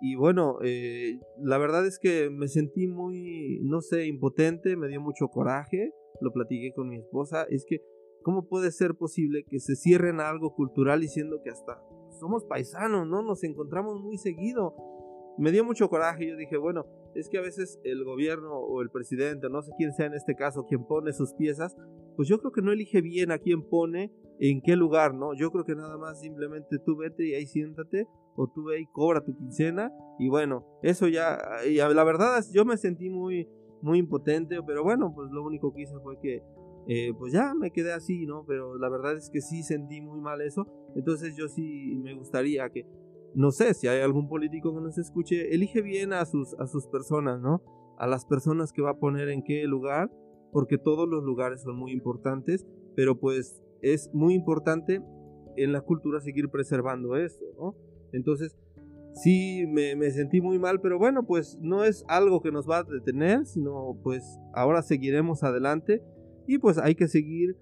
y 0.00 0.16
bueno, 0.16 0.58
eh, 0.62 1.20
la 1.38 1.58
verdad 1.58 1.86
es 1.86 1.98
que 1.98 2.28
me 2.30 2.48
sentí 2.48 2.86
muy, 2.86 3.60
no 3.62 3.80
sé, 3.80 4.06
impotente, 4.06 4.76
me 4.76 4.88
dio 4.88 5.00
mucho 5.00 5.28
coraje, 5.28 5.92
lo 6.20 6.32
platiqué 6.32 6.72
con 6.74 6.88
mi 6.88 6.96
esposa, 6.96 7.44
es 7.48 7.64
que, 7.66 7.80
¿cómo 8.22 8.48
puede 8.48 8.72
ser 8.72 8.96
posible 8.96 9.44
que 9.48 9.60
se 9.60 9.76
cierren 9.76 10.20
algo 10.20 10.54
cultural 10.54 11.00
diciendo 11.00 11.40
que 11.42 11.50
hasta 11.50 11.80
somos 12.24 12.44
paisanos, 12.44 13.06
¿no? 13.06 13.20
Nos 13.20 13.44
encontramos 13.44 14.00
muy 14.00 14.16
seguido. 14.16 14.74
Me 15.36 15.52
dio 15.52 15.62
mucho 15.62 15.90
coraje, 15.90 16.26
yo 16.26 16.36
dije, 16.36 16.56
bueno, 16.56 16.86
es 17.14 17.28
que 17.28 17.36
a 17.36 17.42
veces 17.42 17.78
el 17.84 18.02
gobierno 18.02 18.54
o 18.54 18.80
el 18.80 18.88
presidente, 18.88 19.50
no 19.50 19.60
sé 19.60 19.72
quién 19.76 19.92
sea 19.92 20.06
en 20.06 20.14
este 20.14 20.34
caso, 20.34 20.64
quien 20.64 20.86
pone 20.86 21.12
sus 21.12 21.34
piezas, 21.34 21.76
pues 22.16 22.26
yo 22.26 22.38
creo 22.38 22.50
que 22.50 22.62
no 22.62 22.72
elige 22.72 23.02
bien 23.02 23.30
a 23.30 23.38
quién 23.38 23.62
pone, 23.68 24.10
en 24.40 24.62
qué 24.62 24.74
lugar, 24.74 25.14
¿no? 25.14 25.34
Yo 25.34 25.50
creo 25.50 25.66
que 25.66 25.74
nada 25.74 25.98
más 25.98 26.18
simplemente 26.20 26.78
tú 26.78 26.96
vete 26.96 27.26
y 27.26 27.34
ahí 27.34 27.46
siéntate, 27.46 28.06
o 28.36 28.46
tú 28.46 28.64
ve 28.64 28.80
y 28.80 28.86
cobra 28.86 29.22
tu 29.22 29.36
quincena, 29.36 29.92
y 30.18 30.30
bueno, 30.30 30.64
eso 30.82 31.08
ya, 31.08 31.38
y 31.68 31.76
la 31.76 32.04
verdad 32.04 32.42
yo 32.52 32.64
me 32.64 32.78
sentí 32.78 33.10
muy, 33.10 33.50
muy 33.82 33.98
impotente, 33.98 34.62
pero 34.66 34.82
bueno, 34.82 35.12
pues 35.14 35.30
lo 35.30 35.44
único 35.44 35.74
que 35.74 35.82
hice 35.82 35.98
fue 36.02 36.18
que, 36.20 36.42
eh, 36.86 37.12
pues 37.18 37.34
ya 37.34 37.52
me 37.54 37.70
quedé 37.70 37.92
así, 37.92 38.24
¿no? 38.24 38.44
Pero 38.46 38.78
la 38.78 38.88
verdad 38.88 39.14
es 39.14 39.28
que 39.30 39.42
sí 39.42 39.62
sentí 39.62 40.00
muy 40.00 40.20
mal 40.20 40.40
eso, 40.40 40.66
entonces 40.94 41.36
yo 41.36 41.48
sí 41.48 41.98
me 42.02 42.14
gustaría 42.14 42.68
que 42.70 42.86
no 43.34 43.50
sé 43.50 43.74
si 43.74 43.88
hay 43.88 44.00
algún 44.00 44.28
político 44.28 44.74
que 44.74 44.80
nos 44.80 44.96
escuche, 44.96 45.54
elige 45.54 45.82
bien 45.82 46.12
a 46.12 46.24
sus, 46.24 46.54
a 46.54 46.66
sus 46.66 46.86
personas, 46.86 47.40
¿no? 47.40 47.62
A 47.98 48.06
las 48.06 48.24
personas 48.24 48.72
que 48.72 48.82
va 48.82 48.90
a 48.90 48.98
poner 48.98 49.28
en 49.28 49.42
qué 49.42 49.64
lugar, 49.64 50.10
porque 50.52 50.78
todos 50.78 51.08
los 51.08 51.24
lugares 51.24 51.62
son 51.62 51.76
muy 51.76 51.92
importantes, 51.92 52.64
pero 52.94 53.18
pues 53.18 53.60
es 53.82 54.10
muy 54.14 54.34
importante 54.34 55.02
en 55.56 55.72
la 55.72 55.80
cultura 55.80 56.20
seguir 56.20 56.48
preservando 56.48 57.16
esto, 57.16 57.44
¿no? 57.58 57.74
Entonces, 58.12 58.56
sí, 59.14 59.66
me, 59.66 59.96
me, 59.96 60.10
sentí 60.10 60.40
muy 60.40 60.58
mal, 60.58 60.80
pero 60.80 60.98
bueno, 60.98 61.26
pues 61.26 61.58
no 61.60 61.84
es 61.84 62.04
algo 62.08 62.40
que 62.40 62.52
nos 62.52 62.68
va 62.68 62.78
a 62.78 62.84
detener, 62.84 63.46
sino 63.46 63.98
pues 64.02 64.38
ahora 64.54 64.82
seguiremos 64.82 65.42
adelante 65.42 66.02
y 66.46 66.58
pues 66.58 66.78
hay 66.78 66.94
que 66.94 67.08
seguir 67.08 67.56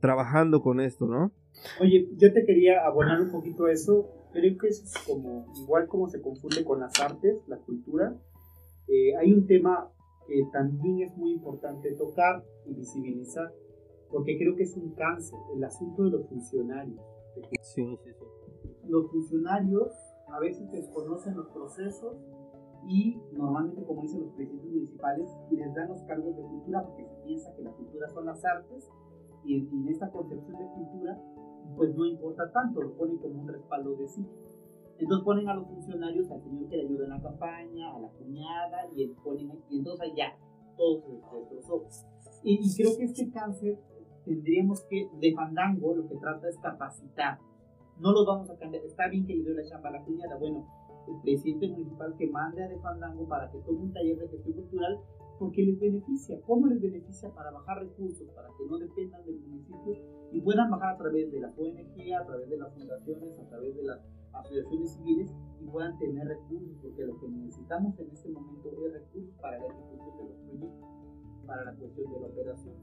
trabajando 0.00 0.60
con 0.60 0.80
esto, 0.80 1.06
¿no? 1.06 1.32
Oye, 1.80 2.08
yo 2.16 2.32
te 2.32 2.44
quería 2.44 2.84
abonar 2.84 3.20
un 3.20 3.30
poquito 3.30 3.68
eso 3.68 4.16
creo 4.36 4.58
que 4.58 4.68
es 4.68 4.94
como, 5.06 5.46
igual 5.56 5.88
como 5.88 6.08
se 6.08 6.20
confunde 6.20 6.64
con 6.64 6.80
las 6.80 7.00
artes, 7.00 7.42
la 7.46 7.58
cultura, 7.58 8.14
eh, 8.88 9.16
hay 9.16 9.32
un 9.32 9.46
tema 9.46 9.90
que 10.26 10.42
también 10.52 11.00
es 11.00 11.16
muy 11.16 11.32
importante 11.32 11.92
tocar 11.92 12.44
y 12.66 12.74
visibilizar, 12.74 13.52
porque 14.10 14.36
creo 14.36 14.54
que 14.54 14.64
es 14.64 14.76
un 14.76 14.92
cáncer, 14.94 15.38
el 15.54 15.64
asunto 15.64 16.04
de 16.04 16.10
los 16.10 16.28
funcionarios. 16.28 17.00
Sí, 17.62 17.98
sí, 18.02 18.10
sí. 18.12 18.24
Los 18.88 19.10
funcionarios 19.10 19.92
a 20.28 20.38
veces 20.40 20.70
desconocen 20.70 21.36
los 21.36 21.48
procesos 21.48 22.16
y 22.86 23.18
normalmente, 23.32 23.84
como 23.84 24.02
dicen 24.02 24.20
los 24.20 24.32
presidentes 24.34 24.70
municipales, 24.70 25.30
les 25.50 25.74
dan 25.74 25.88
los 25.88 26.02
cargos 26.02 26.36
de 26.36 26.42
cultura 26.42 26.84
porque 26.84 27.04
se 27.04 27.16
piensa 27.24 27.54
que 27.56 27.62
la 27.62 27.72
cultura 27.72 28.08
son 28.10 28.26
las 28.26 28.44
artes 28.44 28.88
y 29.44 29.56
en 29.56 29.88
esta 29.88 30.10
concepción 30.10 30.58
de 30.58 30.66
cultura 30.66 31.20
pues 31.74 31.94
no 31.94 32.06
importa 32.06 32.50
tanto, 32.52 32.82
lo 32.82 32.96
ponen 32.96 33.18
como 33.18 33.42
un 33.42 33.48
respaldo 33.48 33.96
de 33.96 34.08
sí. 34.08 34.26
Entonces 34.98 35.24
ponen 35.24 35.48
a 35.48 35.54
los 35.54 35.66
funcionarios, 35.66 36.30
al 36.30 36.42
señor 36.42 36.68
que 36.68 36.76
le 36.76 36.84
ayuda 36.84 37.04
en 37.04 37.10
la 37.10 37.20
campaña, 37.20 37.94
a 37.94 38.00
la 38.00 38.08
cuñada, 38.08 38.88
y, 38.94 39.08
ponen, 39.08 39.52
y 39.68 39.78
entonces 39.78 40.12
ya, 40.16 40.36
todo 40.76 41.00
se 41.00 41.12
destrozó. 41.12 41.84
Y, 42.42 42.58
creo 42.76 42.96
que 42.96 43.04
este 43.04 43.30
cáncer 43.30 43.78
tendríamos 44.24 44.84
que, 44.88 45.08
de 45.20 45.34
Fandango, 45.34 45.94
lo 45.94 46.08
que 46.08 46.16
trata 46.16 46.48
es 46.48 46.56
capacitar. 46.58 47.38
No 47.98 48.12
lo 48.12 48.24
vamos 48.26 48.50
a 48.50 48.56
cambiar. 48.56 48.84
Está 48.84 49.08
bien 49.08 49.26
que 49.26 49.34
le 49.34 49.42
dio 49.42 49.54
la 49.54 49.64
chamba 49.64 49.88
a 49.88 49.92
la 49.92 50.04
cuñada. 50.04 50.36
Bueno, 50.38 50.66
el 51.08 51.20
presidente 51.22 51.68
municipal 51.68 52.14
que 52.18 52.26
mande 52.28 52.62
a 52.62 52.68
de 52.68 52.78
Fandango 52.78 53.26
para 53.28 53.50
que 53.50 53.58
tome 53.58 53.78
un 53.78 53.92
taller 53.92 54.18
de 54.18 54.28
gestión 54.28 54.54
cultural 54.54 55.00
porque 55.38 55.62
les 55.62 55.78
beneficia. 55.78 56.40
¿Cómo 56.46 56.66
les 56.66 56.80
beneficia? 56.80 57.30
Para 57.34 57.50
bajar 57.50 57.80
recursos, 57.80 58.28
para 58.34 58.48
que 58.56 58.66
no 58.66 58.78
dependan 58.78 59.24
del 59.24 59.38
municipio 59.40 59.96
y 60.32 60.40
puedan 60.40 60.70
bajar 60.70 60.94
a 60.94 60.98
través 60.98 61.30
de 61.32 61.40
las 61.40 61.56
ONG, 61.58 62.14
a 62.14 62.26
través 62.26 62.48
de 62.48 62.56
las 62.56 62.74
fundaciones, 62.74 63.38
a 63.38 63.48
través 63.48 63.76
de 63.76 63.82
las 63.84 64.00
asociaciones 64.32 64.92
civiles 64.94 65.34
y 65.60 65.66
puedan 65.66 65.98
tener 65.98 66.26
recursos, 66.26 66.76
porque 66.82 67.04
lo 67.04 67.18
que 67.18 67.28
necesitamos 67.28 67.98
en 67.98 68.10
este 68.10 68.28
momento 68.30 68.70
es 68.70 68.92
recursos 68.92 69.34
para 69.40 69.58
la 69.58 69.66
ejecución 69.66 70.16
de 70.16 70.24
los 70.24 70.38
proyectos, 70.46 70.88
para 71.46 71.64
la 71.64 71.74
cuestión 71.74 72.12
de 72.12 72.20
la 72.20 72.26
operación. 72.26 72.74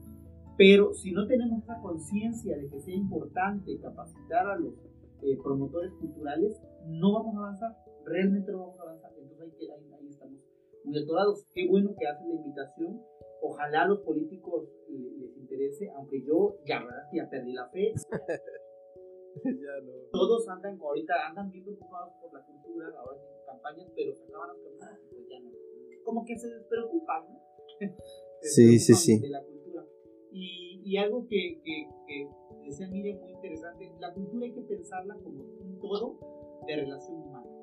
Pero 0.56 0.94
si 0.94 1.12
no 1.12 1.26
tenemos 1.26 1.62
esa 1.62 1.80
conciencia 1.80 2.56
de 2.56 2.68
que 2.68 2.80
sea 2.80 2.94
importante 2.94 3.78
capacitar 3.80 4.46
a 4.46 4.56
los 4.56 4.74
eh, 5.22 5.36
promotores 5.42 5.92
culturales, 5.94 6.60
no 6.86 7.12
vamos 7.12 7.34
a 7.36 7.38
avanzar, 7.38 7.76
realmente 8.04 8.52
no 8.52 8.58
vamos 8.58 8.78
a 8.78 8.82
avanzar. 8.82 9.10
Entonces 9.20 9.40
ahí, 9.40 9.70
ahí 9.70 9.84
estamos 9.84 9.93
muy 10.84 11.02
atorados. 11.02 11.46
Qué 11.52 11.66
bueno 11.68 11.94
que 11.98 12.06
hacen 12.06 12.28
la 12.28 12.34
invitación. 12.34 13.02
Ojalá 13.40 13.86
los 13.86 14.00
políticos 14.00 14.68
les 14.88 15.36
interese, 15.36 15.90
aunque 15.94 16.22
yo 16.22 16.56
ya, 16.66 16.82
ya 17.12 17.28
perdí 17.28 17.52
la 17.52 17.68
fe. 17.68 17.92
ya 19.44 19.80
no. 19.84 19.92
Todos 20.12 20.48
andan, 20.48 20.78
ahorita 20.80 21.14
andan 21.28 21.50
bien 21.50 21.64
preocupados 21.64 22.14
por 22.20 22.32
la 22.32 22.44
cultura, 22.44 22.86
ahora 22.98 23.18
tienen 23.20 23.44
campañas, 23.46 23.92
pero 23.94 24.14
se 24.14 24.24
acaban 24.24 24.48
las 24.48 24.58
campañas 24.58 25.00
pues 25.10 25.28
ya 25.28 25.40
no. 25.40 25.50
Como 26.04 26.24
que 26.24 26.38
se 26.38 26.48
despreocupan, 26.48 27.24
¿no? 27.28 27.40
sí, 28.40 28.78
sí, 28.78 28.94
sí. 28.94 29.20
De 29.20 29.28
la 29.28 29.42
cultura. 29.42 29.84
Y, 30.32 30.80
y 30.84 30.96
algo 30.96 31.26
que, 31.26 31.60
que, 31.64 31.88
que 32.06 32.28
decía 32.64 32.88
Miriam 32.88 33.20
muy 33.20 33.32
interesante, 33.32 33.92
la 33.98 34.12
cultura 34.12 34.46
hay 34.46 34.52
que 34.52 34.62
pensarla 34.62 35.14
como 35.16 35.44
un 35.44 35.78
todo 35.80 36.18
de 36.66 36.76
relación 36.76 37.16
humana 37.16 37.53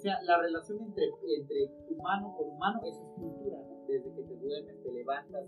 sea, 0.00 0.22
la 0.22 0.38
relación 0.38 0.80
entre, 0.82 1.04
entre 1.38 1.70
humano 1.90 2.34
con 2.36 2.48
humano, 2.50 2.80
es 2.84 2.98
cultura, 3.16 3.58
Desde 3.86 4.14
que 4.14 4.22
te 4.22 4.34
duermes, 4.36 4.82
te 4.82 4.92
levantas, 4.92 5.44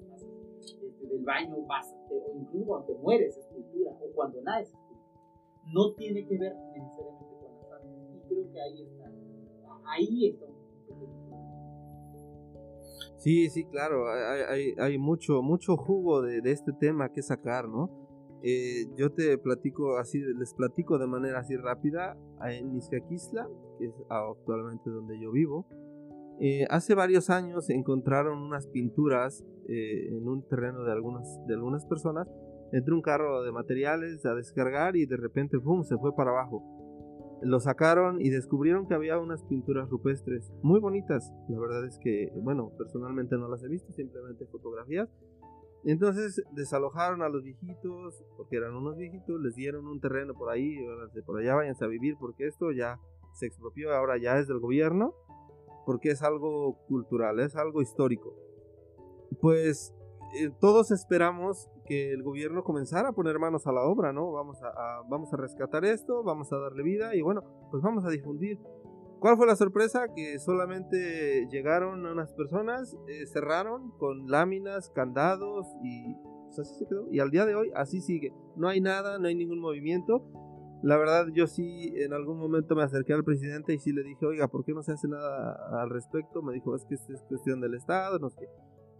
este, 0.61 1.07
del 1.07 1.24
baño, 1.24 1.57
vas, 1.66 1.94
o 2.11 2.32
incluso 2.36 2.66
cuando 2.66 2.86
te 2.86 2.94
mueres 2.94 3.36
es 3.36 3.46
cultura, 3.46 3.92
o 3.92 4.12
cuando 4.14 4.42
naces 4.42 4.68
es 4.68 4.74
cultura. 4.74 5.01
No 5.72 5.94
tiene 5.94 6.26
que 6.26 6.38
ver 6.38 6.55
necesariamente 6.74 7.34
con 7.40 7.57
las 7.57 7.72
artes. 7.72 7.90
Y 8.14 8.28
creo 8.28 8.53
que 8.53 8.61
ahí 8.61 8.82
está, 8.82 9.12
ahí 9.86 10.26
está 10.28 10.46
Sí, 13.20 13.51
sí, 13.51 13.66
claro, 13.66 14.11
hay, 14.11 14.40
hay, 14.48 14.74
hay 14.78 14.98
mucho, 14.98 15.42
mucho 15.42 15.76
jugo 15.76 16.22
de, 16.22 16.40
de, 16.40 16.53
este 16.53 16.72
tema 16.72 17.12
que 17.12 17.20
sacar, 17.20 17.68
¿no? 17.68 18.09
Eh, 18.43 18.86
yo 18.97 19.12
te 19.12 19.36
platico 19.38 19.99
así, 19.99 20.18
les 20.20 20.55
platico 20.55 20.99
de 20.99 21.07
manera 21.07 21.41
así 21.41 21.57
rápida. 21.57 22.16
En 22.45 22.74
Izcaquisla, 22.76 23.49
que 23.78 23.86
es 23.86 23.95
actualmente 24.09 24.88
donde 24.91 25.20
yo 25.20 25.30
vivo, 25.30 25.66
eh, 26.41 26.66
hace 26.70 26.95
varios 26.95 27.28
años 27.28 27.68
encontraron 27.68 28.38
unas 28.38 28.66
pinturas 28.66 29.45
eh, 29.68 30.09
en 30.09 30.26
un 30.26 30.43
terreno 30.49 30.84
de 30.84 30.93
algunas, 30.93 31.38
de 31.47 31.55
algunas 31.55 31.84
personas 31.84 32.26
entró 32.72 32.95
un 32.95 33.03
carro 33.03 33.43
de 33.43 33.53
materiales 33.53 34.24
a 34.26 34.34
descargar 34.34 34.97
y 34.97 35.07
de 35.07 35.16
repente, 35.16 35.59
¡pum!, 35.59 35.82
se 35.82 35.97
fue 35.97 36.14
para 36.14 36.30
abajo. 36.30 36.62
Lo 37.43 37.59
sacaron 37.59 38.20
y 38.20 38.28
descubrieron 38.28 38.86
que 38.86 38.95
había 38.95 39.18
unas 39.18 39.43
pinturas 39.45 39.88
rupestres 39.88 40.53
muy 40.62 40.78
bonitas. 40.78 41.32
La 41.49 41.59
verdad 41.59 41.86
es 41.86 41.99
que, 41.99 42.30
bueno, 42.36 42.70
personalmente 42.76 43.36
no 43.36 43.49
las 43.49 43.62
he 43.64 43.68
visto, 43.68 43.93
simplemente 43.93 44.45
fotografías. 44.47 45.09
Entonces 45.85 46.43
desalojaron 46.53 47.22
a 47.22 47.28
los 47.28 47.43
viejitos, 47.43 48.22
porque 48.37 48.57
eran 48.57 48.74
unos 48.74 48.97
viejitos, 48.97 49.41
les 49.41 49.55
dieron 49.55 49.87
un 49.87 50.01
terreno 50.01 50.35
por 50.35 50.51
ahí, 50.51 50.76
por 51.24 51.41
allá 51.41 51.55
váyanse 51.55 51.85
a 51.85 51.89
vivir, 51.89 52.16
porque 52.18 52.47
esto 52.47 52.70
ya 52.70 53.01
se 53.33 53.47
expropió, 53.47 53.95
ahora 53.95 54.18
ya 54.18 54.39
es 54.39 54.47
del 54.47 54.59
gobierno, 54.59 55.14
porque 55.87 56.11
es 56.11 56.22
algo 56.22 56.76
cultural, 56.87 57.41
es 57.41 57.57
algo 57.57 57.81
histórico. 57.81 58.35
Pues 59.41 59.95
eh, 60.35 60.51
todos 60.61 60.91
esperamos 60.91 61.70
que 61.87 62.12
el 62.12 62.22
gobierno 62.22 62.62
comenzara 62.62 63.09
a 63.09 63.12
poner 63.12 63.39
manos 63.39 63.66
a 63.66 63.72
la 63.72 63.83
obra, 63.83 64.12
¿no? 64.12 64.31
Vamos 64.33 64.62
a, 64.62 65.03
vamos 65.09 65.33
a 65.33 65.37
rescatar 65.37 65.85
esto, 65.85 66.22
vamos 66.22 66.53
a 66.53 66.59
darle 66.59 66.83
vida 66.83 67.14
y 67.16 67.22
bueno, 67.22 67.43
pues 67.70 67.83
vamos 67.83 68.05
a 68.05 68.11
difundir. 68.11 68.59
¿Cuál 69.20 69.36
fue 69.36 69.46
la 69.46 69.54
sorpresa? 69.54 70.08
Que 70.16 70.38
solamente 70.38 71.46
llegaron 71.50 72.06
unas 72.06 72.32
personas, 72.32 72.96
eh, 73.06 73.26
cerraron 73.26 73.90
con 73.98 74.30
láminas, 74.30 74.88
candados 74.90 75.66
y 75.84 76.16
pues 76.46 76.60
así 76.60 76.74
se 76.78 76.86
quedó. 76.86 77.06
Y 77.10 77.20
al 77.20 77.30
día 77.30 77.44
de 77.44 77.54
hoy 77.54 77.70
así 77.74 78.00
sigue. 78.00 78.32
No 78.56 78.68
hay 78.68 78.80
nada, 78.80 79.18
no 79.18 79.28
hay 79.28 79.34
ningún 79.34 79.60
movimiento. 79.60 80.24
La 80.82 80.96
verdad 80.96 81.26
yo 81.34 81.46
sí 81.46 81.92
en 81.96 82.14
algún 82.14 82.38
momento 82.38 82.74
me 82.74 82.82
acerqué 82.82 83.12
al 83.12 83.22
presidente 83.22 83.74
y 83.74 83.78
sí 83.78 83.92
le 83.92 84.02
dije, 84.02 84.24
oiga, 84.24 84.48
¿por 84.48 84.64
qué 84.64 84.72
no 84.72 84.82
se 84.82 84.92
hace 84.92 85.06
nada 85.06 85.82
al 85.82 85.90
respecto? 85.90 86.40
Me 86.40 86.54
dijo, 86.54 86.74
es 86.74 86.86
que 86.86 86.94
esto 86.94 87.12
es 87.12 87.22
cuestión 87.24 87.60
del 87.60 87.74
Estado, 87.74 88.18
no 88.18 88.30
sé. 88.30 88.48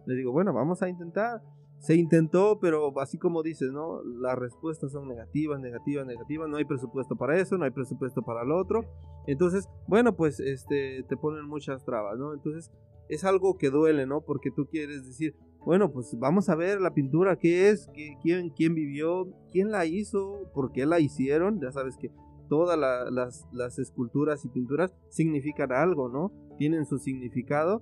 Le 0.05 0.15
digo, 0.15 0.31
bueno, 0.31 0.53
vamos 0.53 0.83
a 0.83 0.89
intentar. 0.89 1.41
Se 1.81 1.95
intentó, 1.95 2.59
pero 2.59 2.93
así 3.01 3.17
como 3.17 3.41
dices, 3.41 3.71
¿no? 3.71 4.03
Las 4.03 4.37
respuestas 4.37 4.91
son 4.91 5.07
negativas, 5.07 5.59
negativas, 5.59 6.05
negativas. 6.05 6.47
No 6.47 6.57
hay 6.57 6.65
presupuesto 6.65 7.15
para 7.15 7.39
eso, 7.39 7.57
no 7.57 7.65
hay 7.65 7.71
presupuesto 7.71 8.21
para 8.21 8.43
lo 8.43 8.55
otro. 8.55 8.85
Entonces, 9.25 9.67
bueno, 9.87 10.15
pues 10.15 10.39
este, 10.39 11.03
te 11.09 11.17
ponen 11.17 11.47
muchas 11.47 11.83
trabas, 11.83 12.19
¿no? 12.19 12.35
Entonces, 12.35 12.71
es 13.09 13.23
algo 13.23 13.57
que 13.57 13.71
duele, 13.71 14.05
¿no? 14.05 14.21
Porque 14.21 14.51
tú 14.51 14.67
quieres 14.67 15.07
decir, 15.07 15.35
bueno, 15.65 15.91
pues 15.91 16.15
vamos 16.19 16.49
a 16.49 16.55
ver 16.55 16.79
la 16.79 16.93
pintura, 16.93 17.35
qué 17.35 17.69
es, 17.69 17.89
¿Qué, 17.95 18.15
quién, 18.21 18.51
quién 18.51 18.75
vivió, 18.75 19.27
quién 19.51 19.71
la 19.71 19.87
hizo, 19.87 20.51
por 20.53 20.71
qué 20.71 20.85
la 20.85 20.99
hicieron. 20.99 21.59
Ya 21.59 21.71
sabes 21.71 21.97
que 21.97 22.11
todas 22.47 22.77
las, 22.77 23.47
las 23.51 23.79
esculturas 23.79 24.45
y 24.45 24.49
pinturas 24.49 24.93
significan 25.09 25.71
algo, 25.71 26.09
¿no? 26.09 26.31
Tienen 26.59 26.85
su 26.85 26.99
significado 26.99 27.81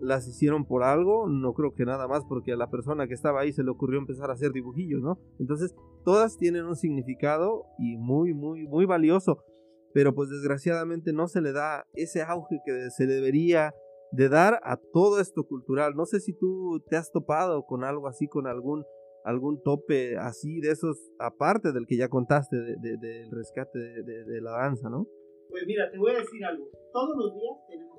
las 0.00 0.26
hicieron 0.28 0.64
por 0.64 0.82
algo, 0.82 1.28
no 1.28 1.54
creo 1.54 1.74
que 1.74 1.84
nada 1.84 2.08
más 2.08 2.24
porque 2.28 2.52
a 2.52 2.56
la 2.56 2.70
persona 2.70 3.06
que 3.06 3.14
estaba 3.14 3.40
ahí 3.40 3.52
se 3.52 3.62
le 3.62 3.70
ocurrió 3.70 3.98
empezar 3.98 4.30
a 4.30 4.34
hacer 4.34 4.52
dibujillos, 4.52 5.02
¿no? 5.02 5.18
Entonces, 5.38 5.74
todas 6.04 6.36
tienen 6.36 6.64
un 6.64 6.76
significado 6.76 7.64
y 7.78 7.96
muy, 7.96 8.34
muy, 8.34 8.66
muy 8.66 8.86
valioso, 8.86 9.44
pero 9.92 10.14
pues 10.14 10.30
desgraciadamente 10.30 11.12
no 11.12 11.28
se 11.28 11.40
le 11.40 11.52
da 11.52 11.86
ese 11.94 12.22
auge 12.22 12.60
que 12.64 12.90
se 12.90 13.06
debería 13.06 13.74
de 14.12 14.28
dar 14.28 14.60
a 14.62 14.78
todo 14.92 15.20
esto 15.20 15.44
cultural. 15.44 15.94
No 15.94 16.06
sé 16.06 16.20
si 16.20 16.32
tú 16.32 16.82
te 16.88 16.96
has 16.96 17.10
topado 17.10 17.64
con 17.64 17.84
algo 17.84 18.08
así, 18.08 18.28
con 18.28 18.46
algún 18.46 18.84
algún 19.24 19.60
tope 19.62 20.16
así 20.16 20.60
de 20.60 20.70
esos, 20.70 20.96
aparte 21.18 21.72
del 21.72 21.86
que 21.86 21.98
ya 21.98 22.08
contaste 22.08 22.56
del 22.56 23.30
rescate 23.30 23.78
de, 23.78 24.40
la 24.40 24.52
danza, 24.52 24.88
¿no? 24.88 25.06
Pues 25.50 25.64
mira, 25.66 25.90
te 25.90 25.98
voy 25.98 26.12
a 26.12 26.18
decir 26.20 26.42
algo. 26.44 26.70
Todos 26.92 27.16
los 27.16 27.34
días 27.34 27.56
tenemos 27.68 27.98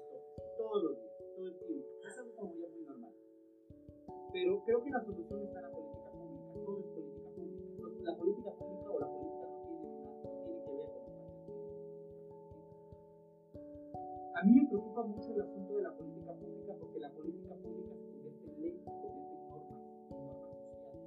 todos 0.57 0.83
los 0.83 0.97
días 0.97 1.08
Pero 4.31 4.63
creo 4.63 4.83
que 4.83 4.91
la 4.91 5.01
solución 5.01 5.41
está 5.41 5.59
en 5.59 5.65
la 5.65 5.71
política 5.71 6.11
pública. 6.11 6.53
Todo 6.53 6.79
es 6.79 6.85
política 6.85 7.29
pública. 7.31 7.63
La 8.03 8.15
política 8.15 8.51
pública 8.53 8.91
o 8.91 8.99
la 8.99 9.07
política 9.07 9.47
no 9.47 9.57
tiene, 9.63 9.89
no 10.05 10.21
tiene 10.21 10.41
que 10.43 10.47
ver 10.47 10.61
con 10.63 10.75
los 10.77 10.99
A 14.35 14.43
mí 14.43 14.51
me 14.53 14.67
preocupa 14.67 15.03
mucho 15.03 15.33
el 15.33 15.41
asunto 15.41 15.75
de 15.75 15.83
la 15.83 15.93
política 15.93 16.33
pública 16.33 16.73
porque 16.79 16.99
la 16.99 17.11
política 17.11 17.55
pública 17.55 17.95
se 17.95 18.07
convierte 18.07 18.45
en 18.49 18.61
ley, 18.61 18.79
se 18.79 18.91
convierte 18.91 19.33
en 19.33 19.49
normas, 19.49 19.81
en 20.11 20.19
normas 20.19 20.57
sociales. 20.61 21.03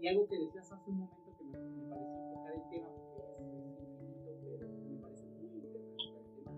Y 0.00 0.08
algo 0.08 0.26
que 0.26 0.38
decías 0.38 0.72
hace 0.72 0.90
un 0.90 0.98
momento 0.98 1.32
que 1.38 1.44
me, 1.44 1.58
me 1.58 1.84
pareció 1.88 2.18
tocar 2.28 2.52
el 2.54 2.68
tema, 2.68 2.88
porque 2.90 3.22
es, 3.22 3.80
infinito, 3.80 4.34
pero 4.42 4.68
me 4.68 4.98
parece 4.98 5.26
muy 5.26 5.46
interesante 5.46 6.12
el 6.18 6.44
tema, 6.44 6.50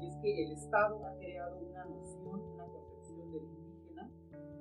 es 0.00 0.16
que 0.22 0.44
el 0.44 0.52
Estado 0.52 1.04
ha 1.04 1.14
creado 1.18 1.58
una 1.58 1.84
noción, 1.84 2.03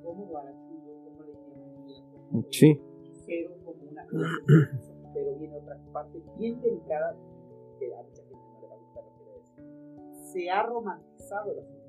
como 0.03 0.25
guarachudo, 0.25 1.03
como 1.03 1.23
leñería, 1.23 2.03
como 2.29 2.45
sí. 2.51 2.79
pero 3.25 3.55
como 3.63 3.89
una 3.89 4.05
pero 5.13 5.35
viene 5.35 5.55
otra 5.55 5.79
parte 5.91 6.21
bien 6.37 6.59
delicada 6.61 7.15
que 7.79 7.93
a 7.93 8.01
mucha 8.01 8.23
gente 8.23 8.35
no 8.35 8.61
le 8.61 8.67
va 8.67 8.73
a 8.73 8.77
gustar 8.77 9.03
lo 9.03 9.11
que 9.13 9.23
voy 9.23 9.33
a 9.33 9.37
decir. 9.37 10.31
Se 10.31 10.49
ha 10.49 10.63
romantizado 10.63 11.51
el 11.51 11.59
asunto. 11.59 11.83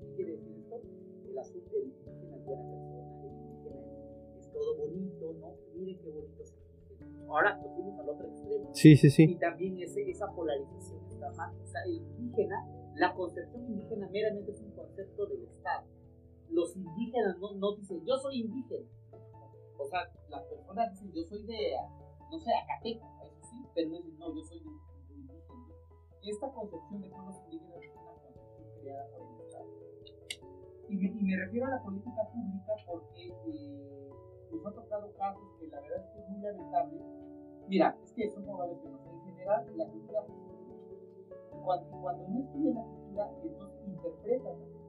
¿Qué 0.00 0.14
quiere 0.14 0.32
decir 0.32 0.56
esto? 0.56 0.80
El 1.28 1.38
asunto 1.38 1.70
del 1.72 1.84
indígena 1.84 2.36
es 2.36 2.44
buena 2.44 2.62
persona, 2.70 3.20
el 3.20 3.32
indígena 3.32 3.80
es, 4.38 4.52
todo 4.52 4.78
bonito, 4.78 5.32
¿no? 5.34 5.54
Miren 5.74 5.98
qué 5.98 6.10
bonito 6.10 6.42
es 6.42 6.52
el 6.52 7.04
indígena. 7.04 7.24
Ahora 7.28 7.56
nos 7.56 7.74
fuimos 7.74 7.98
al 7.98 8.08
otro 8.08 8.28
extremo. 8.28 8.70
Sí, 8.72 8.96
sí, 8.96 9.10
sí. 9.10 9.24
Y 9.24 9.36
también 9.36 9.78
ese, 9.78 10.08
esa 10.08 10.32
polarización 10.32 11.04
está 11.08 11.30
mal. 11.32 11.54
O 11.60 11.66
sea, 11.66 11.82
el 11.84 11.96
indígena, 11.96 12.66
la 12.94 13.14
concepción 13.14 13.64
indígena 13.66 14.08
meramente 14.08 14.52
es 14.52 14.60
un 14.62 14.70
concepto 14.72 15.26
del 15.26 15.44
Estado 15.44 15.84
los 16.52 16.76
indígenas 16.76 17.38
no, 17.38 17.52
no 17.54 17.74
dicen 17.76 18.04
yo 18.04 18.16
soy 18.18 18.40
indígena. 18.40 18.86
O 19.78 19.86
sea, 19.86 20.10
las 20.28 20.42
personas 20.44 20.90
dicen 20.92 21.12
yo 21.12 21.22
soy 21.24 21.42
de, 21.46 21.76
no 22.30 22.38
sé, 22.38 22.50
Acateca, 22.54 23.06
eso 23.24 23.40
sí, 23.50 23.64
pero 23.74 23.88
no 23.90 23.96
dicen 23.98 24.18
no, 24.18 24.34
yo 24.34 24.42
soy 24.42 24.60
de, 24.60 24.70
indígena. 25.14 25.74
Esta 26.22 26.52
concepción 26.52 27.02
de 27.02 27.08
pueblos 27.08 27.36
indígenas 27.44 27.82
es 27.82 27.94
una 27.96 28.12
concepción 28.12 28.68
creada 28.80 29.06
por 29.10 29.20
el 29.26 29.40
Estado. 29.40 29.68
Y 30.88 30.96
me, 30.96 31.06
y 31.06 31.22
me 31.22 31.36
refiero 31.36 31.66
a 31.66 31.70
la 31.70 31.82
política 31.82 32.28
pública 32.32 32.74
porque 32.86 33.28
eh, 33.28 34.10
nos 34.50 34.66
ha 34.66 34.72
tocado 34.72 35.12
casos 35.14 35.44
que 35.58 35.68
la 35.68 35.80
verdad 35.80 36.04
es 36.04 36.10
que 36.12 36.20
es 36.20 36.28
muy 36.28 36.40
lamentable. 36.40 37.00
Mira, 37.68 37.96
es 38.02 38.12
que 38.12 38.30
son 38.30 38.44
como 38.44 38.58
varios 38.58 38.82
temas. 38.82 39.00
En 39.06 39.22
general, 39.22 39.76
la 39.76 39.86
cultura 39.86 40.26
cuando, 41.64 42.00
cuando 42.00 42.28
no 42.28 42.40
estudian 42.40 42.74
la 42.74 42.82
cultura, 42.82 43.30
entonces 43.42 43.86
interpretan 43.86 44.58
la 44.58 44.79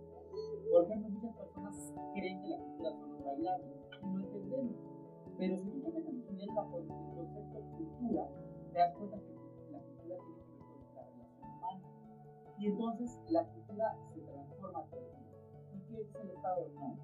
por 0.69 0.83
ejemplo, 0.83 1.09
muchas 1.09 1.35
personas 1.35 1.93
creen 2.13 2.41
que 2.41 2.49
la 2.49 2.57
cultura 2.57 2.91
son 2.91 3.11
los 3.13 3.23
bailables 3.23 3.71
y 4.01 4.05
no 4.05 4.19
entendemos. 4.19 4.75
Pero 5.37 5.57
si 5.57 5.69
tú 5.69 5.81
te 5.81 5.91
metes 5.91 6.07
a 6.07 6.17
estudiar 6.17 6.49
el 6.49 6.55
concepto 6.55 7.61
cultura, 7.77 8.27
te 8.71 8.77
das 8.77 8.95
cuenta 8.95 9.17
que 9.17 9.33
la 9.71 9.79
cultura 9.79 9.79
tiene 9.81 10.01
que 10.01 10.07
ver 10.07 10.17
con 10.19 10.95
la 10.95 11.03
relación 11.03 11.49
humana. 11.49 11.81
Y 12.57 12.67
entonces 12.67 13.19
la 13.29 13.43
cultura 13.45 13.97
se 14.13 14.21
transforma 14.21 14.85
todo 14.85 14.99
el 14.99 15.09
tiempo. 15.09 15.31
¿Y 15.73 15.79
qué 15.81 16.01
es 16.01 16.15
el 16.15 16.29
Estado? 16.29 16.67
No. 16.75 16.97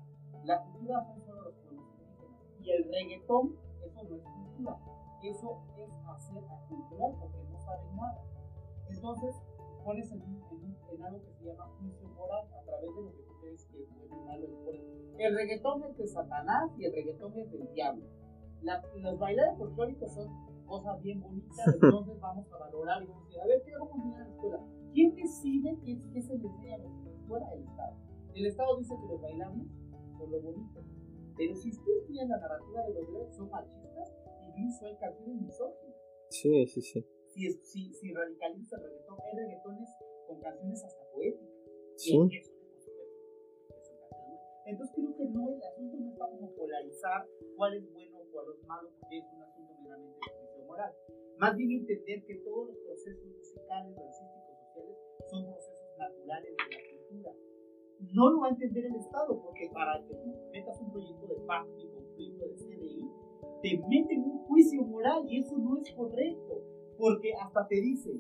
La 0.44 0.64
cultura 0.64 1.04
son 1.04 1.22
solo 1.26 1.42
los 1.42 1.56
pueblos 1.56 1.86
indígenas. 1.98 2.62
Y 2.62 2.72
el 2.72 2.84
reggaetón, 2.84 3.56
eso 3.82 4.04
no 4.04 4.16
es 4.16 4.24
cultura. 4.24 4.78
Eso 5.24 5.58
es 5.78 5.90
hacer 6.06 6.44
a 6.46 6.68
cultural 6.68 7.16
porque 7.20 7.44
no 7.50 7.60
saben 7.60 7.96
nada. 7.96 8.24
Entonces, 8.90 9.36
pones 9.84 10.12
en, 10.12 10.22
en, 10.22 10.78
en, 10.92 11.04
algo 11.04 11.24
que 11.24 11.34
se 11.34 11.46
llama 11.46 11.66
juicio 11.80 12.08
moral 12.10 12.46
a 12.54 12.64
través 12.64 12.96
de 12.96 13.02
lo 13.02 13.12
que 13.16 13.24
crees 13.48 13.66
que 13.66 13.82
es 13.82 13.90
bueno 13.96 14.18
y 14.22 14.26
malo. 14.26 14.48
El 15.18 15.36
reggaetón 15.36 15.84
es 15.84 15.98
de 15.98 16.08
Satanás 16.08 16.72
y 16.78 16.86
el 16.86 16.94
reggaetón 16.94 17.38
es 17.40 17.52
del 17.52 17.68
diablo. 17.74 18.06
La, 18.62 18.82
los 18.96 19.20
bailares 19.20 19.58
folclóricos 19.58 20.14
son 20.14 20.28
cosas 20.66 21.02
bien 21.02 21.22
bonitas, 21.22 21.66
entonces 21.82 22.20
vamos 22.20 22.52
a 22.52 22.58
valorar 22.58 23.04
y 23.04 23.08
vamos 23.08 23.24
a 23.24 23.26
decir, 23.26 23.42
a 23.42 23.48
ver, 23.48 23.62
¿qué 23.64 23.72
vamos 23.74 23.92
a 23.92 23.96
enseñar 23.96 24.22
en 24.22 24.28
la 24.28 24.34
escuela? 24.36 24.60
¿Quién 24.94 25.16
decide 25.16 25.78
qué, 25.86 26.00
qué 26.14 26.22
se 26.22 26.38
le 26.38 26.48
enseña 26.48 26.76
a 26.76 26.78
la 26.80 27.12
escuela? 27.12 27.54
El 27.54 27.64
Estado. 27.64 27.96
El 28.36 28.46
Estado 28.46 28.78
dice 28.78 28.96
que 29.00 29.08
los 29.08 29.22
bailables 29.22 29.68
son 30.18 30.32
lo 30.32 30.42
bonito. 30.42 30.82
Pero 31.38 31.56
si 31.56 31.72
tú 31.72 31.92
estudias 32.00 32.28
la 32.30 32.38
narrativa 32.38 32.84
de 32.84 32.94
los 32.94 33.06
bailables, 33.06 33.36
son 33.36 33.50
machistas, 33.50 34.16
incluso 34.50 34.86
hay 34.86 34.98
canciones 34.98 35.42
misóginas. 35.42 35.96
Sí, 36.30 36.68
sí, 36.68 36.82
sí 36.82 37.06
si, 37.38 37.54
si, 37.64 37.94
si 37.94 38.14
radicaliza 38.14 38.78
el 38.78 38.84
reggaetón, 38.84 39.18
hay 39.22 39.38
reggaetones 39.38 39.90
con 40.28 40.42
canciones 40.42 40.84
hasta 40.84 41.04
poéticas. 41.14 41.48
Sí. 41.96 42.18
Entonces 44.68 44.94
creo 44.96 45.16
que 45.16 45.26
no, 45.32 45.48
el 45.48 45.64
asunto 45.64 45.96
no 45.96 46.10
está 46.12 46.28
como 46.28 46.52
polarizar 46.52 47.26
cuál 47.56 47.74
es 47.76 47.90
bueno 47.94 48.20
o 48.20 48.26
cuál 48.32 48.48
es 48.52 48.68
malo, 48.68 48.90
porque 49.00 49.18
es 49.20 49.26
un 49.34 49.42
asunto 49.42 49.74
meramente 49.82 50.20
de 50.20 50.38
juicio 50.38 50.66
moral. 50.68 50.94
Más 51.38 51.56
bien 51.56 51.72
entender 51.72 52.26
que 52.26 52.36
todos 52.44 52.68
los 52.68 52.78
procesos 52.80 53.26
musicales, 53.32 53.98
artísticos, 53.98 54.60
sociales 54.60 54.98
son 55.32 55.46
procesos 55.46 55.88
naturales 55.98 56.52
de 56.52 56.76
la 56.76 56.82
cultura. 56.84 57.32
No 58.12 58.30
lo 58.30 58.42
va 58.42 58.48
a 58.48 58.50
entender 58.50 58.86
el 58.86 58.96
Estado, 58.96 59.42
porque 59.42 59.70
para 59.74 60.04
que 60.06 60.14
tú 60.16 60.36
metas 60.52 60.82
un 60.82 60.92
proyecto 60.92 61.28
de 61.28 61.36
pacto 61.48 61.72
un 61.72 62.06
proyecto 62.14 62.46
de 62.48 62.56
CDI, 62.56 63.12
te 63.64 63.78
meten 63.88 64.20
un 64.20 64.40
juicio 64.48 64.84
moral 64.84 65.24
y 65.30 65.40
eso 65.40 65.58
no 65.58 65.78
es 65.78 65.90
correcto. 65.94 66.62
Porque 66.98 67.32
hasta 67.36 67.68
te 67.68 67.76
dice, 67.76 68.20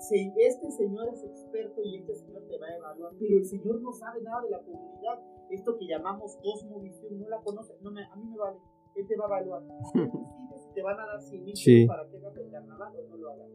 si 0.00 0.32
este 0.36 0.70
señor 0.72 1.08
es 1.08 1.22
experto 1.24 1.80
y 1.82 1.96
este 1.96 2.14
señor 2.16 2.42
te 2.48 2.58
va 2.58 2.66
a 2.66 2.76
evaluar, 2.76 3.12
pero 3.18 3.38
el 3.38 3.46
señor 3.46 3.80
no 3.80 3.92
sabe 3.92 4.20
nada 4.22 4.42
de 4.42 4.50
la 4.50 4.60
comunidad. 4.60 5.20
Esto 5.52 5.76
que 5.78 5.86
llamamos 5.86 6.36
cosmovisión, 6.42 7.20
no 7.20 7.28
la 7.28 7.40
conoce. 7.42 7.74
No 7.82 7.90
me, 7.90 8.04
a 8.04 8.16
mí 8.16 8.24
me 8.24 8.38
vale. 8.38 8.58
él 8.96 9.06
te 9.06 9.16
va 9.16 9.24
a 9.24 9.40
evaluar. 9.40 9.62
Decide 9.92 10.58
si 10.58 10.74
te 10.74 10.82
van 10.82 10.98
a 10.98 11.06
dar 11.06 11.20
100 11.20 11.44
mil 11.44 11.56
Sí. 11.56 11.86
para 11.86 12.08
que 12.08 12.16
hagas 12.16 12.36
el 12.36 12.50
carnaval 12.50 12.92
o 12.96 13.08
no 13.08 13.16
lo 13.16 13.30
hagas. 13.30 13.48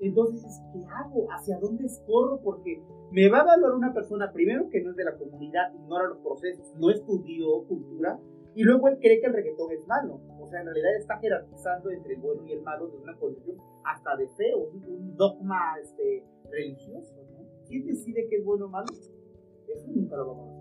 Entonces, 0.00 0.60
¿qué 0.72 0.80
hago? 0.86 1.26
¿Hacia 1.30 1.58
dónde 1.58 1.86
escorro? 1.86 2.40
Porque 2.42 2.82
me 3.10 3.28
va 3.30 3.38
a 3.38 3.42
evaluar 3.42 3.74
una 3.74 3.92
persona, 3.92 4.32
primero 4.32 4.68
que 4.68 4.82
no 4.82 4.90
es 4.90 4.96
de 4.96 5.04
la 5.04 5.16
comunidad, 5.16 5.72
ignora 5.72 6.08
los 6.08 6.18
procesos, 6.18 6.74
no 6.76 6.90
estudió 6.90 7.64
cultura, 7.66 8.18
y 8.54 8.62
luego 8.62 8.88
él 8.88 8.98
cree 9.00 9.20
que 9.20 9.26
el 9.26 9.32
reggaetón 9.32 9.72
es 9.72 9.86
malo. 9.86 10.20
O 10.40 10.46
sea, 10.46 10.60
en 10.60 10.66
realidad 10.66 10.96
está 10.98 11.18
jerarquizando 11.18 11.90
entre 11.90 12.14
el 12.14 12.20
bueno 12.20 12.44
y 12.46 12.52
el 12.52 12.62
malo 12.62 12.88
de 12.88 12.98
una 12.98 13.16
concepción 13.16 13.56
hasta 13.84 14.16
de 14.16 14.28
feo, 14.28 14.68
un, 14.72 15.16
dogma 15.16 15.78
este, 15.80 16.24
religioso. 16.50 17.14
¿no? 17.32 17.44
¿Quién 17.66 17.86
decide 17.86 18.26
qué 18.28 18.36
es 18.36 18.44
bueno 18.44 18.66
o 18.66 18.68
malo? 18.68 18.86
Eso 18.92 19.88
nunca 19.88 20.16
lo 20.16 20.26
vamos 20.28 20.50
a. 20.50 20.53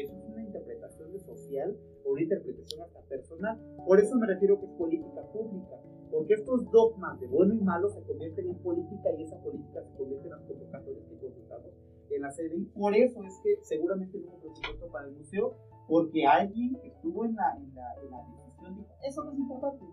Eso 0.00 0.12
es 0.16 0.24
una 0.28 0.42
interpretación 0.42 1.12
de 1.12 1.20
social 1.20 1.76
o 2.04 2.12
una 2.12 2.22
interpretación 2.22 2.82
hasta 2.82 3.00
personal. 3.02 3.60
Por 3.86 4.00
eso 4.00 4.16
me 4.16 4.26
refiero 4.26 4.58
que 4.58 4.66
es 4.66 4.72
política 4.72 5.22
pública. 5.32 5.80
Porque 6.10 6.34
estos 6.34 6.70
dogmas 6.70 7.18
de 7.20 7.26
bueno 7.26 7.54
y 7.54 7.60
malo 7.60 7.88
se 7.88 8.02
convierten 8.02 8.48
en 8.48 8.58
política 8.58 9.10
y 9.18 9.22
esa 9.22 9.40
política 9.42 9.82
se 9.82 9.96
convierte 9.96 10.26
en 10.26 10.30
las 10.30 10.42
convocatorias 10.42 11.04
que 11.06 11.18
consultamos 11.18 11.72
en 12.10 12.22
la 12.22 12.30
CDI. 12.30 12.64
Por 12.74 12.94
eso 12.94 13.22
es 13.24 13.40
que 13.42 13.58
seguramente 13.62 14.18
no 14.18 14.28
hubo 14.28 14.52
presupuesto 14.52 14.86
para 14.92 15.08
el 15.08 15.14
museo, 15.14 15.56
porque 15.88 16.24
alguien 16.26 16.78
que 16.80 16.88
estuvo 16.88 17.24
en 17.24 17.34
la, 17.34 17.56
en 17.56 17.74
la, 17.74 17.94
en 18.02 18.10
la 18.10 18.18
decisión 18.30 18.76
dijo, 18.76 18.94
eso 19.02 19.24
no 19.24 19.32
es 19.32 19.38
importante. 19.38 19.84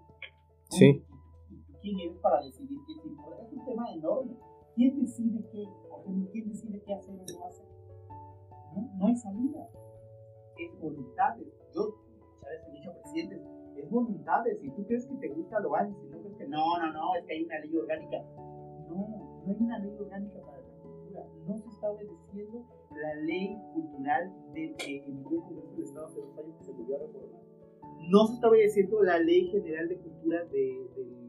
Sí. 0.70 1.04
¿Y 1.50 1.58
tú 1.64 1.74
quién 1.82 2.00
eres 2.00 2.18
para 2.20 2.42
decidir 2.42 2.78
qué 2.86 2.94
es 2.94 3.06
importante? 3.06 3.46
Es 3.46 3.54
un 3.54 3.66
tema 3.66 3.92
enorme. 3.92 4.38
¿Quién 4.76 5.00
decide 5.00 5.44
qué? 5.52 5.66
¿quién 6.32 6.48
decide 6.50 6.82
qué 6.86 6.94
hacer 6.94 7.14
o 7.14 7.40
no 7.40 7.46
hacer? 7.46 7.66
No, 8.76 8.90
no 8.98 9.08
hay 9.08 9.16
salida. 9.16 9.70
Es 10.66 10.80
voluntades. 10.80 11.48
Yo, 11.74 11.96
muchas 12.36 12.50
veces 12.50 12.68
he 12.68 12.72
dicho, 12.74 12.94
presidente, 13.02 13.42
es 13.76 13.90
voluntades. 13.90 14.60
Si 14.60 14.70
tú 14.72 14.86
crees 14.86 15.08
que 15.08 15.16
te 15.16 15.30
gusta, 15.30 15.60
lo 15.60 15.76
haces. 15.76 15.96
Si 15.98 16.08
no 16.08 16.20
crees 16.20 16.36
que 16.38 16.48
no, 16.48 16.80
no, 16.80 16.94
no, 16.94 17.16
es 17.16 17.26
que 17.26 17.34
hay 17.34 17.44
una 17.46 17.60
ley 17.60 17.78
orgánica. 17.78 18.24
No, 18.90 18.96
no 19.46 19.52
hay 19.52 19.58
una 19.60 19.80
ley 19.80 19.96
orgánica 20.00 20.40
para 20.42 20.58
la 20.58 20.68
cultura. 20.82 21.26
No 21.48 21.58
se 21.58 21.68
está 21.68 21.90
obedeciendo 21.90 22.66
la 22.92 23.16
ley 23.16 23.58
cultural 23.74 24.34
del 24.54 24.76
que 24.76 25.04
emitió 25.06 25.38
el 25.38 25.44
Congreso 25.44 25.72
del 25.76 25.84
Estado 25.84 26.08
hace 26.08 26.20
dos 26.20 26.38
años 26.38 26.56
que 26.58 26.64
se 26.64 26.72
volvió 26.72 26.96
a 26.96 27.00
reformar. 27.00 27.42
No 28.10 28.28
se 28.28 28.34
está 28.34 28.50
obedeciendo 28.50 29.04
la 29.04 29.20
ley 29.20 29.48
general 29.48 29.88
de 29.88 29.98
cultura 29.98 30.44
de, 30.46 30.90
de 30.96 31.21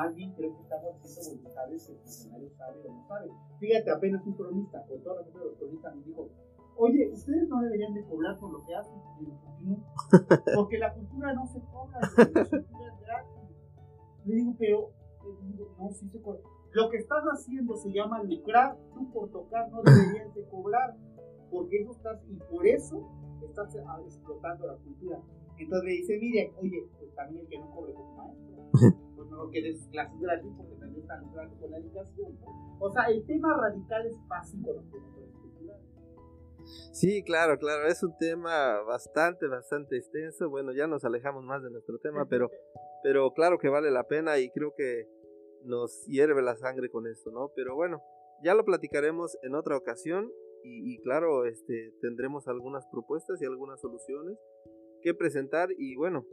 más 0.00 0.14
bien 0.14 0.32
creo 0.32 0.56
que 0.56 0.62
estamos 0.62 0.94
haciendo 0.96 1.42
voluntades 1.42 1.86
que 1.86 1.92
el 1.92 1.98
funcionario 1.98 2.50
sabe 2.56 2.80
o 2.88 2.92
no 2.92 3.06
sabe. 3.06 3.30
Fíjate, 3.58 3.90
apenas 3.90 4.26
un 4.26 4.32
cronista, 4.32 4.82
con 4.86 5.02
todo 5.02 5.18
respeto 5.18 5.38
de 5.40 5.44
los 5.44 5.58
cronistas, 5.58 5.96
nos 5.96 6.06
dijo, 6.06 6.28
oye, 6.76 7.10
ustedes 7.12 7.48
no 7.50 7.60
deberían 7.60 7.92
de 7.92 8.04
cobrar 8.04 8.38
por 8.38 8.50
lo 8.50 8.64
que 8.64 8.74
hacen. 8.74 8.94
Porque 10.56 10.78
la 10.78 10.94
cultura 10.94 11.34
no 11.34 11.46
se 11.46 11.60
cobra, 11.60 12.00
la 12.00 12.24
cultura 12.24 12.94
es 12.94 13.00
gratis. 13.00 13.40
Le 14.24 14.34
digo, 14.36 14.54
pero, 14.58 14.90
le 15.22 15.48
digo, 15.48 15.68
no, 15.78 15.90
sí 15.90 16.08
se 16.08 16.22
cobra. 16.22 16.40
Lo 16.72 16.88
que 16.88 16.96
estás 16.96 17.22
haciendo 17.24 17.76
se 17.76 17.92
llama 17.92 18.22
lucrar, 18.22 18.78
tú 18.94 19.12
por 19.12 19.30
tocar 19.30 19.70
no 19.70 19.82
deberías 19.82 20.34
de 20.34 20.48
cobrar, 20.48 20.96
porque 21.50 21.82
eso 21.82 21.90
estás, 21.92 22.22
y 22.26 22.36
por 22.36 22.66
eso 22.66 23.06
estás 23.42 23.76
ah, 23.86 24.00
explotando 24.02 24.66
la 24.66 24.76
cultura. 24.76 25.20
Entonces 25.58 25.84
me 25.84 25.90
dice, 25.90 26.18
miren, 26.18 26.52
oye, 26.58 26.88
pues 26.98 27.14
también 27.14 27.42
el 27.42 27.48
que 27.48 27.58
no 27.58 27.70
cobre 27.70 27.92
como 27.92 28.16
maestro, 28.16 28.50
mejor 29.30 29.50
que 29.50 29.62
des 29.62 29.86
clases 29.90 30.20
gratis 30.20 30.50
porque 30.56 30.74
también 30.76 31.02
están 31.02 31.22
lucrando 31.22 31.56
con 31.58 31.70
la 31.70 31.78
educación. 31.78 32.38
¿no? 32.40 32.76
O 32.80 32.90
sea, 32.90 33.04
el 33.04 33.24
tema 33.26 33.56
radical 33.56 34.06
es 34.06 34.16
fácil 34.28 34.62
con. 34.62 34.90
Sí, 36.92 37.22
claro, 37.22 37.58
claro, 37.58 37.86
es 37.88 38.02
un 38.02 38.16
tema 38.18 38.80
bastante, 38.82 39.48
bastante 39.48 39.96
extenso. 39.96 40.50
Bueno, 40.50 40.72
ya 40.72 40.86
nos 40.86 41.04
alejamos 41.04 41.44
más 41.44 41.62
de 41.62 41.70
nuestro 41.70 41.98
tema, 41.98 42.26
pero, 42.28 42.50
pero 43.02 43.32
claro 43.32 43.58
que 43.58 43.68
vale 43.68 43.90
la 43.90 44.04
pena 44.04 44.38
y 44.38 44.50
creo 44.50 44.74
que 44.76 45.08
nos 45.64 46.04
hierve 46.06 46.42
la 46.42 46.56
sangre 46.56 46.90
con 46.90 47.06
esto, 47.06 47.30
¿no? 47.30 47.50
Pero 47.54 47.74
bueno, 47.74 48.02
ya 48.42 48.54
lo 48.54 48.64
platicaremos 48.64 49.36
en 49.42 49.54
otra 49.54 49.76
ocasión 49.76 50.30
y, 50.62 50.94
y 50.94 50.98
claro, 50.98 51.44
este, 51.46 51.92
tendremos 52.00 52.46
algunas 52.48 52.86
propuestas 52.86 53.40
y 53.40 53.46
algunas 53.46 53.80
soluciones 53.80 54.38
que 55.02 55.14
presentar 55.14 55.70
y 55.76 55.96
bueno, 55.96 56.26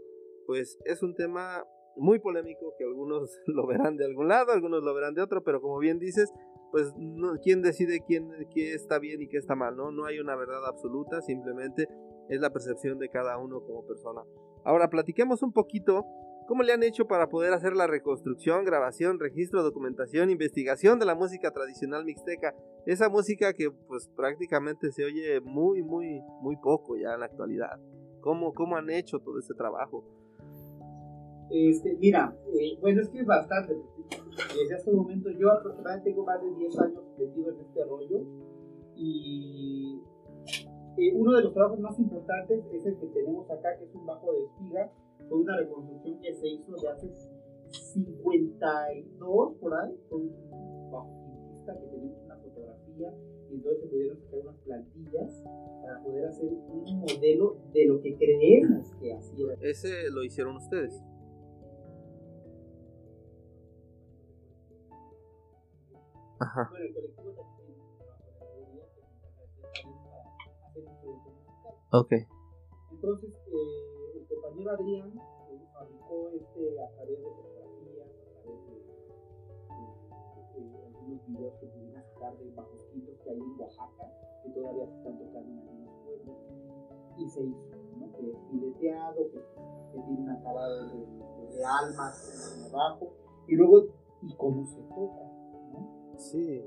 pues 0.45 0.77
es 0.85 1.01
un 1.03 1.15
tema 1.15 1.65
muy 1.97 2.19
polémico 2.19 2.73
que 2.77 2.83
algunos 2.83 3.39
lo 3.47 3.67
verán 3.67 3.97
de 3.97 4.05
algún 4.05 4.27
lado, 4.27 4.51
algunos 4.51 4.83
lo 4.83 4.93
verán 4.93 5.13
de 5.13 5.21
otro, 5.21 5.43
pero 5.43 5.61
como 5.61 5.79
bien 5.79 5.99
dices, 5.99 6.31
pues 6.71 6.93
no, 6.97 7.33
quién 7.41 7.61
decide 7.61 8.01
quién 8.05 8.29
qué 8.53 8.73
está 8.73 8.99
bien 8.99 9.21
y 9.21 9.27
qué 9.27 9.37
está 9.37 9.55
mal, 9.55 9.75
¿no? 9.75 9.91
No 9.91 10.05
hay 10.05 10.19
una 10.19 10.35
verdad 10.35 10.65
absoluta, 10.65 11.21
simplemente 11.21 11.87
es 12.29 12.39
la 12.39 12.51
percepción 12.51 12.99
de 12.99 13.09
cada 13.09 13.37
uno 13.37 13.61
como 13.61 13.85
persona. 13.85 14.21
Ahora 14.63 14.89
platiquemos 14.89 15.43
un 15.43 15.53
poquito 15.53 16.05
cómo 16.47 16.63
le 16.63 16.73
han 16.73 16.83
hecho 16.83 17.07
para 17.07 17.29
poder 17.29 17.53
hacer 17.53 17.73
la 17.75 17.87
reconstrucción, 17.87 18.65
grabación, 18.65 19.19
registro, 19.19 19.63
documentación, 19.63 20.29
investigación 20.29 20.99
de 20.99 21.05
la 21.05 21.15
música 21.15 21.51
tradicional 21.51 22.05
mixteca, 22.05 22.55
esa 22.85 23.09
música 23.09 23.53
que 23.53 23.71
pues 23.71 24.09
prácticamente 24.15 24.91
se 24.91 25.05
oye 25.05 25.41
muy 25.41 25.83
muy 25.83 26.21
muy 26.41 26.57
poco 26.57 26.97
ya 26.97 27.13
en 27.13 27.19
la 27.21 27.25
actualidad. 27.27 27.79
¿Cómo, 28.21 28.53
cómo 28.53 28.75
han 28.75 28.89
hecho 28.89 29.19
todo 29.19 29.39
este 29.39 29.53
trabajo? 29.53 30.03
Este, 31.49 31.95
mira, 31.95 32.35
eh, 32.53 32.77
bueno, 32.81 33.01
es 33.01 33.09
que 33.09 33.19
es 33.19 33.25
bastante. 33.25 33.75
Desde 34.55 34.75
hace 34.75 34.89
un 34.91 34.97
momento, 34.97 35.29
yo 35.31 35.51
aproximadamente 35.51 36.09
tengo 36.11 36.25
más 36.25 36.41
de 36.41 36.53
10 36.53 36.79
años 36.79 37.03
metido 37.17 37.51
en 37.51 37.59
este 37.59 37.83
rollo. 37.85 38.21
Y 38.95 40.01
eh, 40.97 41.13
uno 41.13 41.33
de 41.33 41.43
los 41.43 41.53
trabajos 41.53 41.79
más 41.79 41.97
importantes 41.99 42.65
es 42.73 42.85
el 42.85 42.97
que 42.97 43.07
tenemos 43.07 43.49
acá, 43.49 43.77
que 43.77 43.85
es 43.85 43.95
un 43.95 44.05
bajo 44.05 44.31
de 44.33 44.45
espiga. 44.45 44.91
Fue 45.29 45.39
una 45.39 45.57
reconstrucción 45.57 46.19
que 46.19 46.33
se 46.33 46.47
hizo 46.47 46.75
de 46.75 46.87
hace 46.89 47.09
52 47.69 49.53
por 49.59 49.73
ahí. 49.73 49.97
Fue 50.09 50.19
un 50.19 50.91
bajo 50.91 51.17
que 51.65 51.87
tenemos 51.87 52.17
una 52.25 52.37
fotografía. 52.37 53.13
Y 53.49 53.55
entonces 53.55 53.81
se 53.81 53.87
pudieron 53.87 54.17
sacar 54.17 54.39
unas 54.39 54.57
plantillas 54.57 55.43
para 55.81 56.03
poder 56.03 56.25
hacer 56.25 56.49
un 56.49 56.99
modelo 56.99 57.57
de 57.73 57.85
lo 57.85 58.01
que 58.01 58.15
creemos 58.15 58.93
que 58.99 59.13
así 59.13 59.43
era. 59.43 59.55
Ese 59.61 60.09
lo 60.11 60.23
hicieron 60.23 60.57
ustedes. 60.57 61.01
Musicales. 66.39 66.97
Ok. 71.91 72.11
Entonces, 72.91 73.33
eh, 73.47 74.17
el 74.19 74.27
compañero 74.27 74.71
Adrián 74.71 75.13
eh, 75.17 75.59
fabricó 75.73 76.29
este 76.29 76.79
a 76.81 76.89
través 76.95 77.17
de 77.19 77.23
fotografías, 77.29 78.07
a 78.07 78.41
través 78.41 78.59
de, 78.67 78.75
algunos 80.85 81.27
videos 81.27 81.53
que 81.59 81.65
pudimos 81.67 82.03
sacar 82.13 82.37
de 82.37 82.51
bajos 82.51 82.81
que 83.23 83.29
hay 83.29 83.37
en 83.37 83.59
Oaxaca, 83.61 84.11
que 84.43 84.49
todavía 84.51 84.85
se 84.87 84.97
están 84.97 85.17
tocando 85.17 85.49
en 85.51 85.59
algunos 85.59 85.93
pueblos, 86.03 86.35
y 87.17 87.29
se 87.29 87.41
hizo, 87.43 87.75
¿no? 87.97 88.11
Que 88.13 88.31
es 88.31 88.37
fileteado, 88.49 89.31
que, 89.31 89.39
que 89.39 89.99
tiene 90.05 90.21
un 90.21 90.29
acabado 90.29 90.87
de, 90.87 90.97
de- 90.97 91.55
de 91.57 91.65
almas 91.65 92.57
en 92.57 92.65
abajo, 92.65 93.13
y 93.47 93.55
luego, 93.55 93.85
y 94.21 94.35
cómo 94.35 94.65
se 94.65 94.81
toca. 94.81 95.36
Sí, 96.17 96.65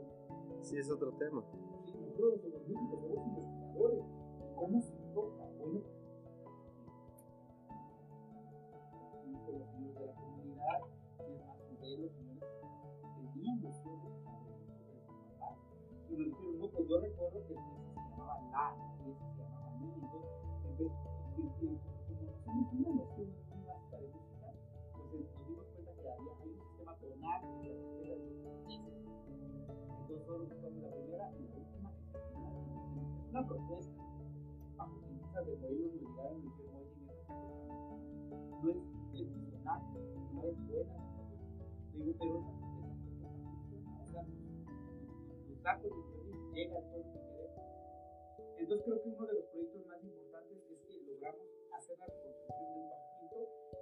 sí 0.62 0.76
es 0.78 0.90
otro 0.90 1.12
tema. 1.12 1.42
Sí, 1.84 1.98
nosotros 1.98 2.40
somos 2.42 2.68
músicos, 2.68 3.00
investigadores. 3.26 4.04
¿Cómo 4.56 4.80
se 4.80 4.92
toca? 5.14 5.44
Bueno, 5.58 5.80
con 9.46 9.58
los 9.58 9.68
señores 9.70 9.94
de 9.98 10.06
la 10.06 10.14
comunidad, 10.14 10.80
los 11.18 11.40
de 13.60 15.00
papá. 15.40 15.56
Y 16.10 16.16
nos 16.16 16.70
pues 16.72 16.88
yo 16.88 17.00
recuerdo 17.00 17.40
que 17.46 17.54
se 17.54 17.60
llamaba 17.94 18.40
La, 18.52 18.76
y 19.06 19.12
se 19.12 19.42
en 20.68 20.76
vez- 20.78 20.92
y- 21.38 21.66
y- 21.66 21.80
noción 22.46 22.99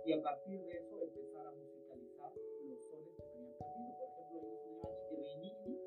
y 0.08 0.12
a 0.14 0.22
partir 0.22 0.58
de 0.64 0.72
eso 0.72 1.02
empezar 1.02 1.46
a 1.46 1.50
musicalizar 1.52 2.32
los 2.64 2.80
sones 2.88 3.12
que 3.12 3.22
se 3.22 3.28
habían 3.28 3.52
perdido. 3.60 3.92
Por 3.98 4.08
ejemplo, 4.08 4.40
hay 4.40 4.48
un 4.48 4.56
sonido 4.56 4.88
aquí, 4.88 5.16
Rinini, 5.20 5.78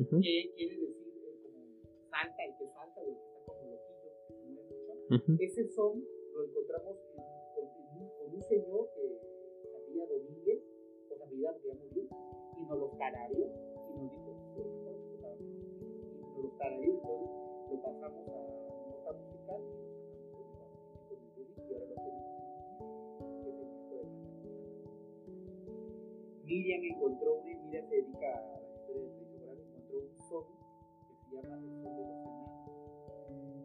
Ujú. 0.00 0.20
que 0.20 0.52
quiere 0.54 0.76
decir 0.84 1.14
eh, 1.24 1.40
como 1.40 1.64
salta, 2.10 2.44
el 2.44 2.58
que 2.58 2.66
salta 2.68 3.00
o 3.00 3.08
el 3.08 3.16
que 3.16 3.24
está 3.24 3.40
como 3.40 3.70
loquillo, 3.72 4.10
que 4.26 4.34
se 4.36 4.44
mueve 4.44 4.76
mucho. 5.08 5.36
Ese 5.40 5.64
son 5.72 6.04
lo 6.34 6.44
encontramos 6.44 6.96
con, 7.16 8.34
un 8.34 8.42
señor 8.42 8.90
que 8.94 9.18
apellida 9.74 10.06
Domínguez, 10.06 10.60
o 11.08 11.24
apellida 11.24 11.56
que 11.56 11.68
ya 11.68 11.74
murió, 11.74 12.04
y 12.60 12.62
nos 12.66 12.78
los 12.78 12.94
canarios, 12.98 13.48
y 13.48 13.92
nos 13.96 14.12
dijo, 14.12 14.36
y 14.56 16.34
nos 16.36 16.44
los 16.44 16.52
canarios, 16.58 16.96
entonces 16.96 17.30
lo 17.70 17.80
pasamos 17.80 18.28
a 18.28 18.40
nota 18.92 19.12
musical 19.24 19.62
y 20.28 20.44
con 21.08 21.16
el 21.16 21.70
y 21.70 21.72
ahora 21.72 21.86
lo 21.86 21.94
tenemos 21.94 22.29
Miriam 26.50 26.82
encontró 26.82 27.36
una, 27.36 27.62
Miriam 27.62 27.88
se 27.88 27.94
dedica 27.94 28.26
a 28.26 28.58
la 28.58 28.74
historia 28.74 29.02
del 29.02 29.14
Rey 29.14 29.38
Coral, 29.38 29.58
encontró 29.60 29.98
un 30.00 30.18
son 30.18 30.44
que 31.06 31.14
se 31.14 31.36
llama 31.36 31.54
el 31.54 31.70
son 31.78 31.94
de 31.94 32.02
los 32.02 32.18
enanos, 32.26 32.66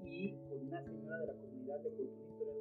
y 0.04 0.32
con 0.48 0.68
una 0.68 0.84
señora 0.86 1.18
de 1.18 1.26
la 1.26 1.34
comunidad 1.34 1.80
de 1.80 1.90
cultura 1.90 2.52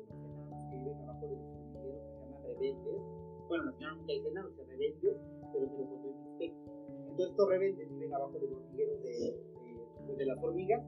viven 0.73 0.97
abajo 1.03 1.27
de 1.29 1.37
los 1.37 1.45
hormigueros 1.45 2.01
que 2.01 2.09
se 2.09 2.21
llaman 2.25 2.43
rebendes. 2.43 3.03
Bueno, 3.49 3.65
la 3.65 3.73
señora 3.73 3.95
nunca 3.97 4.13
dice 4.15 4.33
nada, 4.33 4.49
se 4.57 4.65
rebendes, 4.65 5.17
pero 5.53 5.69
se 5.69 5.77
lo 5.77 5.89
contó 5.91 6.09
en 6.09 6.23
Mixteco. 6.25 6.57
Entonces 7.05 7.29
estos 7.29 7.49
rebendes 7.51 7.89
viven 7.91 8.15
abajo 8.15 8.39
del 8.39 8.55
hormiguero 8.55 8.97
de, 8.97 9.13
de, 10.09 10.17
de, 10.17 10.25
las 10.25 10.43
hormigas 10.43 10.83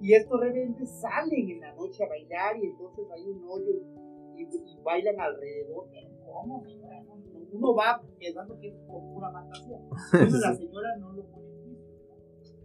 y 0.00 0.14
estos 0.14 0.40
rebendes 0.40 0.90
salen 1.00 1.48
en 1.48 1.60
la 1.60 1.72
noche 1.76 2.02
a 2.02 2.08
bailar 2.08 2.56
y 2.56 2.66
entonces 2.66 3.06
hay 3.12 3.22
un 3.22 3.44
hoyo 3.44 3.70
y, 4.36 4.42
y, 4.42 4.82
bailan 4.82 5.20
alrededor. 5.20 5.86
Pero 5.92 6.08
¿cómo? 6.26 6.64
Uno 7.52 7.74
va 7.74 8.02
pensando 8.18 8.58
que 8.58 8.68
es 8.68 8.74
como 8.86 9.14
pura 9.14 9.30
fantasía. 9.32 9.78
Entonces 10.12 10.40
la 10.40 10.54
señora 10.54 10.96
no 10.98 11.12
lo 11.12 11.24
pone 11.26 11.48
en 11.48 11.64
juicio. 11.64 12.56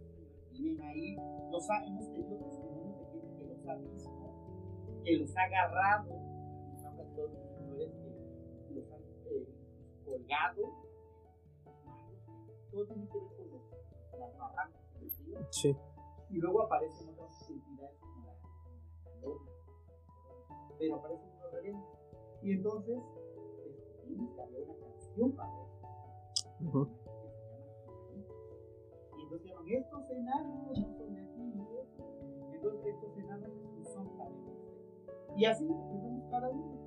Viven 0.51 0.81
ahí, 0.81 1.15
los 1.51 1.69
ha, 1.69 1.85
hemos 1.85 2.11
tenido 2.11 2.37
testimonios 2.37 2.99
de 2.99 3.05
gente 3.11 3.37
que 3.37 3.45
los 3.45 3.67
ha 3.67 3.75
visto, 3.75 5.03
que 5.03 5.17
los 5.17 5.37
ha 5.37 5.41
agarrado 5.41 6.35
los 7.77 7.91
que 8.67 8.73
los 8.73 8.91
han 8.91 9.01
eh, 9.25 9.47
colgado, 10.05 10.73
todo 12.71 12.85
tiene 12.85 13.07
que 13.07 13.19
ver 13.19 13.35
con 13.37 13.51
los, 13.51 13.61
las 14.19 14.37
barrancas 14.37 14.93
del 14.93 15.11
río. 15.11 15.39
Sí. 15.51 15.75
Y 16.29 16.37
luego 16.37 16.63
aparecen 16.63 17.09
otras 17.09 17.49
entidades 17.49 17.97
como 17.99 18.25
la, 18.25 18.33
pero 20.77 20.95
aparecen 20.95 21.29
unos 21.29 21.51
rebeldes. 21.51 21.85
Y 22.41 22.51
entonces 22.51 22.99
que 24.35 24.41
había 24.41 24.59
una 24.63 24.75
canción 24.75 25.31
para 25.33 25.53
eso. 25.61 25.87
Uh 26.61 26.71
-huh. 26.71 26.89
Y 29.17 29.21
entonces 29.23 29.47
llaman, 29.49 29.67
estos 29.69 30.09
enanos 30.09 30.67
no 30.67 30.75
son 30.75 31.15
de 31.15 31.21
aquí. 31.21 31.41
Entonces 32.53 32.95
estos 32.95 33.17
enanos 33.17 33.49
son 33.93 34.17
también. 34.17 34.55
Y 35.37 35.45
así 35.45 35.65
empezamos 35.65 36.29
cada 36.31 36.49
uno 36.49 36.85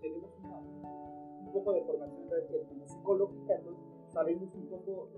tenemos 0.00 0.30
un 0.40 1.52
poco 1.52 1.72
de 1.72 1.82
formación 1.82 2.28
psicológica, 2.86 3.54
entonces 3.54 3.84
sabemos 4.12 4.48
un 4.54 4.66
poco 4.66 5.08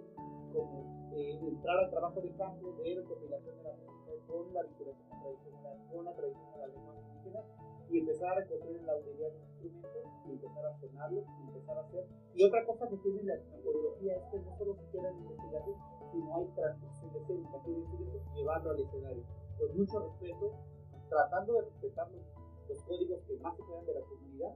cómo 0.52 0.97
eh, 1.18 1.38
entrar 1.42 1.78
al 1.78 1.90
trabajo 1.90 2.20
de 2.20 2.30
campo, 2.36 2.72
de 2.78 2.94
recopilación 2.94 3.56
de 3.56 3.62
la 3.64 3.74
música 3.74 4.12
con 4.26 4.54
la 4.54 4.62
vinculación 4.62 5.08
tradicional, 5.20 5.76
con 5.90 6.04
la 6.04 6.14
tradición 6.14 6.52
de 6.52 6.58
la 6.58 6.66
lengua 6.68 6.94
indígena 6.94 7.40
y 7.90 7.98
empezar 7.98 8.38
a 8.38 8.42
en 8.42 8.86
la 8.86 8.92
autoridad 8.92 9.32
de 9.32 9.38
los 9.38 9.64
instrumentos 9.64 10.12
y 10.26 10.30
empezar 10.30 10.66
a 10.66 10.78
sonarlos 10.78 11.24
y 11.24 11.48
empezar 11.48 11.78
a 11.78 11.80
hacer. 11.80 12.06
Y 12.34 12.44
otra 12.44 12.66
cosa 12.66 12.88
que 12.88 12.96
tiene 12.98 13.22
la 13.24 13.34
coreografía 13.64 14.16
es 14.16 14.24
que 14.30 14.38
no 14.38 14.58
solo 14.58 14.74
se 14.76 14.90
queda 14.90 15.10
en 15.10 15.18
investigación, 15.18 15.76
sino 16.12 16.36
hay 16.36 16.46
transmisión 16.54 17.12
de 17.12 17.20
técnica, 17.20 17.62
quiere 17.64 17.80
decir 17.80 18.08
llevarlo 18.34 18.70
al 18.70 18.80
escenario. 18.80 19.24
Con 19.58 19.76
mucho 19.76 19.98
respeto, 19.98 20.52
tratando 21.08 21.52
de 21.54 21.62
respetar 21.62 22.10
los 22.12 22.22
los 22.68 22.82
códigos 22.82 23.20
que 23.26 23.36
más 23.38 23.56
se 23.56 23.62
puedan 23.62 23.86
de 23.86 23.94
la 23.94 24.00
comunidad, 24.02 24.54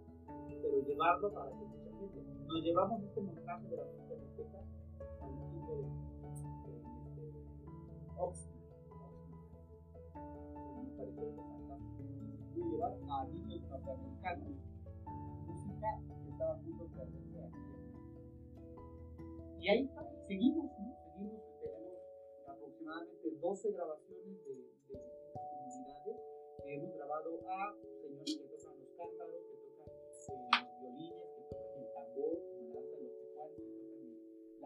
pero 0.61 0.83
llevarlo 0.83 1.33
para 1.33 1.51
que 1.51 1.65
mucha 1.65 1.91
gente. 1.99 2.23
Nos 2.47 2.63
llevamos 2.63 3.03
este 3.03 3.21
montaje 3.23 3.69
de 3.69 3.77
la 3.77 3.85
música 3.85 4.15
mixteca 4.21 4.59
al 5.23 6.12
Y 12.55 12.63
llevar 12.63 12.95
a 13.11 13.25
niños 13.27 13.63
norteamericanos 13.69 14.55
música 15.47 16.01
que 16.23 16.31
estaba 16.31 16.53
a 16.53 16.59
punto 16.59 16.85
de. 16.85 16.93
Y 19.59 19.69
ahí 19.69 19.91
seguimos, 20.29 20.71
¿no? 20.79 20.97
Seguimos, 21.05 21.43
tenemos 21.61 21.99
aproximadamente 22.47 23.31
12 23.41 23.73
grabaciones 23.73 24.45
de, 24.45 24.55
de 24.89 25.01
comunidades 25.35 26.21
que 26.63 26.75
hemos 26.75 26.95
grabado 26.95 27.41
a 27.49 27.75
señores 28.03 28.39
que 28.39 28.45
tocan 28.57 28.79
los 28.79 28.91
cántaros, 28.97 29.43
que 29.51 29.57
tocan 29.67 29.89
eh, 29.89 30.51
los 30.63 30.81
violines, 30.81 31.29
que 31.35 31.43
tocan 31.51 31.79
el 31.79 31.87
tambor, 31.93 32.52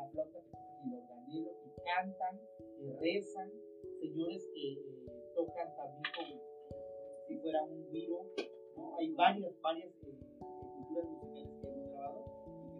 la 0.06 0.24
flauta, 0.24 0.38
que 0.40 1.42
que 1.62 1.82
cantan, 1.84 2.40
que 2.78 2.92
rezan, 3.00 3.50
señores 4.00 4.48
que 4.54 4.72
eh, 4.72 5.06
tocan 5.34 5.74
también 5.76 6.04
como 6.16 6.40
si 7.26 7.38
fuera 7.38 7.62
un 7.64 7.90
viro, 7.90 8.24
¿no? 8.76 8.96
Hay 8.98 9.12
varias, 9.14 9.60
varias 9.60 9.90
eh, 10.04 10.14
culturas 10.76 11.10
musicales 11.10 11.48
que 11.60 11.66
hemos 11.68 11.90
grabado 11.90 12.24
y 12.64 12.70
que 12.70 12.78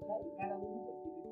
están 0.00 0.12
ahí 0.20 0.30
cada 0.36 0.56
uno 0.56 0.84
pues 0.84 1.02
tiene 1.02 1.24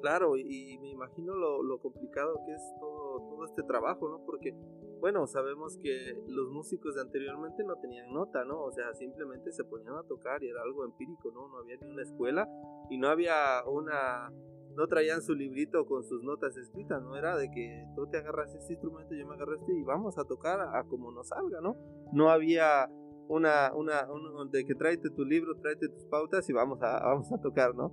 Claro, 0.00 0.36
y, 0.36 0.78
me 0.78 0.90
imagino 0.90 1.34
lo, 1.34 1.62
lo 1.62 1.78
complicado 1.80 2.40
que 2.44 2.52
es 2.52 2.74
todo, 2.78 3.20
todo 3.28 3.44
este 3.46 3.62
trabajo, 3.62 4.08
¿no? 4.08 4.24
Porque 4.24 4.54
bueno, 5.00 5.26
sabemos 5.26 5.78
que 5.78 6.16
los 6.28 6.50
músicos 6.50 6.94
de 6.94 7.02
anteriormente 7.02 7.62
no 7.64 7.76
tenían 7.76 8.12
nota, 8.12 8.44
¿no? 8.44 8.62
O 8.62 8.72
sea, 8.72 8.94
simplemente 8.94 9.52
se 9.52 9.64
ponían 9.64 9.94
a 9.94 10.02
tocar 10.02 10.42
y 10.42 10.48
era 10.48 10.62
algo 10.62 10.84
empírico, 10.84 11.30
¿no? 11.32 11.48
No 11.48 11.58
había 11.58 11.76
ni 11.76 11.90
una 11.90 12.02
escuela 12.02 12.48
y 12.90 12.98
no 12.98 13.08
había 13.08 13.64
una... 13.66 14.32
No 14.76 14.88
traían 14.88 15.22
su 15.22 15.36
librito 15.36 15.86
con 15.86 16.02
sus 16.02 16.24
notas 16.24 16.56
escritas, 16.56 17.00
¿no? 17.00 17.16
Era 17.16 17.36
de 17.36 17.48
que 17.48 17.86
tú 17.94 18.08
te 18.08 18.16
agarras 18.18 18.52
este 18.56 18.72
instrumento, 18.72 19.14
yo 19.14 19.24
me 19.24 19.34
agarro 19.34 19.54
este 19.54 19.72
y 19.72 19.84
vamos 19.84 20.18
a 20.18 20.24
tocar 20.24 20.60
a, 20.60 20.82
como 20.84 21.12
nos 21.12 21.28
salga, 21.28 21.60
¿no? 21.60 21.76
No 22.12 22.28
había 22.28 22.90
una, 23.28 23.72
una, 23.72 24.10
un, 24.10 24.50
de 24.50 24.64
que 24.64 24.74
tráete 24.74 25.10
tu 25.10 25.24
libro, 25.24 25.54
tráete 25.56 25.88
tus 25.88 26.04
pautas 26.06 26.48
y 26.50 26.52
vamos 26.52 26.82
a, 26.82 27.00
vamos 27.04 27.30
a 27.32 27.40
tocar, 27.40 27.74
¿no? 27.74 27.92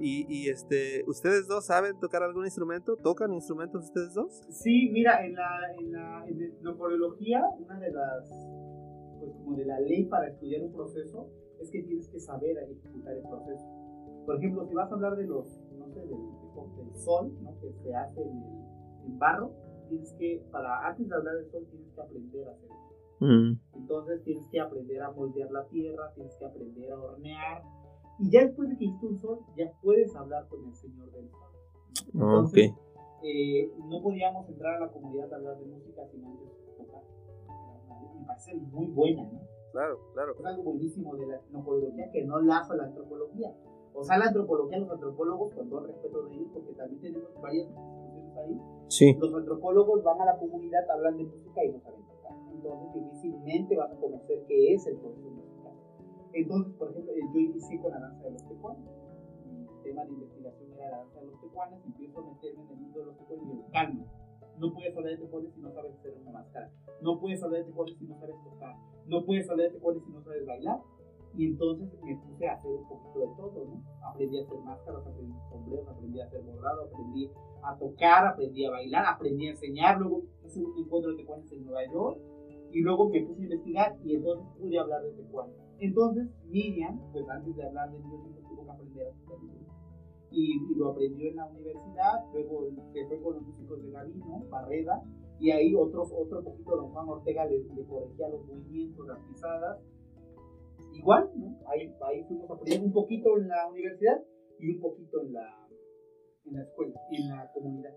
Y, 0.00 0.26
y, 0.28 0.48
este, 0.48 1.04
¿ustedes 1.06 1.48
dos 1.48 1.66
saben 1.66 1.98
tocar 1.98 2.22
algún 2.22 2.44
instrumento? 2.44 2.96
¿Tocan 2.96 3.32
instrumentos 3.32 3.84
ustedes 3.84 4.14
dos? 4.14 4.44
Sí, 4.50 4.90
mira, 4.92 5.24
en 5.24 5.34
la, 5.34 5.48
en 5.78 5.92
la, 5.92 6.26
en 6.26 6.64
la 6.64 6.74
coreología, 6.76 7.42
una 7.58 7.78
de 7.80 7.90
las, 7.92 8.28
pues 9.18 9.32
como 9.32 9.56
de 9.56 9.64
la 9.64 9.80
ley 9.80 10.04
para 10.04 10.28
estudiar 10.28 10.62
un 10.62 10.72
proceso, 10.72 11.28
es 11.60 11.70
que 11.70 11.82
tienes 11.82 12.08
que 12.08 12.20
saber 12.20 12.56
ejecutar 12.58 13.16
el 13.16 13.22
proceso. 13.22 13.66
Por 14.26 14.36
ejemplo, 14.36 14.66
si 14.66 14.74
vas 14.74 14.90
a 14.90 14.94
hablar 14.94 15.16
de 15.16 15.26
los, 15.26 15.46
no 15.78 15.88
sé, 15.88 16.00
del, 16.00 16.10
del 16.76 16.96
sol, 16.96 17.32
¿no? 17.42 17.58
Que 17.60 17.72
se 17.72 17.94
hace 17.94 18.20
en, 18.22 18.42
el, 18.42 19.06
en 19.06 19.18
barro, 19.18 19.52
tienes 19.88 20.12
que, 20.18 20.44
para, 20.52 20.86
antes 20.86 21.08
de 21.08 21.14
hablar 21.14 21.34
del 21.36 21.50
sol, 21.50 21.66
tienes 21.70 21.90
que 21.92 22.00
aprender 22.00 22.48
a 22.48 22.52
hacer 22.52 22.70
eso. 22.70 22.88
Mm. 23.20 23.58
Entonces 23.74 24.22
tienes 24.22 24.46
que 24.48 24.60
aprender 24.60 25.02
a 25.02 25.10
moldear 25.10 25.50
la 25.50 25.66
tierra, 25.68 26.12
tienes 26.14 26.36
que 26.36 26.44
aprender 26.44 26.92
a 26.92 27.00
hornear, 27.00 27.62
y 28.18 28.30
ya 28.30 28.44
después 28.44 28.68
de 28.68 28.76
que 28.76 28.84
hiciste 28.84 29.06
un 29.06 29.20
sol, 29.20 29.38
ya 29.56 29.72
puedes 29.80 30.14
hablar 30.16 30.48
con 30.48 30.64
el 30.66 30.74
Señor 30.74 31.10
del 31.12 31.30
Sol. 31.30 31.48
Entonces, 32.12 32.72
eh, 33.22 33.72
no 33.88 34.02
podíamos 34.02 34.48
entrar 34.48 34.76
a 34.76 34.86
la 34.86 34.92
comunidad 34.92 35.32
a 35.32 35.36
hablar 35.36 35.58
de 35.58 35.66
música 35.66 36.06
sin 36.10 36.24
antes 36.24 36.48
tocar. 36.76 37.02
Me 38.18 38.26
parece 38.26 38.54
muy 38.56 38.86
buena, 38.86 39.22
¿no? 39.22 39.40
Claro, 39.72 39.98
claro. 40.14 40.34
Es 40.38 40.44
algo 40.46 40.62
buenísimo 40.64 41.16
de 41.16 41.26
la 41.26 41.36
etnocología 41.36 42.10
que 42.10 42.24
no 42.24 42.40
lazo 42.40 42.72
a 42.72 42.76
la 42.76 42.84
antropología. 42.84 43.54
O 43.94 44.02
sea, 44.02 44.18
la 44.18 44.26
antropología, 44.26 44.78
los 44.78 44.90
antropólogos, 44.90 45.54
con 45.54 45.68
todo 45.68 45.86
respeto 45.86 46.26
de 46.26 46.34
ellos, 46.34 46.48
porque 46.52 46.72
también 46.72 47.00
tenemos 47.00 47.30
varias 47.40 47.68
discusiones 47.68 48.36
ahí, 48.36 48.60
sí. 48.88 49.16
los 49.18 49.34
antropólogos 49.34 50.02
van 50.04 50.20
a 50.20 50.24
la 50.24 50.38
comunidad, 50.38 50.88
hablan 50.90 51.16
de 51.16 51.24
música 51.24 51.64
y 51.64 51.72
no 51.72 51.80
saben 51.80 52.02
tocar. 52.06 52.32
Entonces, 52.52 52.94
difícilmente 52.94 53.76
vas 53.76 53.92
a 53.92 53.96
conocer 53.96 54.44
qué 54.46 54.74
es 54.74 54.86
el 54.86 54.96
proceso 54.98 55.37
entonces, 56.32 56.74
por 56.74 56.90
ejemplo, 56.90 57.12
eh, 57.12 57.20
yo 57.32 57.40
inicié 57.40 57.80
con 57.80 57.90
la 57.90 58.00
danza 58.00 58.24
de 58.24 58.30
los 58.32 58.48
tecuanes. 58.48 58.84
Mi 59.46 59.66
tema 59.82 60.04
de 60.04 60.12
investigación 60.12 60.72
era 60.72 60.90
la 60.90 60.98
danza 60.98 61.20
de 61.20 61.26
los 61.26 61.40
tecuanes. 61.40 61.78
Empiezo 61.84 62.20
a 62.20 62.24
meterme 62.24 62.62
en 62.62 62.70
el 62.70 62.76
mundo 62.76 62.98
de 63.00 63.06
los 63.06 63.16
tecuanes 63.18 63.44
y 63.44 63.48
digo, 63.48 63.66
calma. 63.72 64.04
No 64.58 64.72
puedes 64.74 64.96
hablar 64.96 65.12
de 65.12 65.18
tecuanes 65.18 65.54
si 65.54 65.60
no 65.60 65.72
sabes 65.72 65.94
hacer 65.94 66.14
una 66.20 66.32
máscara. 66.32 66.70
No 67.00 67.20
puedes 67.20 67.42
hablar 67.42 67.60
de 67.60 67.66
tecuanes 67.66 67.96
si 67.96 68.04
no 68.06 68.18
sabes 68.18 68.36
tocar. 68.42 68.74
No 69.06 69.24
puedes 69.24 69.48
hablar 69.48 69.68
de 69.68 69.74
tecuanes 69.74 70.02
si 70.04 70.10
no 70.10 70.22
sabes 70.22 70.46
bailar. 70.46 70.80
Y 71.36 71.46
entonces 71.46 71.88
me 72.02 72.16
puse 72.16 72.48
a 72.48 72.54
hacer 72.54 72.70
un 72.72 72.88
poquito 72.88 73.20
de 73.20 73.26
todo, 73.36 73.64
¿no? 73.66 73.82
Aprendí 74.02 74.38
a 74.40 74.42
hacer 74.42 74.58
máscaras, 74.60 75.06
aprendí 75.06 75.32
a 75.32 75.36
hacer 75.36 75.50
sombreros, 75.50 75.88
aprendí 75.88 76.20
a 76.20 76.24
hacer 76.24 76.42
bordado, 76.42 76.84
aprendí 76.86 77.30
a 77.62 77.78
tocar, 77.78 78.26
aprendí 78.26 78.64
a 78.64 78.70
bailar, 78.70 79.06
aprendí 79.06 79.46
a 79.46 79.50
enseñar. 79.50 80.00
Luego 80.00 80.22
hice 80.44 80.60
un 80.60 80.76
encuentro 80.76 81.12
de 81.12 81.18
tecuanes 81.18 81.52
en 81.52 81.64
Nueva 81.64 81.84
York 81.92 82.18
y 82.72 82.80
luego 82.80 83.08
me 83.08 83.22
puse 83.22 83.40
a 83.40 83.44
investigar 83.44 83.96
y 84.04 84.16
entonces 84.16 84.46
pude 84.58 84.78
hablar 84.78 85.02
de 85.02 85.12
tecuanes. 85.12 85.67
Entonces, 85.80 86.28
Miriam, 86.46 87.00
pues 87.12 87.28
antes 87.28 87.54
de 87.54 87.64
hablar 87.64 87.90
de 87.92 87.98
violín, 87.98 88.34
tuvo 88.48 88.64
que 88.64 88.70
aprender 88.70 89.06
a 89.06 89.10
tocar 89.12 89.38
y, 90.30 90.74
lo 90.76 90.90
aprendió 90.90 91.30
en 91.30 91.36
la 91.36 91.46
universidad, 91.46 92.24
luego 92.32 92.68
se 92.92 93.06
fue 93.06 93.20
con 93.20 93.34
los 93.34 93.42
músicos 93.42 93.82
de 93.82 93.90
Gavino, 93.90 94.44
Barreda, 94.50 95.02
y 95.40 95.50
ahí 95.50 95.74
otro, 95.74 96.02
otro 96.02 96.42
poquito 96.42 96.76
don 96.76 96.90
Juan 96.90 97.08
Ortega 97.08 97.46
le, 97.46 97.58
le 97.58 97.84
corregía 97.86 98.28
los 98.28 98.44
movimientos, 98.46 99.06
las 99.06 99.18
pisadas. 99.20 99.78
Igual, 100.92 101.30
¿no? 101.36 101.58
Ahí, 101.68 101.94
ahí 102.02 102.24
fuimos 102.24 102.50
aprendiendo 102.50 102.86
un 102.86 102.92
poquito 102.92 103.38
en 103.38 103.48
la 103.48 103.68
universidad 103.68 104.20
y 104.58 104.74
un 104.74 104.80
poquito 104.80 105.22
en 105.22 105.32
la, 105.32 105.68
en 106.44 106.54
la 106.54 106.62
escuela 106.62 107.00
y 107.10 107.22
en 107.22 107.28
la 107.28 107.50
comunidad. 107.52 107.94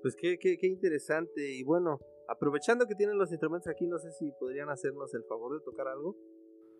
Pues 0.00 0.16
qué, 0.16 0.38
qué, 0.38 0.56
qué 0.56 0.66
interesante. 0.66 1.54
Y 1.54 1.62
bueno, 1.62 1.98
aprovechando 2.28 2.86
que 2.86 2.94
tienen 2.94 3.18
los 3.18 3.30
instrumentos 3.30 3.68
aquí, 3.68 3.86
no 3.86 3.98
sé 3.98 4.10
si 4.12 4.32
podrían 4.32 4.68
hacernos 4.70 5.12
el 5.14 5.24
favor 5.24 5.58
de 5.58 5.64
tocar 5.64 5.88
algo. 5.88 6.16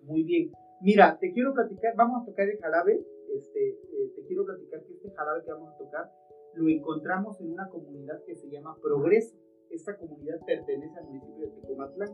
Muy 0.02 0.24
bien. 0.24 0.50
Mira, 0.80 1.18
te 1.18 1.32
quiero 1.32 1.52
platicar, 1.54 1.94
vamos 1.96 2.22
a 2.22 2.26
tocar 2.26 2.48
el 2.48 2.58
jarabe. 2.58 3.04
Este, 3.34 3.70
eh, 3.70 4.12
te 4.16 4.24
quiero 4.26 4.44
platicar 4.44 4.82
que 4.84 4.92
este 4.94 5.10
jarabe 5.10 5.44
que 5.44 5.52
vamos 5.52 5.74
a 5.74 5.78
tocar 5.78 6.10
lo 6.54 6.68
encontramos 6.68 7.40
en 7.40 7.52
una 7.52 7.68
comunidad 7.68 8.22
que 8.24 8.34
se 8.34 8.48
llama 8.50 8.76
Progreso. 8.82 9.34
Esta 9.70 9.96
comunidad 9.96 10.38
pertenece 10.44 10.98
al 10.98 11.06
municipio 11.06 11.46
de 11.46 11.60
Tecomatlán. 11.60 12.10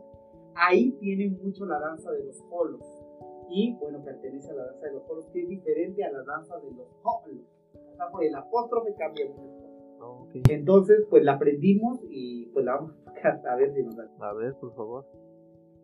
Ahí 0.55 0.91
tienen 0.99 1.37
mucho 1.43 1.65
la 1.65 1.79
danza 1.79 2.11
de 2.11 2.23
los 2.23 2.41
jolos. 2.43 2.85
Y 3.49 3.75
bueno, 3.79 4.03
pertenece 4.03 4.49
a 4.51 4.53
la 4.53 4.65
danza 4.65 4.85
de 4.85 4.93
los 4.93 5.03
jolos, 5.03 5.27
que 5.33 5.41
es 5.41 5.47
diferente 5.49 6.03
a 6.03 6.11
la 6.11 6.23
danza 6.23 6.57
de 6.59 6.71
los 6.71 6.87
jolos. 7.01 7.45
O 7.73 7.95
sea, 7.95 8.09
por 8.11 8.23
el 8.23 8.33
apóstrofe 8.33 8.95
cambia 8.97 9.25
mucho. 9.27 9.58
Entonces, 10.49 11.05
pues 11.09 11.23
la 11.23 11.33
aprendimos 11.33 11.99
y 12.09 12.47
pues 12.47 12.65
la 12.65 12.75
vamos 12.75 12.91
a 12.91 13.03
tocar 13.05 13.47
a 13.47 13.55
ver 13.55 13.73
si 13.73 13.83
nos 13.83 13.95
da. 13.95 14.09
A 14.19 14.33
ver, 14.33 14.55
por 14.55 14.73
favor. 14.75 15.05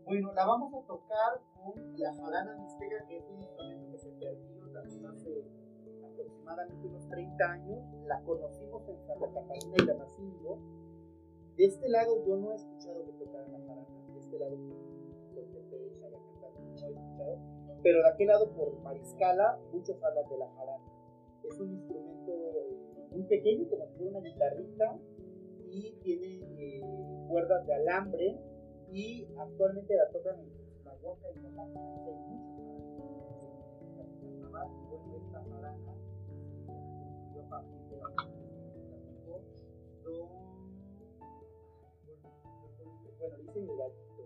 Bueno, 0.06 0.34
la 0.34 0.46
vamos 0.46 0.74
a 0.74 0.86
tocar 0.86 1.42
con 1.56 1.98
la 1.98 2.14
jarana 2.14 2.56
mixteca, 2.58 3.06
que 3.08 3.18
es 3.18 3.30
un 3.30 3.42
instrumento 3.42 3.92
que 3.92 3.98
se 3.98 4.10
perdió 4.12 4.72
también 4.72 5.06
hace 5.08 5.44
aproximadamente 6.06 6.88
unos 6.88 7.10
30 7.10 7.52
años. 7.52 7.80
La 8.06 8.22
conocimos 8.22 8.88
en 8.88 9.02
Santa 9.08 9.28
Catarina 9.34 9.76
y 9.78 9.86
Damasingo. 9.86 10.60
De 11.58 11.66
este 11.66 11.90
lado 11.90 12.24
yo 12.26 12.38
no 12.38 12.52
he 12.52 12.56
escuchado 12.56 13.06
que 13.06 13.14
tocaran 13.14 13.52
la 13.52 13.60
jarana, 13.60 13.88
de 14.14 14.20
este 14.20 14.38
lado 14.38 14.58
pues, 14.58 14.80
no 15.34 15.40
he 15.40 16.92
escuchado, 16.92 17.40
pero 17.82 18.00
de 18.00 18.10
aquel 18.10 18.28
lado 18.28 18.52
por 18.52 18.80
Mariscala 18.82 19.60
muchos 19.72 20.02
hablan 20.04 20.28
de 20.30 20.38
la 20.38 20.50
jarana. 20.50 20.84
Es 21.44 21.60
un 21.60 21.72
instrumento 21.72 22.45
muy 23.16 23.24
pequeño, 23.24 23.68
como 23.70 23.88
si 23.88 23.94
fuera 23.96 24.18
una 24.18 24.28
guitarrita, 24.28 25.00
y 25.72 25.94
tiene 26.04 26.44
eh, 26.60 26.82
cuerdas 27.30 27.66
de 27.66 27.74
alambre, 27.74 28.38
y 28.92 29.28
actualmente 29.38 29.96
la 29.96 30.10
tocan 30.12 30.40
en 30.40 30.86
la 30.86 30.94
Huaca 31.02 31.28
y 31.34 31.46
en 31.46 31.56
la 31.56 31.64
y 34.54 35.16
esta 35.16 35.40
a 37.40 37.50
partir 37.50 37.82
de 37.90 37.98
la 37.98 38.08
don 40.04 40.22
bueno, 43.20 43.38
dice 43.38 43.60
mi 43.60 43.76
gatito 43.78 44.24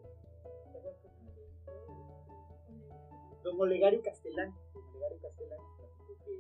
don 3.44 3.62
Olegario 3.62 4.02
Castellán 4.04 4.54
don 4.74 4.84
Olegario 4.90 5.20
Castellán 5.22 5.60
que 6.26 6.34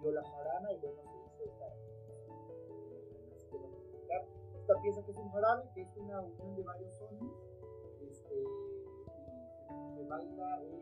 dio 0.00 0.12
la 0.12 0.24
jarana 0.24 0.72
y 0.72 0.78
bueno 0.78 1.19
esta 4.70 4.82
pieza 4.82 5.02
que 5.04 5.10
es 5.10 5.18
que 5.74 5.82
es 5.82 5.96
una 5.96 6.20
unión 6.20 6.54
de 6.54 6.62
varios 6.62 7.02
este, 8.08 8.44
se 9.94 10.04
baila 10.04 10.62
el 10.62 10.80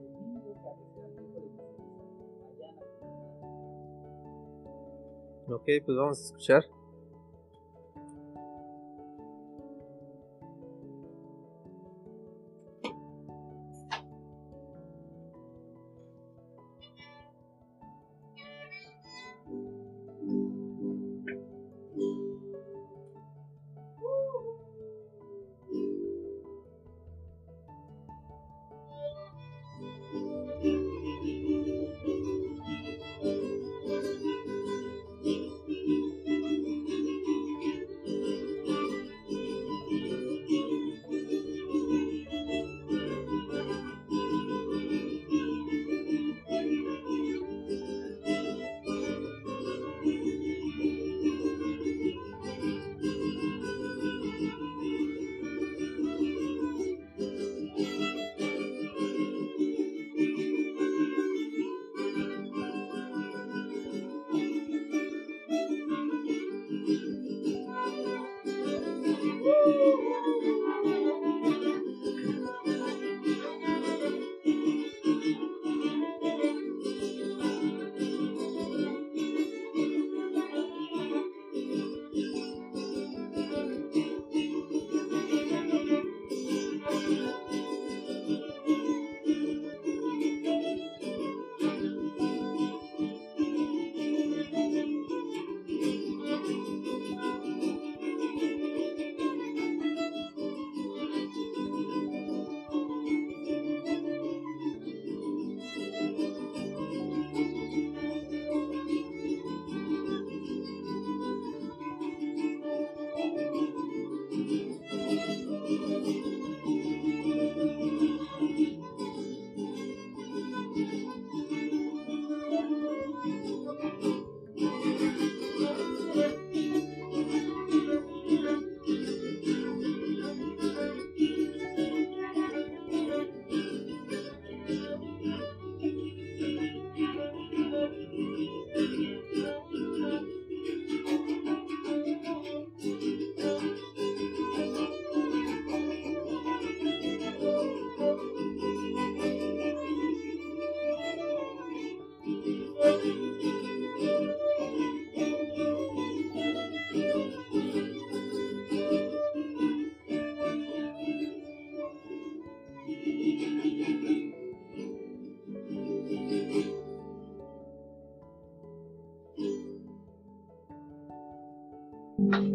domingo 0.00 0.54
que 0.62 0.68
a 0.68 0.74
allá 2.48 2.68
en 2.68 2.76
la. 2.76 2.82
Ok, 5.54 5.66
pues 5.84 5.96
vamos 5.96 6.18
a 6.20 6.22
escuchar. 6.22 6.64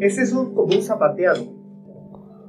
Ese 0.00 0.22
es 0.22 0.32
un, 0.32 0.54
como 0.54 0.74
un 0.74 0.82
zapateado. 0.82 1.42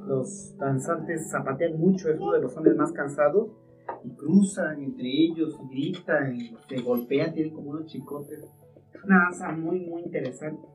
Los 0.06 0.56
danzantes 0.58 1.30
zapatean 1.30 1.78
mucho, 1.78 2.08
es 2.10 2.18
uno 2.20 2.32
de 2.32 2.40
los 2.40 2.52
sones 2.52 2.76
más 2.76 2.92
cansados. 2.92 3.48
y 4.04 4.10
cruzan 4.16 4.82
entre 4.82 5.08
ellos 5.08 5.58
y 5.64 5.68
gritan 5.70 6.34
y 6.36 6.54
se 6.68 6.82
golpean, 6.82 7.32
tienen 7.32 7.54
como 7.54 7.70
unos 7.70 7.86
chicotes. 7.86 8.40
Es 8.92 9.04
una 9.04 9.24
danza 9.24 9.50
muy, 9.52 9.80
muy 9.80 10.02
interesante. 10.02 10.66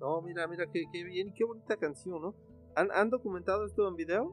No, 0.00 0.22
mira, 0.22 0.46
mira, 0.46 0.64
qué, 0.72 0.84
qué 0.92 1.04
bien 1.04 1.32
qué 1.34 1.44
bonita 1.44 1.76
canción, 1.76 2.20
¿no? 2.20 2.34
¿Han, 2.76 2.88
¿Han 2.92 3.10
documentado 3.10 3.66
esto 3.66 3.88
en 3.88 3.96
video? 3.96 4.32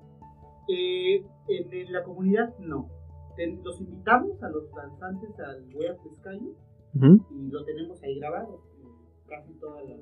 Eh, 0.69 1.23
en, 1.47 1.73
en 1.73 1.91
la 1.93 2.03
comunidad 2.03 2.55
no. 2.59 2.89
Los 3.63 3.79
invitamos 3.79 4.41
a 4.43 4.49
los 4.49 4.69
danzantes 4.73 5.39
al 5.39 5.63
Huella 5.73 5.95
Pescayo 6.03 6.55
y 6.93 7.49
lo 7.49 7.63
tenemos 7.63 8.01
ahí 8.03 8.19
grabado. 8.19 8.61
Casi 9.27 9.53
todas 9.59 9.83
las 9.87 9.99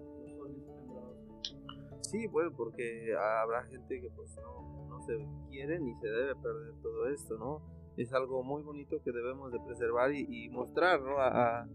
Sí, 2.10 2.28
bueno, 2.28 2.52
porque 2.56 3.14
habrá 3.16 3.64
gente 3.66 4.00
que 4.02 4.10
pues 4.16 4.36
no, 4.38 4.88
no 4.88 5.02
se 5.02 5.14
quiere 5.50 5.80
ni 5.80 5.94
se 5.96 6.08
debe 6.08 6.36
perder 6.36 6.74
todo 6.82 7.08
esto, 7.10 7.38
¿no? 7.38 7.62
Es 7.98 8.14
algo 8.14 8.44
muy 8.44 8.64
bonito 8.64 9.02
que 9.04 9.12
debemos 9.12 9.52
de 9.52 9.60
preservar 9.66 10.14
y, 10.14 10.26
y 10.30 10.50
mostrar, 10.50 11.02
¿no? 11.02 11.18
A, 11.20 11.28
a- 11.62 11.68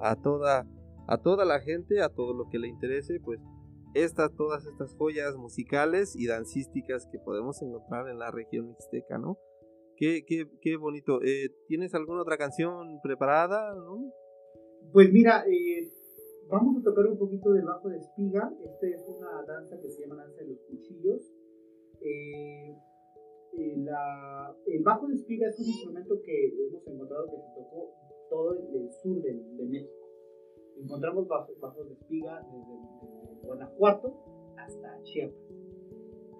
a 0.00 0.16
toda, 0.16 0.66
a 1.06 1.18
toda 1.18 1.44
la 1.44 1.60
gente, 1.60 2.00
a 2.02 2.08
todo 2.08 2.34
lo 2.34 2.48
que 2.48 2.58
le 2.58 2.66
interese, 2.68 3.20
pues 3.24 3.40
estas, 3.94 4.34
todas 4.34 4.66
estas 4.66 4.94
joyas 4.96 5.36
musicales 5.36 6.16
y 6.16 6.26
dancísticas 6.26 7.06
que 7.12 7.18
podemos 7.20 7.62
encontrar 7.62 8.08
en 8.08 8.18
la 8.18 8.30
región 8.32 8.66
mixteca, 8.68 9.18
¿no? 9.18 9.38
Qué, 9.96 10.24
qué, 10.26 10.46
qué 10.60 10.76
bonito. 10.76 11.22
Eh, 11.22 11.50
¿Tienes 11.68 11.94
alguna 11.94 12.22
otra 12.22 12.36
canción 12.38 12.98
preparada, 13.02 13.72
no? 13.74 14.10
Pues 14.92 15.12
mira, 15.12 15.44
eh, 15.46 15.88
vamos 16.48 16.76
a 16.78 16.82
tocar 16.82 17.06
un 17.06 17.18
poquito 17.18 17.52
del 17.52 17.64
bajo 17.64 17.88
de 17.88 17.98
espiga. 17.98 18.52
Esta 18.64 18.86
es 18.86 19.08
una 19.08 19.42
danza 19.46 19.78
que 19.80 19.88
se 19.90 20.02
llama 20.02 20.16
danza 20.16 20.40
de 20.42 20.48
los 20.48 20.60
cuchillos. 20.62 21.22
Eh, 22.00 22.76
eh, 23.56 23.76
la- 23.78 24.54
el 24.66 24.82
bajo 24.82 25.06
de 25.06 25.14
espiga 25.14 25.48
es 25.48 25.58
un 25.58 25.66
instrumento 25.66 26.20
que 26.22 26.48
hemos 26.66 26.86
encontrado 26.86 27.26
que 27.30 27.36
se 27.36 27.48
tocó 27.54 27.90
todo 28.30 28.52
el, 28.54 28.76
el 28.82 28.90
sur 28.92 29.22
de, 29.22 29.32
de 29.32 29.64
México. 29.66 29.92
Encontramos 30.76 31.28
bajos, 31.28 31.86
de 31.88 31.94
espiga 31.94 32.42
desde, 32.52 33.30
desde 33.30 33.46
Guanajuato 33.46 34.12
hasta 34.56 35.00
Chiapas. 35.02 35.38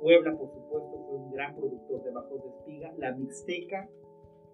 Puebla, 0.01 0.37
por 0.37 0.49
supuesto, 0.51 1.05
fue 1.07 1.17
un 1.17 1.31
gran 1.31 1.55
productor 1.55 2.03
de 2.03 2.11
bajos 2.11 2.43
de 2.43 2.49
espiga. 2.51 2.93
La 2.99 3.15
Mixteca, 3.17 3.89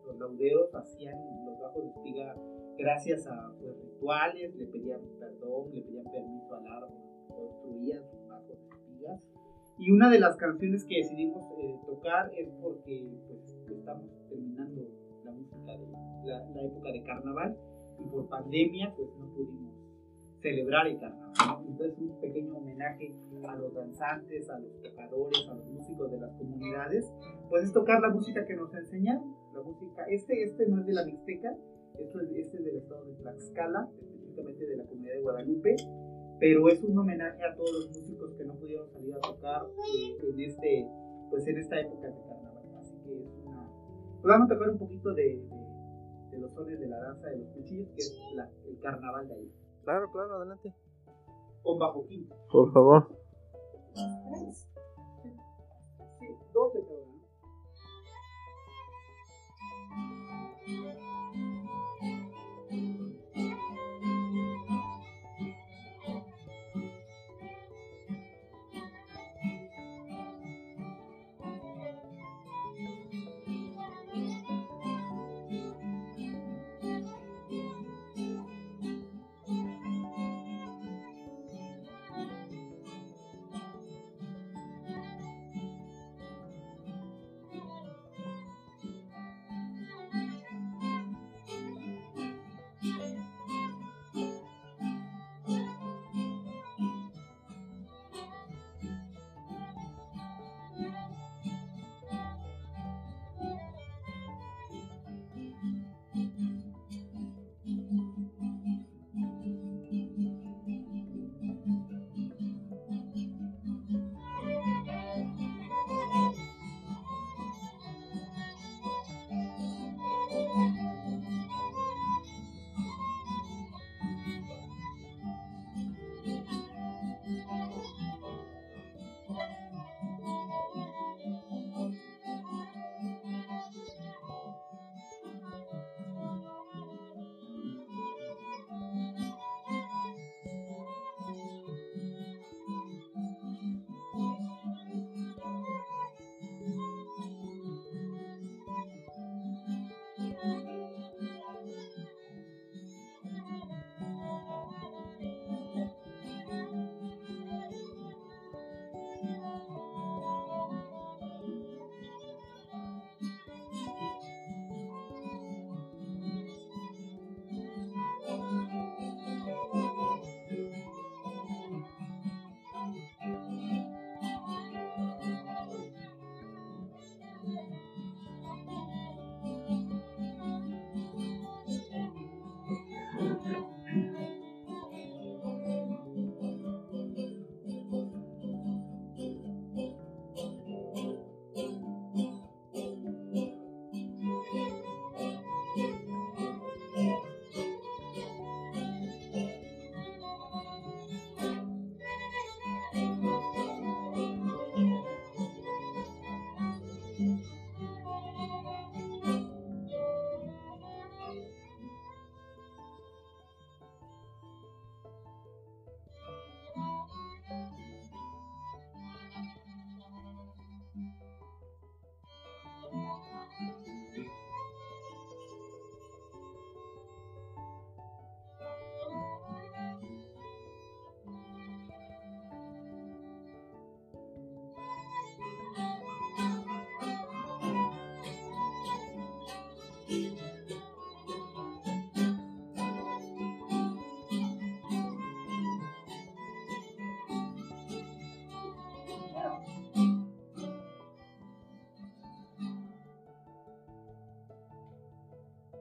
los 0.07 0.19
lauderos 0.19 0.73
hacían 0.75 1.17
los 1.47 1.59
bajos 1.59 1.83
de 1.83 1.89
espiga 1.89 2.37
gracias 2.79 3.27
a 3.27 3.53
pues, 3.61 3.77
rituales, 3.83 4.55
le 4.57 4.67
pedían 4.67 5.01
perdón, 5.19 5.75
le 5.75 5.83
pedían 5.83 6.05
permiso 6.05 6.55
al 6.55 6.67
árbol, 6.67 6.99
construían 7.29 8.03
sus 8.05 8.27
bajos 8.29 8.59
de 8.59 8.69
espigas. 8.69 9.21
Y 9.79 9.91
una 9.91 10.11
de 10.11 10.21
las 10.21 10.37
canciones 10.37 10.85
que 10.85 10.97
decidimos 10.97 11.45
eh, 11.59 11.79
tocar 11.87 12.31
es 12.35 12.49
porque 12.61 13.19
pues, 13.27 13.79
estamos 13.79 14.11
terminando 14.29 14.89
la 15.25 15.33
música 15.33 15.77
de 15.77 15.87
la, 16.25 16.51
la 16.51 16.63
época 16.63 16.93
de 16.93 17.03
carnaval 17.03 17.57
y 17.99 18.05
por 18.11 18.29
pandemia 18.29 18.93
pues 18.97 19.09
no 19.19 19.33
pudimos 19.33 19.71
celebrar 20.41 20.87
el 20.87 20.99
carnaval. 20.99 21.65
Entonces 21.67 21.99
un 21.99 22.21
pequeño 22.21 22.57
homenaje 22.57 23.15
a 23.47 23.57
los 23.57 23.75
danzantes, 23.75 24.49
a 24.51 24.59
los 24.59 24.81
tocadores, 24.83 25.49
a 25.49 25.55
los 25.55 25.67
músicos 25.71 26.11
de 26.11 26.21
las 26.21 26.33
comunidades, 26.37 27.11
pues 27.49 27.65
es 27.65 27.73
tocar 27.73 28.01
la 28.01 28.11
música 28.11 28.45
que 28.47 28.57
nos 28.57 28.73
enseñaron, 28.75 29.35
la 29.55 29.63
música, 29.63 30.05
este, 30.09 30.43
este 30.43 30.67
no 30.69 30.81
es 30.81 30.87
de 30.87 30.93
la 30.93 31.05
Mixteca, 31.05 31.57
este 32.01 32.41
es 32.41 32.65
del 32.65 32.77
estado 32.77 33.05
de 33.05 33.13
Tlaxcala, 33.15 33.89
específicamente 34.01 34.67
de 34.67 34.77
la 34.77 34.85
comunidad 34.87 35.15
de 35.15 35.21
Guadalupe, 35.21 35.77
pero 36.39 36.69
es 36.69 36.83
un 36.83 36.97
homenaje 36.97 37.45
a 37.45 37.55
todos 37.55 37.73
los 37.73 37.89
músicos 37.91 38.33
que 38.37 38.45
no 38.45 38.55
pudieron 38.55 38.91
salir 38.91 39.15
a 39.15 39.21
tocar 39.21 39.67
eh, 39.95 40.17
en, 40.23 40.41
este, 40.41 40.89
pues 41.29 41.47
en 41.47 41.59
esta 41.59 41.79
época 41.79 42.09
de 42.09 42.15
carnaval. 42.23 42.65
Así 42.79 42.97
que 43.05 43.23
es 43.23 43.31
una... 43.45 43.71
Pues, 44.23 44.33
vamos 44.33 44.51
a 44.51 44.55
tocar 44.55 44.71
un 44.71 44.79
poquito 44.79 45.13
de, 45.13 45.43
de, 46.31 46.39
los 46.39 46.53
sones 46.55 46.81
de 46.81 46.87
la 46.87 46.99
danza 47.01 47.27
de 47.29 47.37
los 47.37 47.49
cuchillos, 47.51 47.89
que 47.91 47.99
es 47.99 48.19
el 48.67 48.79
carnaval 48.81 49.29
de 49.29 49.35
ahí. 49.35 49.53
Claro, 49.85 50.11
claro, 50.11 50.35
adelante. 50.37 50.75
Con 51.63 51.79
bajo 51.79 52.07
quinto. 52.07 52.35
Por 52.51 52.73
favor. 52.73 53.09
12, 56.53 56.79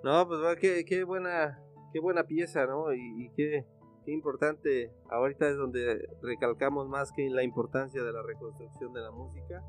No, 0.10 0.28
pues 0.28 0.41
va, 0.41 0.55
qué, 0.55 0.86
qué 0.86 1.03
buena, 1.03 1.62
qué 1.93 1.99
buena 1.99 2.24
pieza, 2.24 2.66
¿no? 2.66 2.91
Y, 2.91 3.30
qué, 3.36 3.64
qué 4.03 4.12
importante, 4.12 4.91
ahorita 5.12 5.47
es 5.47 5.55
donde 5.55 6.10
recalcamos 6.24 6.88
más 6.88 7.12
que 7.12 7.30
la 7.30 7.43
importancia 7.43 8.01
de 8.01 8.12
la 8.12 8.24
reconstrucción 8.24 8.91
de 8.91 9.01
la 9.01 9.12
música. 9.12 9.64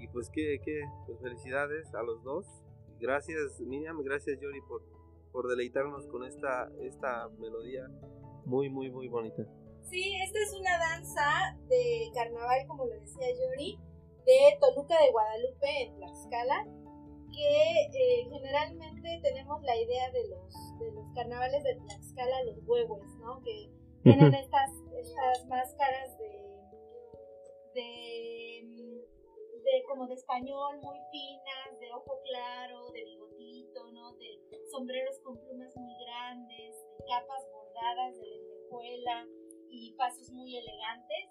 Y 0.00 0.08
pues 0.08 0.28
qué, 0.28 0.60
qué, 0.64 0.80
pues 1.06 1.20
felicidades 1.20 1.94
a 1.94 2.02
los 2.02 2.20
dos. 2.24 2.64
Gracias 2.98 3.60
Miriam, 3.60 4.02
gracias 4.02 4.40
Yori 4.40 4.60
por, 4.62 4.82
por 5.30 5.46
deleitarnos 5.46 6.04
con 6.08 6.24
esta, 6.24 6.68
esta 6.80 7.28
melodía 7.38 7.86
muy, 8.46 8.68
muy, 8.70 8.90
muy 8.90 9.06
bonita. 9.06 9.44
Sí, 9.88 10.16
esta 10.20 10.38
es 10.40 10.52
una 10.58 10.78
danza 10.78 11.56
de 11.68 12.10
carnaval, 12.12 12.66
como 12.66 12.86
lo 12.86 12.94
decía 12.94 13.28
Yori, 13.38 13.78
de 14.26 14.58
Toluca 14.60 15.00
de 15.00 15.12
Guadalupe 15.12 15.82
en 15.84 15.96
Tlaxcala 15.96 16.66
que 17.30 17.82
eh, 17.94 18.28
generalmente 18.28 18.89
tenemos 19.00 19.62
la 19.62 19.76
idea 19.76 20.10
de 20.10 20.28
los, 20.28 20.78
de 20.78 20.92
los 20.92 21.06
carnavales 21.14 21.62
de 21.64 21.74
Tlaxcala, 21.74 22.44
los 22.44 22.58
huevos, 22.66 23.02
¿no? 23.18 23.40
Que 23.42 23.70
tienen 24.02 24.34
estas, 24.34 24.70
estas 24.96 25.46
máscaras 25.46 26.16
de, 26.18 26.28
de, 27.74 29.04
de, 29.64 29.84
como 29.88 30.06
de 30.06 30.14
español 30.14 30.80
muy 30.82 30.98
finas, 31.10 31.80
de 31.80 31.92
ojo 31.92 32.20
claro, 32.24 32.90
de 32.92 33.04
bigotito, 33.04 33.90
¿no? 33.92 34.14
De 34.16 34.38
sombreros 34.70 35.18
con 35.20 35.36
plumas 35.38 35.76
muy 35.76 35.94
grandes, 36.04 36.74
de 36.98 37.04
capas 37.08 37.46
bordadas 37.52 38.16
de 38.18 38.26
lentejuela 38.26 39.26
y 39.70 39.92
pasos 39.94 40.30
muy 40.30 40.56
elegantes. 40.56 41.30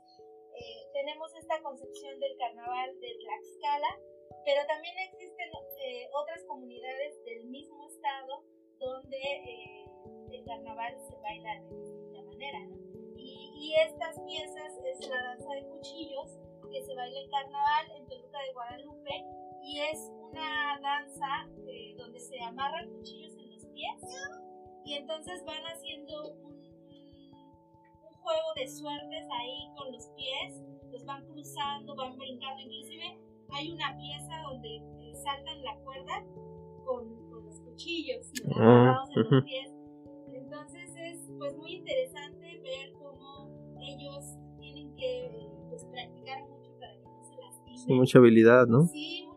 Eh, 0.55 0.89
tenemos 0.93 1.33
esta 1.35 1.61
concepción 1.61 2.19
del 2.19 2.37
carnaval 2.37 2.99
de 2.99 3.15
Tlaxcala, 3.19 3.99
pero 4.45 4.65
también 4.67 4.95
existen 4.99 5.49
eh, 5.81 6.09
otras 6.13 6.43
comunidades 6.45 7.23
del 7.25 7.45
mismo 7.45 7.87
estado 7.87 8.43
donde 8.79 9.17
eh, 9.17 9.85
el 10.31 10.45
carnaval 10.45 10.93
se 11.07 11.15
baila 11.17 11.61
de 11.61 11.75
distinta 11.77 12.21
manera, 12.23 12.59
¿no? 12.67 12.77
Y, 13.17 13.51
y, 13.55 13.75
estas 13.75 14.19
piezas 14.21 14.73
es 14.85 15.07
la 15.07 15.15
danza 15.23 15.53
de 15.53 15.65
cuchillos 15.67 16.37
que 16.71 16.83
se 16.83 16.95
baila 16.95 17.19
en 17.19 17.29
carnaval 17.29 17.91
en 17.97 18.07
Toluca 18.07 18.39
de 18.41 18.53
Guadalupe 18.53 19.25
y 19.63 19.79
es 19.79 20.11
una 20.31 20.79
danza 20.81 21.49
eh, 21.67 21.95
donde 21.97 22.19
se 22.19 22.39
amarran 22.41 22.89
cuchillos 22.89 23.35
en 23.37 23.51
los 23.51 23.65
pies 23.67 24.01
y 24.85 24.93
entonces 24.93 25.43
van 25.45 25.63
haciendo 25.63 26.33
un, 26.33 26.55
un 28.07 28.13
juego 28.21 28.53
de 28.55 28.67
suertes 28.67 29.27
ahí 29.31 29.69
con 29.77 29.91
los 29.91 30.07
pies, 30.15 30.61
los 30.91 31.05
van 31.05 31.25
cruzando, 31.27 31.95
van 31.95 32.17
brincando, 32.17 32.61
inclusive 32.61 33.19
hay 33.51 33.71
una 33.71 33.95
pieza 33.97 34.41
donde 34.43 34.81
saltan 35.19 35.61
la 35.63 35.75
cuerda 35.83 36.25
con, 36.85 37.29
con 37.29 37.45
los 37.45 37.59
cuchillos 37.61 38.31
ah, 38.55 39.03
en 39.15 39.21
los 39.21 39.43
pies. 39.43 39.71
Entonces 40.33 40.89
es 40.95 41.31
pues 41.37 41.55
muy 41.57 41.73
interesante 41.75 42.61
ver 42.63 42.93
cómo 42.93 43.49
ellos 43.81 44.25
tienen 44.59 44.95
que 44.95 45.49
pues, 45.69 45.85
practicar 45.85 46.47
mucho 46.49 46.71
para 46.79 46.93
que 46.93 47.03
no 47.03 47.23
se 47.23 47.35
lastimen. 47.37 47.77
Sí, 47.77 47.93
mucha 47.93 48.19
habilidad, 48.19 48.67
¿no? 48.67 48.87
Sí, 48.87 49.28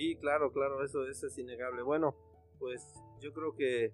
Sí, 0.00 0.16
claro, 0.16 0.50
claro, 0.50 0.82
eso, 0.82 1.04
es 1.06 1.36
innegable. 1.36 1.82
Bueno, 1.82 2.16
pues 2.58 2.82
yo 3.20 3.34
creo 3.34 3.54
que 3.54 3.92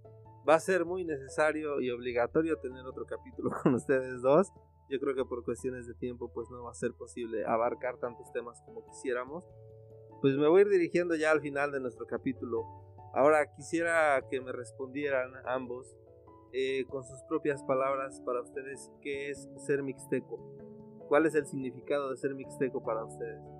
va 0.48 0.54
a 0.54 0.60
ser 0.60 0.84
muy 0.84 1.04
necesario 1.04 1.80
y 1.80 1.90
obligatorio 1.90 2.60
tener 2.60 2.86
otro 2.86 3.06
capítulo 3.06 3.50
con 3.62 3.74
ustedes 3.74 4.22
dos. 4.22 4.52
Yo 4.88 5.00
creo 5.00 5.16
que 5.16 5.24
por 5.24 5.44
cuestiones 5.44 5.88
de 5.88 5.94
tiempo 5.94 6.32
pues 6.32 6.48
no 6.48 6.62
va 6.62 6.70
a 6.70 6.74
ser 6.74 6.92
posible 6.92 7.44
abarcar 7.44 7.98
tantos 7.98 8.30
temas 8.30 8.62
como 8.64 8.86
quisiéramos. 8.86 9.42
Pues 10.20 10.36
me 10.36 10.46
voy 10.46 10.60
a 10.60 10.62
ir 10.62 10.68
dirigiendo 10.68 11.16
ya 11.16 11.32
al 11.32 11.40
final 11.40 11.72
de 11.72 11.80
nuestro 11.80 12.06
capítulo. 12.06 12.62
Ahora 13.12 13.52
quisiera 13.56 14.22
que 14.30 14.40
me 14.40 14.52
respondieran 14.52 15.32
ambos 15.44 15.92
eh, 16.52 16.84
con 16.88 17.02
sus 17.02 17.20
propias 17.24 17.64
palabras 17.64 18.22
para 18.24 18.42
ustedes 18.42 18.92
qué 19.02 19.30
es 19.30 19.48
ser 19.56 19.82
mixteco. 19.82 20.38
¿Cuál 21.08 21.26
es 21.26 21.34
el 21.34 21.46
significado 21.46 22.10
de 22.10 22.16
ser 22.16 22.32
mixteco 22.36 22.84
para 22.84 23.04
ustedes? 23.04 23.55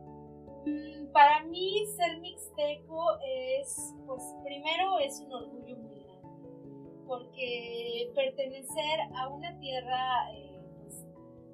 Mm, 0.66 1.12
para 1.12 1.44
mí 1.44 1.86
ser 1.96 2.18
mixteco 2.18 3.18
es, 3.24 3.94
pues 4.04 4.20
primero 4.42 4.98
es 4.98 5.20
un 5.20 5.32
orgullo 5.32 5.76
muy 5.76 6.00
grande, 6.00 6.90
porque 7.06 8.10
pertenecer 8.16 9.00
a 9.14 9.28
una 9.28 9.56
tierra 9.60 10.28
eh, 10.34 10.60
pues, 10.82 11.06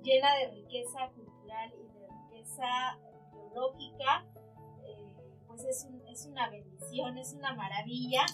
llena 0.02 0.34
de 0.36 0.52
riqueza 0.52 1.10
cultural 1.14 1.74
y 1.74 1.98
de 1.98 2.08
riqueza 2.08 2.98
biológica, 3.34 4.26
eh, 4.86 5.06
pues 5.46 5.62
es, 5.66 5.86
es 6.10 6.26
una 6.26 6.48
bendición, 6.48 7.18
es 7.18 7.34
una 7.34 7.54
maravilla 7.54 8.24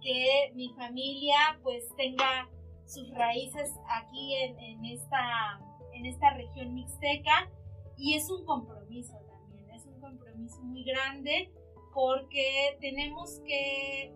que 0.00 0.52
mi 0.54 0.72
familia 0.74 1.58
pues 1.64 1.84
tenga 1.96 2.48
sus 2.86 3.10
raíces 3.16 3.74
aquí 3.88 4.36
en, 4.36 4.84
esta, 4.84 5.60
en 5.92 6.06
esta 6.06 6.34
región 6.34 6.72
mixteca 6.72 7.50
y 7.96 8.14
es 8.14 8.30
un 8.30 8.44
compromiso 8.44 9.29
muy 10.62 10.84
grande 10.84 11.52
porque 11.92 12.76
tenemos 12.80 13.40
que, 13.44 14.12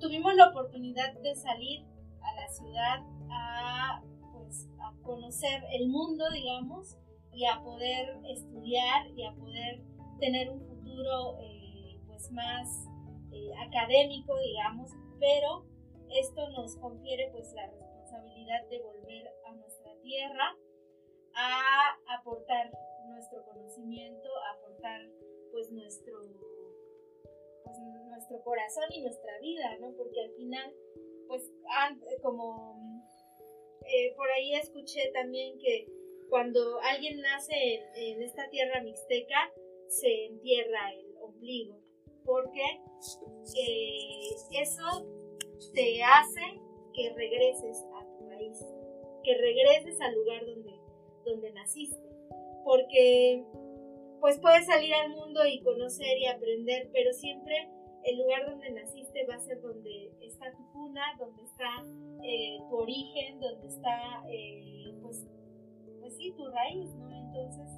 tuvimos 0.00 0.34
la 0.34 0.48
oportunidad 0.48 1.12
de 1.20 1.34
salir 1.34 1.84
a 2.22 2.34
la 2.34 2.48
ciudad 2.48 2.98
a, 3.30 4.02
pues, 4.32 4.68
a 4.80 4.92
conocer 5.02 5.62
el 5.72 5.88
mundo, 5.88 6.24
digamos, 6.30 6.96
y 7.32 7.44
a 7.44 7.62
poder 7.62 8.18
estudiar 8.28 9.06
y 9.14 9.24
a 9.24 9.32
poder 9.34 9.82
tener 10.18 10.50
un 10.50 10.60
futuro 10.60 11.38
eh, 11.40 11.98
pues 12.06 12.30
más 12.32 12.86
eh, 13.32 13.50
académico, 13.66 14.34
digamos, 14.38 14.90
pero 15.20 15.66
esto 16.10 16.48
nos 16.50 16.76
confiere 16.76 17.28
pues 17.32 17.52
la 17.52 17.66
responsabilidad 17.66 18.66
de 18.70 18.80
volver 18.80 19.28
a 19.46 19.52
nuestra 19.52 19.92
tierra 20.02 20.56
a 21.34 22.18
aportar 22.18 22.72
nuestro 23.26 23.44
conocimiento, 23.44 24.28
aportar 24.54 25.00
pues 25.50 25.70
nuestro, 25.72 26.20
pues, 27.64 27.78
nuestro 28.08 28.40
corazón 28.44 28.84
y 28.90 29.02
nuestra 29.02 29.38
vida, 29.40 29.76
¿no? 29.80 29.92
Porque 29.96 30.20
al 30.20 30.30
final, 30.32 30.74
pues 31.26 31.50
como 32.22 33.02
eh, 33.84 34.14
por 34.16 34.30
ahí 34.30 34.54
escuché 34.54 35.10
también 35.12 35.58
que 35.58 35.88
cuando 36.28 36.80
alguien 36.80 37.20
nace 37.20 37.82
en, 37.96 38.22
esta 38.22 38.48
tierra 38.50 38.82
mixteca, 38.82 39.52
se 39.88 40.26
entierra 40.26 40.92
el 40.92 41.16
ombligo, 41.20 41.80
porque 42.24 42.80
eh, 43.56 44.30
eso 44.60 45.06
te 45.72 46.02
hace 46.02 46.60
que 46.94 47.12
regreses 47.14 47.84
a 47.94 48.18
tu 48.18 48.28
raíz, 48.28 48.58
que 49.22 49.36
regreses 49.36 50.00
al 50.00 50.14
lugar 50.14 50.44
donde, 50.44 50.78
donde 51.24 51.52
naciste 51.52 52.05
porque 52.66 53.46
pues 54.20 54.40
puedes 54.40 54.66
salir 54.66 54.92
al 54.92 55.10
mundo 55.10 55.46
y 55.46 55.62
conocer 55.62 56.18
y 56.18 56.26
aprender, 56.26 56.90
pero 56.92 57.12
siempre 57.12 57.70
el 58.02 58.18
lugar 58.18 58.50
donde 58.50 58.70
naciste 58.72 59.24
va 59.24 59.36
a 59.36 59.38
ser 59.38 59.62
donde 59.62 60.12
está 60.20 60.50
tu 60.50 60.68
cuna, 60.72 61.02
donde 61.16 61.44
está 61.44 61.84
eh, 62.24 62.58
tu 62.68 62.76
origen, 62.76 63.38
donde 63.38 63.68
está, 63.68 64.24
eh, 64.28 64.92
pues, 65.00 65.28
pues 66.00 66.16
sí, 66.16 66.32
tu 66.36 66.44
raíz, 66.48 66.92
¿no? 66.96 67.08
Entonces, 67.08 67.68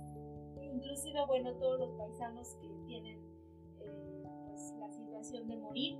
inclusive, 0.62 1.20
bueno, 1.26 1.52
todos 1.56 1.80
los 1.80 1.90
paisanos 1.98 2.56
que 2.62 2.68
tienen 2.86 3.18
eh, 3.80 4.22
pues, 4.46 4.74
la 4.78 4.90
situación 4.90 5.48
de 5.48 5.56
morir, 5.56 5.98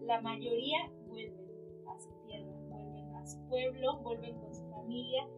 la 0.00 0.22
mayoría 0.22 0.90
vuelven 1.08 1.46
a 1.86 1.98
su 1.98 2.10
tierra, 2.26 2.52
vuelven 2.70 3.14
a 3.16 3.26
su 3.26 3.38
pueblo, 3.48 3.98
vuelven 3.98 4.38
con 4.40 4.54
su 4.54 4.66
familia, 4.70 5.28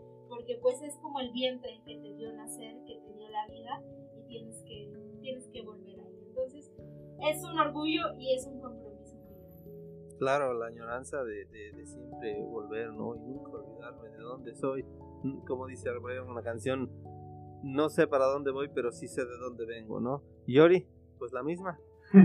porque 0.43 0.59
pues 0.61 0.83
es 0.83 0.97
como 0.97 1.21
el 1.21 1.31
vientre 1.31 1.81
que 1.87 1.99
te 1.99 2.15
dio 2.15 2.33
nacer, 2.33 2.75
que 2.85 2.97
te 2.97 3.15
dio 3.15 3.29
la 3.31 3.47
vida 3.47 3.81
y 4.19 4.27
tienes 4.27 4.61
que, 4.67 4.93
tienes 5.21 5.49
que 5.53 5.63
volver 5.63 6.01
ahí. 6.01 6.19
Entonces 6.27 6.73
es 7.31 7.45
un 7.45 7.59
orgullo 7.61 8.03
y 8.19 8.35
es 8.35 8.45
un 8.49 8.61
compromiso 8.61 9.15
muy 9.19 9.37
grande. 9.37 10.17
Claro, 10.19 10.55
la 10.55 10.67
añoranza 10.67 11.23
de, 11.23 11.45
de, 11.47 11.87
siempre 11.87 12.43
volver, 12.43 12.93
¿no? 12.93 13.15
Y 13.15 13.21
nunca 13.21 13.53
olvidarme 13.53 14.09
de 14.09 14.19
dónde 14.19 14.55
soy. 14.57 14.85
Mm, 15.23 15.45
como 15.47 15.69
dice 15.69 15.91
en 15.91 16.29
una 16.29 16.43
canción, 16.43 16.91
no 17.63 17.89
sé 17.89 18.09
para 18.09 18.25
dónde 18.25 18.51
voy, 18.51 18.69
pero 18.75 18.91
sí 18.91 19.07
sé 19.07 19.25
de 19.25 19.39
dónde 19.39 19.65
vengo, 19.65 20.01
¿no? 20.01 20.25
Yori, 20.49 20.89
pues 21.19 21.33
la 21.33 21.45
misma. 21.45 21.79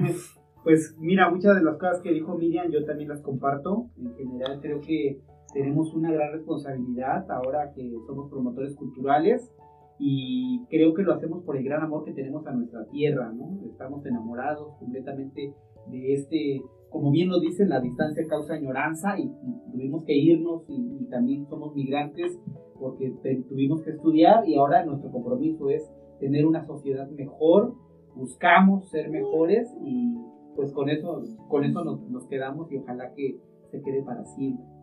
Pues 0.64 0.98
mira, 0.98 1.30
muchas 1.30 1.56
de 1.56 1.64
las 1.64 1.77
cosas 1.77 2.02
que 2.02 2.11
dijo 2.11 2.35
Miriam 2.35 2.69
yo 2.69 2.84
también 2.84 3.07
las 3.07 3.22
comparto. 3.22 3.89
En 3.95 4.14
general 4.18 4.60
creo 4.60 4.81
que 4.81 5.22
tenemos 5.53 5.94
una 5.94 6.11
gran 6.11 6.34
responsabilidad 6.34 7.30
ahora 7.32 7.72
que 7.74 7.90
somos 8.06 8.30
promotores 8.30 8.76
culturales 8.76 9.52
y 9.99 10.65
creo 10.69 10.94
que 10.94 11.03
lo 11.03 11.14
hacemos 11.14 11.44
por 11.44 11.57
el 11.57 11.64
gran 11.64 11.84
amor 11.84 12.03
que 12.03 12.14
tenemos 12.14 12.45
a 12.45 12.52
nuestra 12.52 12.86
tierra, 12.86 13.32
¿no? 13.32 13.60
Estamos 13.65 14.06
enamorados 14.06 14.76
completamente 14.78 15.53
de 15.90 16.14
este, 16.14 16.61
como 16.90 17.11
bien 17.11 17.30
lo 17.30 17.40
dicen, 17.40 17.69
la 17.69 17.80
distancia 17.80 18.28
causa 18.28 18.56
añoranza 18.56 19.18
y, 19.18 19.32
tuvimos 19.72 20.03
que 20.03 20.15
irnos 20.15 20.64
y, 20.68 21.06
también 21.10 21.45
somos 21.48 21.74
migrantes 21.74 22.38
porque 22.78 23.14
tuvimos 23.48 23.82
que 23.82 23.91
estudiar 23.91 24.48
y 24.48 24.56
ahora 24.56 24.86
nuestro 24.86 25.10
compromiso 25.10 25.69
es 25.69 25.90
tener 26.19 26.45
una 26.45 26.65
sociedad 26.65 27.10
mejor, 27.11 27.74
buscamos 28.14 28.90
ser 28.90 29.10
mejores 29.10 29.74
y 29.82 30.15
pues 30.56 30.74
con 30.74 30.90
eso, 30.90 31.24
con 31.48 31.64
eso 31.64 31.84
nos, 31.84 32.02
nos 32.10 32.28
quedamos 32.28 32.72
y 32.72 32.78
ojalá 32.78 33.14
que 33.14 33.40
se 33.72 33.82
quede 33.82 34.03
para 34.03 34.26
siempre. 34.26 34.77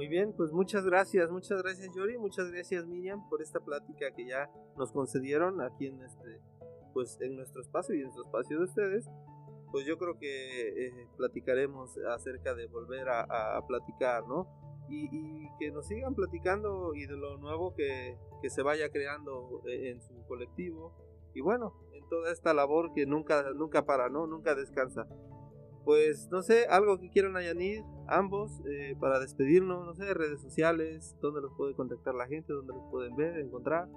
Muy 0.00 0.08
bien, 0.08 0.32
pues 0.32 0.50
muchas 0.50 0.86
gracias, 0.86 1.30
muchas 1.30 1.62
gracias 1.62 1.94
Yori, 1.94 2.16
muchas 2.16 2.50
gracias 2.50 2.86
Miriam 2.86 3.28
por 3.28 3.42
esta 3.42 3.60
plática 3.60 4.10
que 4.16 4.24
ya 4.24 4.50
nos 4.78 4.92
concedieron 4.92 5.60
aquí 5.60 5.88
en 5.88 6.00
este, 6.00 6.40
pues 6.94 7.18
en 7.20 7.36
nuestro 7.36 7.60
espacio 7.60 7.94
y 7.94 8.00
en 8.00 8.10
su 8.10 8.22
espacio 8.22 8.56
de 8.56 8.64
ustedes. 8.64 9.10
Pues 9.70 9.84
yo 9.84 9.98
creo 9.98 10.18
que 10.18 10.86
eh, 10.86 11.06
platicaremos 11.18 11.98
acerca 12.14 12.54
de 12.54 12.66
volver 12.66 13.10
a, 13.10 13.60
platicar, 13.68 14.26
¿no? 14.26 14.46
Y, 14.88 15.06
que 15.58 15.70
nos 15.70 15.86
sigan 15.86 16.14
platicando 16.14 16.94
y 16.94 17.04
de 17.04 17.18
lo 17.18 17.36
nuevo 17.36 17.74
que, 17.74 18.16
que 18.40 18.48
se 18.48 18.62
vaya 18.62 18.88
creando 18.88 19.60
eh, 19.66 19.90
en 19.90 20.00
su 20.00 20.14
colectivo. 20.26 20.94
Y 21.34 21.42
bueno, 21.42 21.74
en 21.92 22.08
toda 22.08 22.32
esta 22.32 22.54
labor 22.54 22.94
que 22.94 23.04
nunca, 23.04 23.52
nunca 23.52 23.84
para, 23.84 24.08
¿no? 24.08 24.26
Nunca 24.26 24.54
descansa 24.54 25.06
pues 25.84 26.28
no 26.30 26.42
sé, 26.42 26.66
algo 26.68 26.98
que 26.98 27.10
quieran 27.10 27.36
añadir 27.36 27.82
ambos 28.06 28.60
eh, 28.66 28.96
para 29.00 29.18
despedirnos, 29.18 29.86
no 29.86 29.94
sé, 29.94 30.12
redes 30.14 30.40
sociales, 30.40 31.16
dónde 31.20 31.40
los 31.40 31.52
puede 31.56 31.74
contactar 31.74 32.14
la 32.14 32.26
gente, 32.26 32.52
dónde 32.52 32.74
los 32.74 32.90
pueden 32.90 33.16
ver, 33.16 33.38
encontrar. 33.38 33.88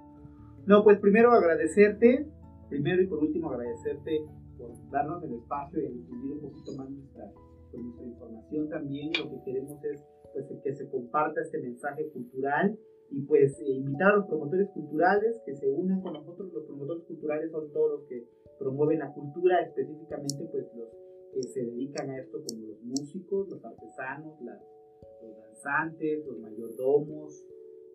No, 0.65 0.83
pues 0.83 0.99
primero 0.99 1.31
agradecerte, 1.31 2.25
primero 2.69 3.01
y 3.01 3.07
por 3.07 3.19
último 3.19 3.51
agradecerte 3.51 4.25
por 4.57 4.71
darnos 4.91 5.23
el 5.23 5.33
espacio 5.33 5.79
y 5.79 5.93
difundir 5.93 6.31
un 6.33 6.41
poquito 6.41 6.71
más 6.77 6.89
nuestra, 6.89 7.31
pues, 7.71 7.83
nuestra 7.83 8.05
información 8.05 8.69
también. 8.69 9.11
Lo 9.19 9.29
que 9.29 9.43
queremos 9.43 9.83
es 9.83 10.03
pues, 10.31 10.45
que 10.63 10.73
se 10.73 10.89
comparta 10.89 11.41
este 11.41 11.59
mensaje 11.59 12.09
cultural 12.09 12.77
y 13.11 13.21
pues 13.23 13.59
eh, 13.59 13.71
invitar 13.71 14.13
a 14.13 14.15
los 14.17 14.27
promotores 14.27 14.69
culturales 14.69 15.41
que 15.45 15.55
se 15.55 15.69
unan 15.69 16.01
con 16.01 16.13
nosotros. 16.13 16.51
Los 16.53 16.65
promotores 16.65 17.03
culturales 17.03 17.51
son 17.51 17.71
todos 17.73 17.99
los 17.99 18.07
que 18.07 18.25
promueven 18.57 18.99
la 18.99 19.11
cultura, 19.13 19.61
específicamente 19.61 20.47
pues 20.51 20.65
los 20.75 20.87
que 21.33 21.43
se 21.43 21.65
dedican 21.65 22.09
a 22.09 22.19
esto, 22.19 22.39
como 22.47 22.67
los 22.67 22.81
músicos, 22.83 23.49
los 23.49 23.63
artesanos, 23.65 24.39
los 24.41 25.37
danzantes, 25.37 26.25
los 26.25 26.39
mayordomos, 26.39 27.45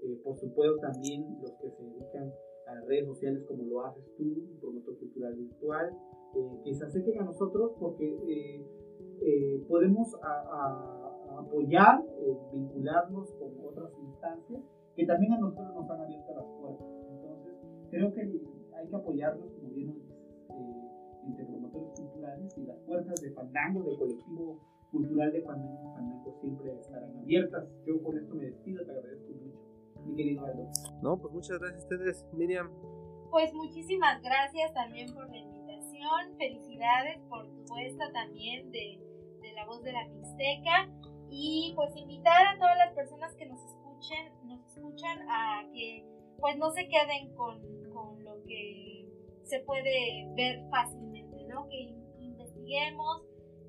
eh, 0.03 0.21
por 0.23 0.37
supuesto 0.37 0.79
también 0.79 1.39
los 1.41 1.53
que 1.61 1.71
se 1.71 1.83
dedican 1.83 2.33
a 2.67 2.81
redes 2.87 3.07
sociales 3.07 3.43
como 3.49 3.65
lo 3.65 3.85
haces 3.85 4.05
tú, 4.17 4.47
promotor 4.61 4.99
cultural 4.99 5.35
virtual, 5.35 5.91
eh, 6.37 6.61
que 6.65 6.75
se 6.75 6.85
acerquen 6.85 7.21
a 7.21 7.25
nosotros 7.25 7.73
porque 7.81 8.65
eh, 9.21 9.65
podemos 9.67 10.15
apoyar, 11.37 12.05
vincularnos 12.53 13.33
con 13.33 13.53
otras 13.65 13.91
instancias 13.99 14.63
que 14.95 15.07
también 15.07 15.33
a 15.33 15.39
nosotros 15.39 15.75
nos 15.75 15.91
han 15.91 16.01
abierto 16.01 16.35
las 16.35 16.45
puertas. 16.61 16.87
Entonces, 17.11 17.55
creo 17.91 18.13
que 18.13 18.21
hay 18.21 18.89
que 18.89 18.97
apoyarnos, 18.97 19.51
como 19.53 19.71
bien 19.71 19.95
entre 21.29 21.45
promotores 21.45 21.91
culturales 22.01 22.57
y 22.57 22.67
las 22.67 22.79
puertas 22.81 23.21
de 23.21 23.31
Fandango, 23.33 23.83
del 23.83 23.99
colectivo 23.99 24.59
cultural 24.91 25.33
de 25.33 25.43
Fandango, 25.43 25.93
Fandango 25.95 26.37
siempre 26.41 26.73
estarán 26.81 27.17
abiertas. 27.19 27.69
Yo 27.87 28.03
con 28.03 28.17
esto 28.17 28.35
me 28.35 28.45
despido, 28.47 28.85
te 28.85 28.91
agradezco 28.93 29.33
mucho, 29.33 30.07
mi 30.07 30.17
querido 30.17 30.45
Aldo. 30.45 30.69
No, 31.03 31.19
pues 31.19 31.33
muchas 31.35 31.59
gracias 31.59 31.83
a 31.83 31.85
ustedes, 31.85 32.27
Miriam. 32.33 32.71
Pues 33.31 33.53
muchísimas 33.53 34.23
gracias 34.23 34.73
también 34.73 35.13
por 35.13 35.29
la 35.29 35.37
invitación, 35.37 36.37
felicidades 36.39 37.21
por 37.29 37.47
tu 37.47 37.65
puesta 37.67 38.11
también 38.13 38.73
de, 38.73 38.99
de 39.43 39.53
la 39.53 39.67
voz 39.67 39.83
de 39.83 39.93
la 39.93 40.09
Mixteca 40.09 40.89
y 41.31 41.73
pues 41.77 41.95
invitar 41.95 42.47
a 42.47 42.59
todas 42.59 42.79
las 42.79 42.95
personas 42.95 43.35
que 43.35 43.47
nos 43.47 43.63
escuchen, 43.63 44.33
nos 44.45 44.65
escuchan 44.67 45.29
a 45.29 45.69
que 45.75 46.07
pues 46.41 46.57
no 46.57 46.71
se 46.71 46.89
queden 46.89 47.35
con, 47.35 47.61
con 47.93 48.25
lo 48.25 48.43
que 48.45 49.07
se 49.43 49.61
puede 49.61 50.31
ver 50.35 50.63
fácilmente 50.71 51.08
que 51.67 51.95
investiguemos, 52.21 53.23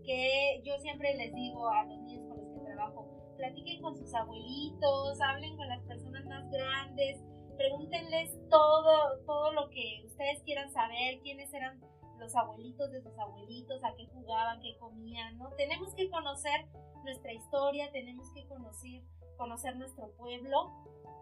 que 0.03 0.61
yo 0.63 0.77
siempre 0.79 1.15
les 1.15 1.33
digo 1.33 1.67
a 1.69 1.83
los 1.85 1.97
niños 1.99 2.27
con 2.27 2.37
los 2.37 2.53
que 2.53 2.73
trabajo, 2.73 3.33
platiquen 3.37 3.81
con 3.81 3.95
sus 3.95 4.13
abuelitos, 4.13 5.21
hablen 5.21 5.55
con 5.55 5.67
las 5.67 5.81
personas 5.83 6.25
más 6.25 6.49
grandes, 6.51 7.21
pregúntenles 7.57 8.31
todo, 8.49 9.19
todo 9.25 9.53
lo 9.53 9.69
que 9.69 10.03
ustedes 10.05 10.41
quieran 10.43 10.71
saber, 10.71 11.19
quiénes 11.21 11.53
eran 11.53 11.79
los 12.19 12.35
abuelitos 12.35 12.91
de 12.91 13.01
sus 13.01 13.17
abuelitos, 13.17 13.83
a 13.83 13.95
qué 13.95 14.07
jugaban, 14.07 14.59
qué 14.61 14.77
comían, 14.77 15.37
¿no? 15.37 15.49
Tenemos 15.51 15.93
que 15.95 16.09
conocer 16.09 16.67
nuestra 17.03 17.33
historia, 17.33 17.89
tenemos 17.91 18.29
que 18.33 18.45
conocer, 18.47 19.03
conocer 19.37 19.75
nuestro 19.77 20.11
pueblo, 20.17 20.73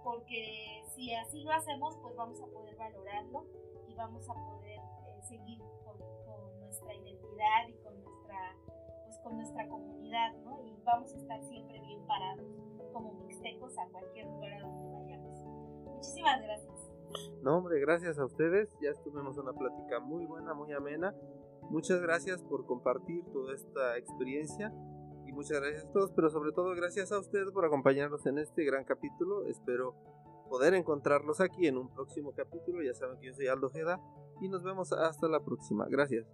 porque 0.03 0.83
si 0.95 1.13
así 1.13 1.43
lo 1.43 1.51
hacemos, 1.51 1.97
pues 2.01 2.15
vamos 2.15 2.41
a 2.41 2.47
poder 2.47 2.75
valorarlo 2.75 3.45
y 3.87 3.93
vamos 3.93 4.27
a 4.29 4.33
poder 4.33 4.79
eh, 4.79 5.21
seguir 5.23 5.59
y 7.69 7.73
con 7.83 7.93
nuestra, 8.03 8.55
pues 9.05 9.17
con 9.23 9.37
nuestra 9.37 9.67
comunidad, 9.67 10.33
¿no? 10.43 10.61
Y 10.63 10.75
vamos 10.83 11.13
a 11.13 11.17
estar 11.17 11.43
siempre 11.43 11.79
bien 11.81 12.05
parados 12.05 12.45
como 12.93 13.13
mixtecos 13.13 13.77
a 13.77 13.87
cualquier 13.89 14.25
lugar 14.27 14.53
a 14.53 14.61
donde 14.61 14.91
vayamos. 14.91 15.39
Muchísimas 15.95 16.41
gracias. 16.41 16.77
No, 17.41 17.57
hombre, 17.57 17.79
gracias 17.79 18.19
a 18.19 18.25
ustedes. 18.25 18.69
Ya 18.81 18.91
estuvimos 18.91 19.37
una 19.37 19.53
plática 19.53 19.99
muy 19.99 20.25
buena, 20.25 20.53
muy 20.53 20.71
amena. 20.73 21.15
Muchas 21.69 22.01
gracias 22.01 22.43
por 22.43 22.65
compartir 22.65 23.25
toda 23.31 23.53
esta 23.53 23.97
experiencia 23.97 24.73
y 25.25 25.33
muchas 25.33 25.59
gracias 25.59 25.85
a 25.85 25.91
todos, 25.91 26.11
pero 26.13 26.29
sobre 26.29 26.51
todo 26.53 26.73
gracias 26.75 27.11
a 27.11 27.19
ustedes 27.19 27.51
por 27.51 27.65
acompañarnos 27.65 28.25
en 28.25 28.37
este 28.37 28.63
gran 28.63 28.85
capítulo. 28.85 29.45
Espero 29.47 29.95
poder 30.49 30.73
encontrarlos 30.73 31.41
aquí 31.41 31.67
en 31.67 31.77
un 31.77 31.93
próximo 31.93 32.33
capítulo. 32.33 32.81
Ya 32.81 32.93
saben 32.93 33.19
que 33.19 33.27
yo 33.27 33.33
soy 33.33 33.47
Aldo 33.47 33.69
Jeda 33.69 33.99
y 34.41 34.47
nos 34.47 34.63
vemos 34.63 34.93
hasta 34.93 35.27
la 35.27 35.41
próxima. 35.43 35.87
Gracias. 35.89 36.25